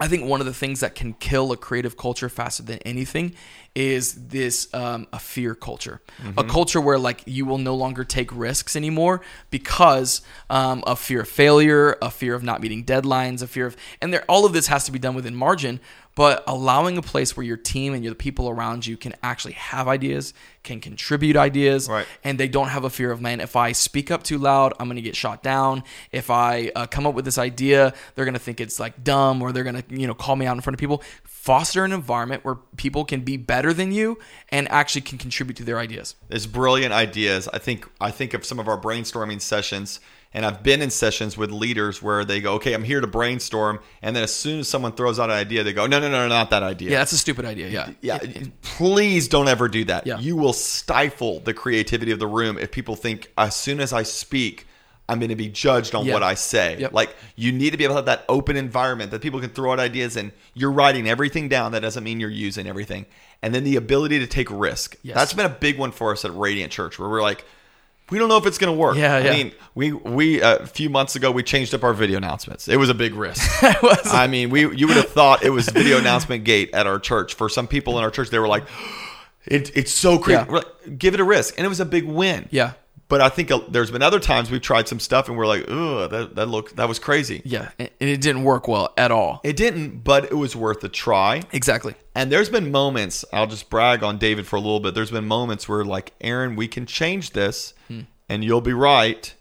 I 0.00 0.08
think 0.08 0.24
one 0.24 0.40
of 0.40 0.46
the 0.46 0.54
things 0.54 0.80
that 0.80 0.94
can 0.94 1.12
kill 1.14 1.52
a 1.52 1.56
creative 1.56 1.96
culture 1.96 2.28
faster 2.28 2.62
than 2.62 2.78
anything 2.78 3.34
is 3.74 4.28
this 4.28 4.72
um, 4.74 5.06
a 5.12 5.18
fear 5.18 5.54
culture, 5.54 6.00
a 6.36 6.44
culture 6.44 6.80
where 6.80 6.98
like 6.98 7.22
you 7.26 7.44
will 7.44 7.58
no 7.58 7.74
longer 7.74 8.02
take 8.04 8.34
risks 8.34 8.74
anymore 8.74 9.20
because 9.50 10.22
um, 10.50 10.82
of 10.86 10.98
fear 10.98 11.20
of 11.20 11.28
failure, 11.28 11.96
a 12.02 12.10
fear 12.10 12.34
of 12.34 12.42
not 12.42 12.60
meeting 12.60 12.84
deadlines, 12.84 13.42
a 13.42 13.46
fear 13.46 13.66
of 13.66 13.76
and 14.00 14.12
there 14.12 14.24
all 14.28 14.44
of 14.44 14.52
this 14.52 14.66
has 14.66 14.84
to 14.84 14.92
be 14.92 14.98
done 14.98 15.14
within 15.14 15.34
margin. 15.34 15.78
But 16.14 16.44
allowing 16.46 16.98
a 16.98 17.02
place 17.02 17.36
where 17.36 17.44
your 17.44 17.56
team 17.56 17.94
and 17.94 18.04
your 18.04 18.12
the 18.12 18.16
people 18.16 18.50
around 18.50 18.86
you 18.86 18.98
can 18.98 19.14
actually 19.22 19.54
have 19.54 19.88
ideas, 19.88 20.34
can 20.62 20.80
contribute 20.80 21.34
ideas, 21.34 21.88
Right. 21.88 22.06
and 22.22 22.38
they 22.38 22.46
don't 22.46 22.68
have 22.68 22.84
a 22.84 22.90
fear 22.90 23.10
of 23.10 23.20
man 23.22 23.40
if 23.40 23.56
i 23.56 23.72
speak 23.72 24.10
up 24.10 24.22
too 24.22 24.36
loud 24.38 24.74
i'm 24.78 24.86
going 24.86 24.96
to 24.96 25.02
get 25.02 25.16
shot 25.16 25.42
down 25.42 25.82
if 26.12 26.28
i 26.30 26.70
uh, 26.76 26.86
come 26.86 27.06
up 27.06 27.14
with 27.14 27.24
this 27.24 27.38
idea 27.38 27.94
they're 28.14 28.24
going 28.26 28.34
to 28.34 28.38
think 28.40 28.60
it's 28.60 28.78
like 28.78 29.02
dumb 29.02 29.40
or 29.40 29.50
they're 29.52 29.64
going 29.64 29.82
to 29.82 29.84
you 29.88 30.06
know 30.06 30.14
call 30.14 30.36
me 30.36 30.44
out 30.46 30.54
in 30.56 30.60
front 30.60 30.74
of 30.74 30.78
people 30.78 31.02
foster 31.24 31.84
an 31.84 31.92
environment 31.92 32.44
where 32.44 32.56
people 32.76 33.04
can 33.04 33.22
be 33.22 33.36
better 33.36 33.72
than 33.72 33.90
you 33.92 34.18
and 34.50 34.70
actually 34.70 35.00
can 35.00 35.16
contribute 35.18 35.56
to 35.56 35.64
their 35.64 35.78
ideas 35.78 36.14
It's 36.28 36.46
brilliant 36.46 36.92
ideas. 36.92 37.48
I 37.52 37.58
think 37.58 37.88
I 38.00 38.10
think 38.10 38.34
of 38.34 38.44
some 38.44 38.58
of 38.60 38.68
our 38.68 38.78
brainstorming 38.80 39.40
sessions, 39.40 40.00
and 40.34 40.46
I've 40.46 40.62
been 40.62 40.80
in 40.82 40.90
sessions 40.90 41.36
with 41.36 41.50
leaders 41.50 42.02
where 42.02 42.24
they 42.24 42.40
go, 42.40 42.54
"Okay, 42.54 42.72
I'm 42.72 42.84
here 42.84 43.00
to 43.00 43.06
brainstorm," 43.06 43.80
and 44.00 44.14
then 44.16 44.22
as 44.22 44.32
soon 44.32 44.60
as 44.60 44.68
someone 44.68 44.92
throws 44.92 45.18
out 45.18 45.30
an 45.30 45.36
idea, 45.36 45.62
they 45.62 45.72
go, 45.72 45.86
"No, 45.86 45.98
no, 46.00 46.08
no, 46.08 46.22
no 46.22 46.28
not 46.28 46.50
that 46.50 46.62
idea." 46.62 46.90
yeah 46.90 46.98
that's 46.98 47.12
a 47.12 47.18
stupid 47.18 47.44
idea 47.44 47.68
yeah 47.68 47.90
Yeah, 48.00 48.18
please 48.62 49.28
don't 49.28 49.48
ever 49.48 49.68
do 49.68 49.84
that. 49.84 50.06
Yeah. 50.06 50.18
You 50.18 50.36
will 50.36 50.52
stifle 50.52 51.40
the 51.40 51.54
creativity 51.54 52.12
of 52.12 52.18
the 52.18 52.26
room 52.26 52.58
if 52.58 52.70
people 52.70 52.96
think 52.96 53.30
as 53.36 53.54
soon 53.54 53.80
as 53.80 53.92
I 53.92 54.02
speak, 54.02 54.66
I'm 55.08 55.18
going 55.18 55.28
to 55.30 55.36
be 55.36 55.48
judged 55.48 55.94
on 55.94 56.06
what 56.06 56.22
I 56.22 56.34
say. 56.34 56.78
Yep. 56.78 56.92
Like 56.92 57.14
you 57.36 57.52
need 57.52 57.70
to 57.70 57.76
be 57.76 57.84
able 57.84 57.94
to 57.94 57.98
have 57.98 58.06
that 58.06 58.24
open 58.28 58.56
environment 58.56 59.10
that 59.10 59.20
people 59.20 59.40
can 59.40 59.50
throw 59.50 59.72
out 59.72 59.80
ideas 59.80 60.16
and 60.16 60.32
you're 60.54 60.72
writing 60.72 61.08
everything 61.08 61.48
down. 61.48 61.72
That 61.72 61.80
doesn't 61.80 62.02
mean 62.02 62.20
you're 62.20 62.30
using 62.30 62.66
everything. 62.66 63.06
And 63.42 63.54
then 63.54 63.64
the 63.64 63.76
ability 63.76 64.20
to 64.20 64.26
take 64.26 64.48
risk. 64.50 64.96
Yes. 65.02 65.16
That's 65.16 65.32
been 65.34 65.46
a 65.46 65.50
big 65.50 65.78
one 65.78 65.90
for 65.92 66.12
us 66.12 66.24
at 66.24 66.34
Radiant 66.34 66.72
Church 66.72 66.98
where 66.98 67.08
we're 67.08 67.22
like, 67.22 67.44
we 68.12 68.18
don't 68.18 68.28
know 68.28 68.36
if 68.36 68.44
it's 68.46 68.58
going 68.58 68.72
to 68.72 68.78
work. 68.78 68.96
Yeah, 68.96 69.18
yeah. 69.18 69.30
I 69.30 69.32
mean, 69.34 69.52
we 69.74 69.92
we 69.92 70.42
uh, 70.42 70.56
a 70.58 70.66
few 70.66 70.90
months 70.90 71.16
ago 71.16 71.30
we 71.32 71.42
changed 71.42 71.74
up 71.74 71.82
our 71.82 71.94
video 71.94 72.18
announcements. 72.18 72.68
It 72.68 72.76
was 72.76 72.90
a 72.90 72.94
big 72.94 73.14
risk. 73.14 73.50
I 74.12 74.26
mean, 74.28 74.50
we 74.50 74.60
you 74.76 74.86
would 74.86 74.96
have 74.96 75.08
thought 75.08 75.42
it 75.42 75.50
was 75.50 75.68
video 75.70 75.98
announcement 75.98 76.44
gate 76.44 76.70
at 76.74 76.86
our 76.86 76.98
church. 76.98 77.34
For 77.34 77.48
some 77.48 77.66
people 77.66 77.96
in 77.96 78.04
our 78.04 78.10
church, 78.10 78.28
they 78.28 78.38
were 78.38 78.48
like, 78.48 78.64
it, 79.46 79.74
"It's 79.74 79.92
so 79.92 80.18
crazy." 80.18 80.44
Yeah. 80.46 80.52
Like, 80.52 80.98
Give 80.98 81.14
it 81.14 81.20
a 81.20 81.24
risk, 81.24 81.54
and 81.56 81.64
it 81.64 81.68
was 81.68 81.80
a 81.80 81.86
big 81.86 82.04
win. 82.04 82.48
yeah 82.50 82.72
But 83.12 83.20
I 83.20 83.28
think 83.28 83.52
there's 83.68 83.90
been 83.90 84.00
other 84.00 84.20
times 84.20 84.50
we've 84.50 84.62
tried 84.62 84.88
some 84.88 84.98
stuff 84.98 85.28
and 85.28 85.36
we're 85.36 85.46
like, 85.46 85.66
"Ugh, 85.68 86.08
that 86.08 86.34
that 86.34 86.46
looked 86.46 86.76
that 86.76 86.88
was 86.88 86.98
crazy." 86.98 87.42
yeah 87.44 87.68
and 87.78 87.90
it 88.00 88.22
didn't 88.22 88.42
work 88.42 88.66
well 88.66 88.94
at 88.96 89.10
all 89.10 89.42
It 89.44 89.54
didn't, 89.54 90.02
but 90.02 90.24
it 90.24 90.34
was 90.34 90.56
worth 90.56 90.82
a 90.82 90.88
try. 90.88 91.42
exactly 91.52 91.94
And 92.14 92.32
there's 92.32 92.48
been 92.48 92.70
moments, 92.70 93.22
I'll 93.30 93.46
just 93.46 93.68
brag 93.68 94.02
on 94.02 94.16
David 94.16 94.46
for 94.46 94.56
a 94.56 94.60
little 94.60 94.80
bit. 94.80 94.94
There's 94.94 95.10
been 95.10 95.26
moments 95.26 95.68
where, 95.68 95.84
like, 95.84 96.14
Aaron, 96.22 96.56
we 96.56 96.68
can 96.68 96.86
change 96.86 97.32
this 97.32 97.74
hmm. 97.88 98.04
and 98.30 98.42
you'll 98.42 98.62
be 98.62 98.72
right, 98.72 99.34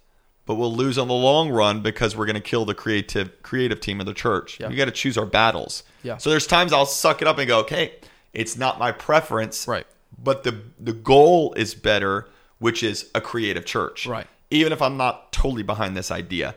but 0.46 0.56
we'll 0.56 0.76
lose 0.76 0.98
on 0.98 1.08
the 1.08 1.14
long 1.14 1.50
run 1.50 1.82
because 1.82 2.14
we're 2.14 2.26
going 2.26 2.36
to 2.36 2.42
kill 2.42 2.66
the 2.66 2.76
creative 2.76 3.42
creative 3.42 3.80
team 3.80 4.02
of 4.02 4.06
the 4.06 4.14
church. 4.14 4.60
Yeah. 4.60 4.68
We 4.68 4.76
got 4.76 4.86
to 4.86 4.92
choose 4.92 5.18
our 5.18 5.26
battles. 5.26 5.84
Yeah. 6.04 6.18
So 6.18 6.30
there's 6.30 6.46
times 6.46 6.74
I'll 6.74 6.86
suck 6.86 7.22
it 7.22 7.28
up 7.30 7.38
and 7.38 7.48
go, 7.48 7.60
okay, 7.60 7.94
it's 8.34 8.58
not 8.58 8.80
my 8.80 8.92
preference. 8.92 9.66
Right. 9.66 9.88
But 10.22 10.44
the 10.44 10.60
the 10.78 10.92
goal 10.92 11.54
is 11.54 11.74
better, 11.74 12.28
which 12.62 12.84
is 12.84 13.10
a 13.16 13.20
creative 13.20 13.66
church. 13.66 14.06
Right. 14.06 14.28
Even 14.52 14.72
if 14.72 14.84
I'm 14.84 14.96
not 14.96 15.34
totally 15.34 15.64
behind 15.64 15.98
this 15.98 16.12
idea. 16.12 16.54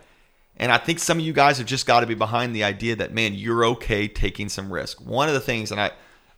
And 0.59 0.71
I 0.71 0.77
think 0.77 0.99
some 0.99 1.19
of 1.19 1.25
you 1.25 1.33
guys 1.33 1.57
have 1.57 1.67
just 1.67 1.87
got 1.87 2.01
to 2.01 2.07
be 2.07 2.14
behind 2.14 2.55
the 2.55 2.62
idea 2.62 2.95
that 2.97 3.14
man, 3.14 3.33
you're 3.33 3.64
okay 3.64 4.07
taking 4.07 4.51
some 4.51 4.71
risk. 4.71 5.01
One 5.01 5.29
of 5.29 5.35
the 5.35 5.40
things, 5.40 5.73
and 5.73 5.81
I, 5.81 5.93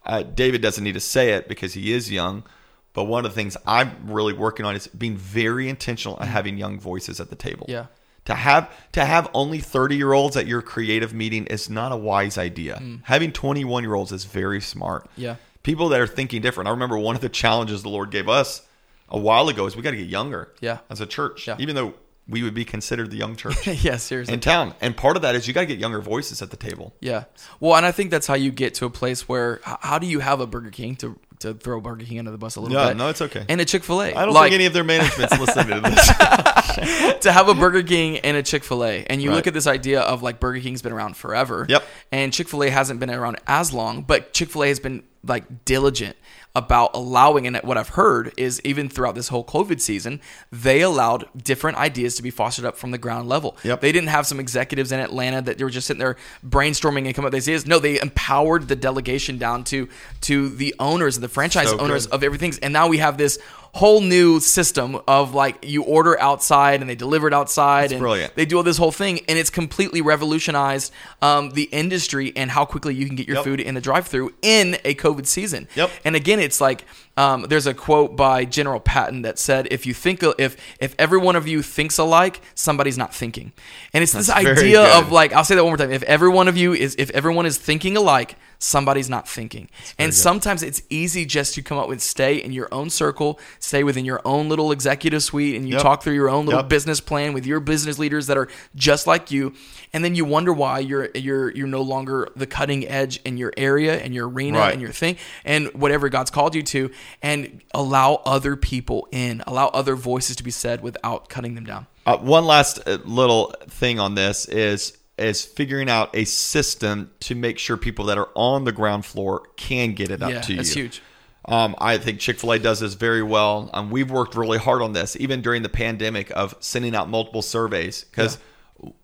uh, 0.06 0.22
David 0.22 0.62
doesn't 0.62 0.84
need 0.84 0.92
to 0.92 1.00
say 1.00 1.32
it 1.32 1.48
because 1.48 1.74
he 1.74 1.92
is 1.92 2.12
young, 2.12 2.44
but 2.92 3.04
one 3.04 3.24
of 3.26 3.32
the 3.32 3.34
things 3.34 3.56
I'm 3.66 3.96
really 4.04 4.32
working 4.32 4.64
on 4.64 4.76
is 4.76 4.86
being 4.86 5.16
very 5.16 5.68
intentional 5.68 6.16
at 6.22 6.28
having 6.28 6.56
young 6.56 6.78
voices 6.78 7.18
at 7.18 7.28
the 7.28 7.36
table. 7.36 7.66
Yeah. 7.68 7.86
To 8.26 8.34
have 8.34 8.72
to 8.92 9.04
have 9.04 9.28
only 9.34 9.58
30 9.58 9.96
year 9.96 10.12
olds 10.12 10.36
at 10.36 10.46
your 10.46 10.62
creative 10.62 11.12
meeting 11.12 11.44
is 11.46 11.68
not 11.68 11.90
a 11.90 11.96
wise 11.96 12.38
idea. 12.38 12.80
Having 13.02 13.32
21 13.32 13.82
year 13.82 13.94
olds 13.94 14.12
is 14.12 14.24
very 14.24 14.60
smart. 14.60 15.06
Mm. 15.06 15.10
Yeah. 15.16 15.36
People 15.64 15.88
that 15.88 16.00
are 16.00 16.06
thinking 16.06 16.40
different. 16.40 16.68
I 16.68 16.70
remember 16.70 16.98
one 16.98 17.16
of 17.16 17.20
the 17.20 17.28
challenges 17.28 17.82
the 17.82 17.88
Lord 17.88 18.12
gave 18.12 18.28
us 18.28 18.62
a 19.08 19.18
while 19.18 19.48
ago 19.48 19.66
is 19.66 19.76
we 19.76 19.82
got 19.82 19.92
to 19.92 19.96
get 19.96 20.08
younger. 20.08 20.52
Yeah. 20.60 20.78
As 20.90 21.00
a 21.00 21.06
church. 21.06 21.46
Yeah. 21.46 21.56
Even 21.58 21.74
though 21.76 21.94
we 22.28 22.42
would 22.42 22.54
be 22.54 22.64
considered 22.64 23.12
the 23.12 23.16
young 23.16 23.36
church 23.36 23.66
yeah 23.84 23.96
seriously 23.98 24.34
in 24.34 24.40
town. 24.40 24.74
And 24.80 24.96
part 24.96 25.14
of 25.14 25.22
that 25.22 25.36
is 25.36 25.46
you 25.46 25.54
got 25.54 25.60
to 25.60 25.66
get 25.66 25.78
younger 25.78 26.00
voices 26.00 26.42
at 26.42 26.50
the 26.50 26.56
table. 26.56 26.92
Yeah. 27.00 27.24
Well, 27.60 27.76
and 27.76 27.86
I 27.86 27.92
think 27.92 28.10
that's 28.10 28.26
how 28.26 28.34
you 28.34 28.50
get 28.50 28.74
to 28.74 28.84
a 28.86 28.90
place 28.90 29.28
where 29.28 29.60
how 29.62 29.98
do 30.00 30.06
you 30.08 30.18
have 30.20 30.40
a 30.40 30.46
Burger 30.46 30.70
King 30.70 30.96
to 30.96 31.18
to 31.38 31.52
throw 31.54 31.80
Burger 31.82 32.04
King 32.06 32.18
under 32.18 32.30
the 32.30 32.38
bus 32.38 32.56
a 32.56 32.60
little 32.62 32.74
Yeah, 32.76 32.88
bit? 32.88 32.96
no, 32.96 33.08
it's 33.10 33.20
okay. 33.20 33.44
And 33.48 33.60
a 33.60 33.64
Chick 33.66 33.84
Fil 33.84 34.00
A. 34.02 34.14
I 34.14 34.24
don't 34.24 34.32
like, 34.32 34.44
think 34.44 34.54
any 34.54 34.64
of 34.66 34.72
their 34.72 34.82
management's 34.84 35.38
listening 35.38 35.82
to 35.82 35.90
this. 35.90 36.06
to 37.20 37.30
have 37.30 37.48
a 37.48 37.54
Burger 37.54 37.82
King 37.82 38.18
and 38.18 38.36
a 38.38 38.42
Chick 38.42 38.64
Fil 38.64 38.84
A, 38.84 39.04
and 39.04 39.22
you 39.22 39.28
Right. 39.28 39.36
look 39.36 39.46
at 39.46 39.52
this 39.54 39.66
idea 39.66 40.00
of 40.00 40.22
like 40.22 40.40
Burger 40.40 40.60
King's 40.60 40.80
been 40.82 40.92
around 40.92 41.16
forever. 41.16 41.66
Yep. 41.68 41.84
And 42.10 42.32
Chick 42.32 42.48
Fil 42.48 42.64
A 42.64 42.70
hasn't 42.70 43.00
been 43.00 43.10
around 43.10 43.36
as 43.46 43.72
long, 43.72 44.02
but 44.02 44.32
Chick 44.32 44.48
Fil 44.48 44.64
A 44.64 44.68
has 44.68 44.80
been 44.80 45.02
like 45.22 45.64
diligent 45.66 46.16
about 46.56 46.90
allowing, 46.94 47.46
and 47.46 47.56
what 47.58 47.76
I've 47.76 47.90
heard 47.90 48.32
is 48.38 48.60
even 48.64 48.88
throughout 48.88 49.14
this 49.14 49.28
whole 49.28 49.44
COVID 49.44 49.78
season, 49.78 50.22
they 50.50 50.80
allowed 50.80 51.28
different 51.36 51.76
ideas 51.76 52.14
to 52.16 52.22
be 52.22 52.30
fostered 52.30 52.64
up 52.64 52.78
from 52.78 52.92
the 52.92 52.98
ground 52.98 53.28
level. 53.28 53.58
Yep. 53.62 53.82
They 53.82 53.92
didn't 53.92 54.08
have 54.08 54.26
some 54.26 54.40
executives 54.40 54.90
in 54.90 54.98
Atlanta 54.98 55.42
that 55.42 55.58
they 55.58 55.64
were 55.64 55.70
just 55.70 55.86
sitting 55.86 55.98
there 55.98 56.16
brainstorming 56.44 57.04
and 57.04 57.14
coming 57.14 57.26
up 57.28 57.32
with 57.34 57.44
these 57.44 57.48
ideas. 57.48 57.66
No, 57.66 57.78
they 57.78 58.00
empowered 58.00 58.68
the 58.68 58.74
delegation 58.74 59.36
down 59.36 59.64
to 59.64 59.88
to 60.22 60.48
the 60.48 60.74
owners 60.80 61.16
and 61.18 61.22
the 61.22 61.28
franchise 61.28 61.68
So 61.68 61.78
owners 61.78 62.06
good. 62.06 62.14
of 62.14 62.24
everything. 62.24 62.54
And 62.62 62.72
now 62.72 62.88
we 62.88 62.98
have 62.98 63.18
this 63.18 63.38
whole 63.76 64.00
new 64.00 64.40
system 64.40 64.98
of 65.06 65.34
like 65.34 65.56
you 65.62 65.82
order 65.82 66.18
outside 66.20 66.80
and 66.80 66.88
they 66.90 66.94
deliver 66.94 67.28
it 67.28 67.34
outside 67.34 67.92
and 67.92 68.00
brilliant. 68.00 68.34
they 68.34 68.46
do 68.46 68.56
all 68.56 68.62
this 68.62 68.78
whole 68.78 68.90
thing 68.92 69.20
and 69.28 69.38
it's 69.38 69.50
completely 69.50 70.00
revolutionized 70.00 70.92
um, 71.22 71.50
the 71.50 71.64
industry 71.64 72.32
and 72.36 72.50
how 72.50 72.64
quickly 72.64 72.94
you 72.94 73.06
can 73.06 73.16
get 73.16 73.26
your 73.28 73.36
Yep. 73.36 73.44
food 73.44 73.60
in 73.60 73.74
the 73.74 73.80
drive-through 73.80 74.32
in 74.42 74.76
a 74.84 74.94
COVID 74.94 75.26
season. 75.26 75.68
Yep. 75.76 75.90
And 76.04 76.16
again, 76.16 76.40
it's 76.40 76.60
like 76.60 76.84
um, 77.18 77.42
there's 77.48 77.66
a 77.66 77.74
quote 77.74 78.16
by 78.16 78.44
General 78.46 78.80
Patton 78.80 79.22
that 79.22 79.38
said, 79.38 79.68
"If 79.70 79.86
you 79.86 79.94
think 79.94 80.22
if 80.38 80.56
if 80.80 80.94
every 80.98 81.18
one 81.18 81.34
of 81.36 81.46
you 81.48 81.62
thinks 81.62 81.98
alike, 81.98 82.40
somebody's 82.54 82.98
not 82.98 83.14
thinking." 83.14 83.52
And 83.94 84.02
it's 84.02 84.12
this 84.12 84.26
That's 84.28 84.42
very 84.42 84.56
idea 84.58 84.82
good. 84.84 85.04
of 85.04 85.12
like 85.12 85.32
I'll 85.32 85.44
say 85.44 85.54
that 85.54 85.64
one 85.64 85.70
more 85.70 85.76
time. 85.78 85.92
If 85.92 86.02
every 86.02 86.28
one 86.28 86.46
of 86.48 86.56
you 86.56 86.72
is 86.74 86.94
if 86.98 87.10
everyone 87.10 87.46
is 87.46 87.56
thinking 87.58 87.96
alike, 87.96 88.36
somebody's 88.66 89.08
not 89.08 89.28
thinking. 89.28 89.68
And 89.98 90.12
sometimes 90.12 90.62
it's 90.62 90.82
easy 90.90 91.24
just 91.24 91.54
to 91.54 91.62
come 91.62 91.78
up 91.78 91.88
with 91.88 92.00
stay 92.02 92.36
in 92.36 92.52
your 92.52 92.68
own 92.72 92.90
circle, 92.90 93.38
stay 93.60 93.84
within 93.84 94.04
your 94.04 94.20
own 94.24 94.48
little 94.48 94.72
executive 94.72 95.22
suite, 95.22 95.54
and 95.56 95.68
you 95.68 95.74
Yep. 95.74 95.82
talk 95.82 96.02
through 96.02 96.14
your 96.14 96.28
own 96.28 96.46
little 96.46 96.60
Yep. 96.62 96.68
business 96.68 97.00
plan 97.00 97.32
with 97.32 97.46
your 97.46 97.60
business 97.60 97.98
leaders 97.98 98.26
that 98.26 98.36
are 98.36 98.48
just 98.74 99.06
like 99.06 99.30
you. 99.30 99.52
And 99.92 100.04
then 100.04 100.14
you 100.14 100.24
wonder 100.24 100.52
why 100.52 100.80
you're 100.80 101.08
you're 101.14 101.50
you're 101.52 101.66
no 101.68 101.80
longer 101.82 102.28
the 102.34 102.46
cutting 102.46 102.86
edge 102.88 103.20
in 103.24 103.36
your 103.36 103.52
area 103.56 103.96
and 104.02 104.14
your 104.14 104.28
arena 104.28 104.58
Right. 104.58 104.72
and 104.72 104.82
your 104.82 104.90
thing 104.92 105.16
and 105.44 105.68
whatever 105.74 106.08
God's 106.08 106.30
called 106.30 106.54
you 106.54 106.62
to, 106.64 106.90
and 107.22 107.60
allow 107.72 108.20
other 108.26 108.56
people 108.56 109.06
in, 109.12 109.42
allow 109.46 109.68
other 109.68 109.94
voices 109.94 110.36
to 110.36 110.42
be 110.42 110.50
said 110.50 110.82
without 110.82 111.28
cutting 111.28 111.54
them 111.54 111.64
down. 111.64 111.86
Uh, 112.04 112.16
one 112.18 112.44
last 112.44 112.78
uh, 112.86 112.98
little 113.04 113.54
thing 113.68 113.98
on 113.98 114.14
this 114.14 114.46
is 114.46 114.95
is 115.18 115.44
figuring 115.44 115.88
out 115.88 116.10
a 116.14 116.24
system 116.24 117.10
to 117.20 117.34
make 117.34 117.58
sure 117.58 117.76
people 117.76 118.04
that 118.06 118.18
are 118.18 118.28
on 118.34 118.64
the 118.64 118.72
ground 118.72 119.04
floor 119.04 119.42
can 119.56 119.92
get 119.92 120.10
it 120.10 120.22
up 120.22 120.30
Yeah, 120.30 120.40
to 120.42 120.52
you. 120.52 120.56
that's 120.58 120.72
huge. 120.72 121.02
Um, 121.46 121.74
I 121.78 121.96
think 121.98 122.18
Chick 122.18 122.40
Fil 122.40 122.52
A 122.52 122.58
does 122.58 122.80
this 122.80 122.94
very 122.94 123.22
well. 123.22 123.70
Um, 123.72 123.90
we've 123.90 124.10
worked 124.10 124.34
really 124.34 124.58
hard 124.58 124.82
on 124.82 124.92
this, 124.94 125.16
even 125.20 125.42
during 125.42 125.62
the 125.62 125.68
pandemic, 125.68 126.30
of 126.34 126.54
sending 126.60 126.94
out 126.94 127.08
multiple 127.08 127.40
surveys 127.40 128.04
because 128.04 128.38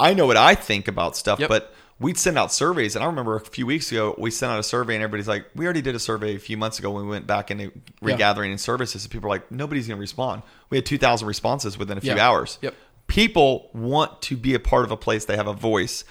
I 0.00 0.12
know 0.14 0.26
what 0.26 0.36
I 0.36 0.54
think 0.56 0.88
about 0.88 1.16
stuff, 1.16 1.38
Yep. 1.38 1.48
but 1.48 1.74
we'd 2.00 2.18
send 2.18 2.36
out 2.36 2.52
surveys. 2.52 2.96
And 2.96 3.02
I 3.04 3.06
remember 3.06 3.36
a 3.36 3.40
few 3.40 3.64
weeks 3.64 3.92
ago, 3.92 4.14
we 4.18 4.32
sent 4.32 4.50
out 4.52 4.58
a 4.58 4.64
survey, 4.64 4.96
and 4.96 5.04
everybody's 5.04 5.28
like, 5.28 5.46
"We 5.54 5.64
already 5.66 5.82
did 5.82 5.94
a 5.94 6.00
survey 6.00 6.34
a 6.34 6.38
few 6.40 6.56
months 6.56 6.80
ago 6.80 6.90
when 6.90 7.04
we 7.04 7.10
went 7.10 7.28
back 7.28 7.52
into 7.52 7.70
regathering 8.02 8.50
in 8.50 8.58
services." 8.58 9.04
And 9.04 9.10
people 9.12 9.28
are 9.28 9.30
like, 9.30 9.50
"Nobody's 9.52 9.86
going 9.86 9.98
to 9.98 10.00
respond." 10.00 10.42
We 10.68 10.76
had 10.76 10.84
two 10.84 10.98
thousand 10.98 11.28
responses 11.28 11.78
within 11.78 11.96
a 11.96 12.00
few 12.00 12.14
Yeah. 12.16 12.28
hours. 12.28 12.58
Yep. 12.60 12.74
People 13.12 13.68
want 13.74 14.22
to 14.22 14.38
be 14.38 14.54
a 14.54 14.58
part 14.58 14.84
of 14.86 14.90
a 14.90 14.96
place; 14.96 15.26
they 15.26 15.36
have 15.36 15.46
a 15.46 15.52
voice. 15.52 16.02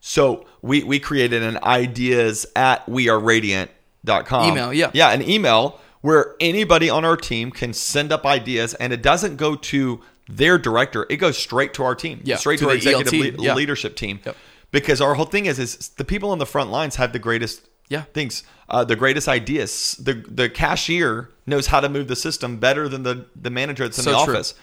So 0.00 0.44
we 0.60 0.82
we 0.82 1.00
created 1.00 1.42
an 1.42 1.58
ideas 1.64 2.44
at 2.54 2.84
weareradiant.com 2.86 4.50
Email, 4.50 4.72
yeah. 4.74 4.90
yeah, 4.92 5.10
an 5.12 5.22
email 5.22 5.80
where 6.02 6.34
anybody 6.40 6.90
on 6.90 7.06
our 7.06 7.16
team 7.16 7.50
can 7.52 7.72
send 7.72 8.12
up 8.12 8.26
ideas, 8.26 8.74
and 8.74 8.92
it 8.92 9.00
doesn't 9.02 9.36
go 9.36 9.54
to 9.56 10.02
their 10.28 10.58
director; 10.58 11.06
it 11.08 11.16
goes 11.16 11.38
straight 11.38 11.72
to 11.74 11.84
our 11.84 11.94
team, 11.94 12.20
Yeah, 12.22 12.36
straight 12.36 12.58
to 12.58 12.64
to, 12.66 12.70
our 12.70 12.76
the 12.76 12.98
executive 12.98 13.38
le- 13.38 13.44
yeah. 13.44 13.54
leadership 13.54 13.96
team. 13.96 14.20
Yep. 14.22 14.36
Because 14.72 15.00
our 15.00 15.14
whole 15.14 15.24
thing 15.26 15.46
is, 15.46 15.58
is 15.58 15.88
the 15.96 16.04
people 16.04 16.30
on 16.32 16.38
the 16.38 16.46
front 16.46 16.70
lines 16.70 16.96
have 16.96 17.12
the 17.14 17.18
greatest 17.18 17.62
Yeah. 17.88 18.02
things, 18.12 18.42
uh, 18.68 18.84
the 18.84 18.96
greatest 18.96 19.26
ideas. 19.26 19.96
The 19.98 20.14
the 20.28 20.50
cashier 20.50 21.30
knows 21.46 21.68
how 21.68 21.80
to 21.80 21.88
move 21.88 22.08
the 22.08 22.16
system 22.16 22.58
better 22.58 22.88
than 22.90 23.04
the 23.04 23.24
the 23.40 23.50
manager 23.50 23.84
that's 23.84 23.96
in 23.98 24.04
So 24.04 24.10
the 24.12 24.24
true. 24.24 24.34
office. 24.34 24.54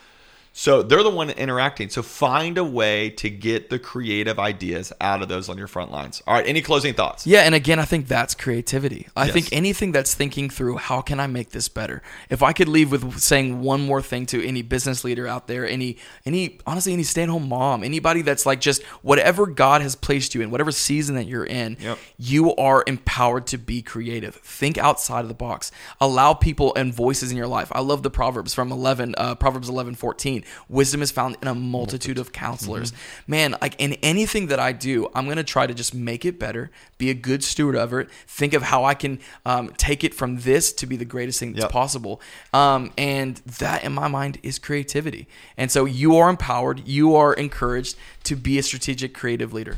So 0.60 0.84
they're 0.84 1.04
the 1.04 1.10
one 1.10 1.30
interacting. 1.30 1.88
So 1.89 2.04
find 2.04 2.58
a 2.58 2.65
way 2.65 3.12
to 3.12 3.30
get 3.30 3.69
the 3.69 3.80
creative 3.80 4.38
ideas 4.39 4.91
out 5.00 5.22
of 5.22 5.30
those 5.30 5.48
on 5.48 5.58
your 5.58 5.67
front 5.67 5.89
lines. 5.89 6.22
All 6.28 6.34
right. 6.34 6.45
Any 6.45 6.62
closing 6.62 6.93
thoughts? 6.93 7.26
Yeah, 7.26 7.43
and 7.43 7.56
again, 7.56 7.80
I 7.80 7.86
think 7.86 8.10
that's 8.10 8.36
creativity. 8.36 9.08
I 9.15 9.24
Yes. 9.28 9.34
think 9.34 9.48
anything 9.54 9.93
that's 9.93 10.13
thinking 10.13 10.50
through 10.50 10.76
how 10.76 11.00
can 11.00 11.17
I 11.17 11.28
make 11.28 11.52
this 11.52 11.69
better. 11.69 12.02
If 12.30 12.43
I 12.43 12.52
could 12.52 12.67
leave 12.67 12.91
with 12.91 13.22
saying 13.22 13.62
one 13.62 13.80
more 13.86 14.02
thing 14.02 14.26
to 14.26 14.45
any 14.45 14.62
business 14.62 15.06
leader 15.06 15.26
out 15.26 15.48
there, 15.48 15.65
any 15.65 15.95
any 16.26 16.60
honestly 16.67 16.91
any 16.91 17.04
stay-at-home 17.04 17.48
mom, 17.48 17.82
anybody 17.82 18.22
that's 18.22 18.45
like 18.45 18.60
just 18.60 18.84
whatever 19.02 19.48
God 19.48 19.82
has 19.82 19.95
placed 19.95 20.36
you 20.36 20.41
in, 20.41 20.52
whatever 20.52 20.74
season 20.74 21.15
that 21.15 21.26
you're 21.26 21.45
in, 21.45 21.78
Yep. 21.80 21.98
you 22.17 22.54
are 22.58 22.84
empowered 22.86 23.48
to 23.48 23.58
be 23.58 23.82
creative. 23.82 24.36
Think 24.36 24.78
outside 24.78 25.22
of 25.22 25.30
the 25.30 25.34
box. 25.34 25.72
Allow 26.02 26.34
people 26.34 26.76
and 26.76 26.93
voices 26.93 27.32
in 27.32 27.38
your 27.38 27.48
life. 27.48 27.72
I 27.72 27.80
love 27.80 28.04
the 28.04 28.10
Proverbs 28.12 28.54
from 28.54 28.74
11 28.74 29.15
uh, 29.17 29.36
Proverbs 29.36 29.69
11 29.69 29.95
14. 29.95 30.43
Wisdom 30.67 31.01
is 31.01 31.12
found 31.12 31.38
in 31.41 31.47
a 31.47 31.55
multitude 31.55 32.17
of 32.17 32.31
counselors. 32.31 32.91
Mm-hmm. 32.91 33.31
Man, 33.31 33.55
like 33.62 33.75
in 33.77 33.93
anything 34.01 34.47
that 34.47 34.59
I 34.59 34.71
do, 34.71 35.09
I'm 35.13 35.25
going 35.25 35.38
to 35.38 35.43
try 35.43 35.67
to 35.67 35.73
just 35.73 35.93
make 35.93 36.25
it 36.25 36.39
better, 36.39 36.71
be 36.97 37.09
a 37.09 37.13
good 37.13 37.43
steward 37.43 37.75
of 37.75 37.93
it, 37.93 38.09
think 38.27 38.53
of 38.53 38.63
how 38.63 38.83
I 38.85 38.93
can 38.93 39.19
um, 39.45 39.69
take 39.77 40.03
it 40.03 40.13
from 40.13 40.39
this 40.39 40.73
to 40.73 40.85
be 40.85 40.95
the 40.95 41.05
greatest 41.05 41.39
thing 41.39 41.53
that's 41.53 41.63
Yep. 41.63 41.71
possible. 41.71 42.21
Um, 42.53 42.91
and 42.97 43.38
that, 43.59 43.83
in 43.83 43.93
my 43.93 44.07
mind, 44.07 44.39
is 44.43 44.59
creativity. 44.59 45.27
And 45.57 45.71
so 45.71 45.85
you 45.85 46.15
are 46.17 46.29
empowered, 46.29 46.88
you 46.88 47.15
are 47.15 47.33
encouraged 47.33 47.95
to 48.23 48.35
be 48.35 48.57
a 48.57 48.63
strategic, 48.63 49.13
creative 49.13 49.53
leader. 49.53 49.77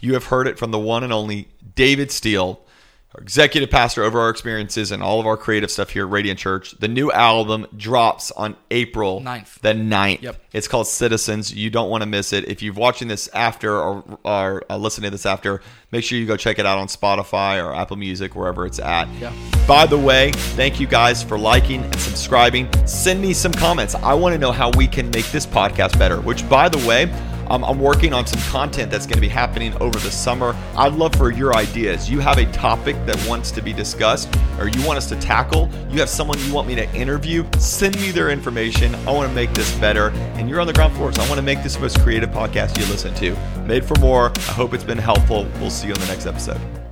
You 0.00 0.14
have 0.14 0.26
heard 0.26 0.46
it 0.46 0.58
from 0.58 0.70
the 0.70 0.78
one 0.78 1.02
and 1.02 1.12
only 1.12 1.48
David 1.74 2.10
Steele, 2.10 2.60
executive 3.18 3.70
pastor 3.70 4.02
over 4.02 4.20
our 4.20 4.30
experiences 4.30 4.90
and 4.90 5.02
all 5.02 5.20
of 5.20 5.26
our 5.26 5.36
creative 5.36 5.70
stuff 5.70 5.90
here 5.90 6.04
at 6.06 6.10
Radiant 6.10 6.38
Church. 6.38 6.72
The 6.72 6.88
new 6.88 7.12
album 7.12 7.66
drops 7.76 8.30
on 8.32 8.56
April 8.70 9.20
9th. 9.20 9.60
The 9.60 9.72
9th. 9.72 10.22
Yep. 10.22 10.40
It's 10.52 10.68
called 10.68 10.86
Citizens. 10.86 11.54
You 11.54 11.70
don't 11.70 11.90
want 11.90 12.02
to 12.02 12.06
miss 12.06 12.32
it. 12.32 12.48
If 12.48 12.62
you're 12.62 12.74
watching 12.74 13.08
this 13.08 13.28
after 13.32 13.76
or, 13.76 14.18
or 14.24 14.64
uh, 14.68 14.76
listening 14.76 15.04
to 15.04 15.10
this 15.10 15.26
after, 15.26 15.60
make 15.92 16.04
sure 16.04 16.18
you 16.18 16.26
go 16.26 16.36
check 16.36 16.58
it 16.58 16.66
out 16.66 16.78
on 16.78 16.88
Spotify 16.88 17.64
or 17.64 17.74
Apple 17.74 17.96
Music, 17.96 18.34
wherever 18.34 18.66
it's 18.66 18.78
at. 18.78 19.08
Yeah. 19.20 19.32
By 19.66 19.86
the 19.86 19.98
way, 19.98 20.32
thank 20.32 20.80
you 20.80 20.86
guys 20.86 21.22
for 21.22 21.38
liking 21.38 21.82
and 21.82 22.00
subscribing. 22.00 22.68
Send 22.86 23.20
me 23.20 23.32
some 23.32 23.52
comments. 23.52 23.94
I 23.94 24.14
want 24.14 24.34
to 24.34 24.38
know 24.38 24.52
how 24.52 24.70
we 24.76 24.86
can 24.86 25.06
make 25.10 25.26
this 25.26 25.46
podcast 25.46 25.98
better, 25.98 26.20
which, 26.20 26.48
by 26.48 26.68
the 26.68 26.78
way, 26.86 27.06
um, 27.48 27.64
I'm 27.64 27.78
working 27.78 28.12
on 28.12 28.26
some 28.26 28.40
content 28.50 28.90
that's 28.90 29.06
going 29.06 29.16
to 29.16 29.20
be 29.20 29.28
happening 29.28 29.74
over 29.80 29.98
the 29.98 30.10
summer. 30.10 30.56
I'd 30.76 30.94
love 30.94 31.14
for 31.14 31.30
your 31.30 31.54
ideas. 31.54 32.10
You 32.10 32.20
have 32.20 32.38
a 32.38 32.50
topic 32.52 32.96
that 33.06 33.16
wants 33.28 33.50
to 33.52 33.62
be 33.62 33.72
discussed 33.72 34.34
or 34.58 34.68
you 34.68 34.84
want 34.86 34.96
us 34.96 35.08
to 35.10 35.16
tackle, 35.16 35.68
you 35.90 35.98
have 36.00 36.08
someone 36.08 36.38
you 36.40 36.52
want 36.52 36.66
me 36.68 36.74
to 36.76 36.90
interview, 36.94 37.44
send 37.58 37.96
me 38.00 38.10
their 38.10 38.30
information. 38.30 38.94
I 39.06 39.10
want 39.12 39.28
to 39.28 39.34
make 39.34 39.52
this 39.52 39.74
better. 39.78 40.10
And 40.36 40.48
you're 40.48 40.60
on 40.60 40.66
the 40.66 40.72
ground 40.72 40.94
floor, 40.94 41.12
so 41.12 41.22
I 41.22 41.28
want 41.28 41.38
to 41.38 41.42
make 41.42 41.62
this 41.62 41.74
the 41.74 41.80
most 41.80 42.00
creative 42.00 42.30
podcast 42.30 42.78
you 42.78 42.86
listen 42.86 43.14
to. 43.14 43.36
Made 43.66 43.84
for 43.84 43.98
more. 43.98 44.32
I 44.36 44.52
hope 44.52 44.74
it's 44.74 44.84
been 44.84 44.98
helpful. 44.98 45.46
We'll 45.60 45.70
see 45.70 45.88
you 45.88 45.94
on 45.94 46.00
the 46.00 46.06
next 46.06 46.26
episode. 46.26 46.83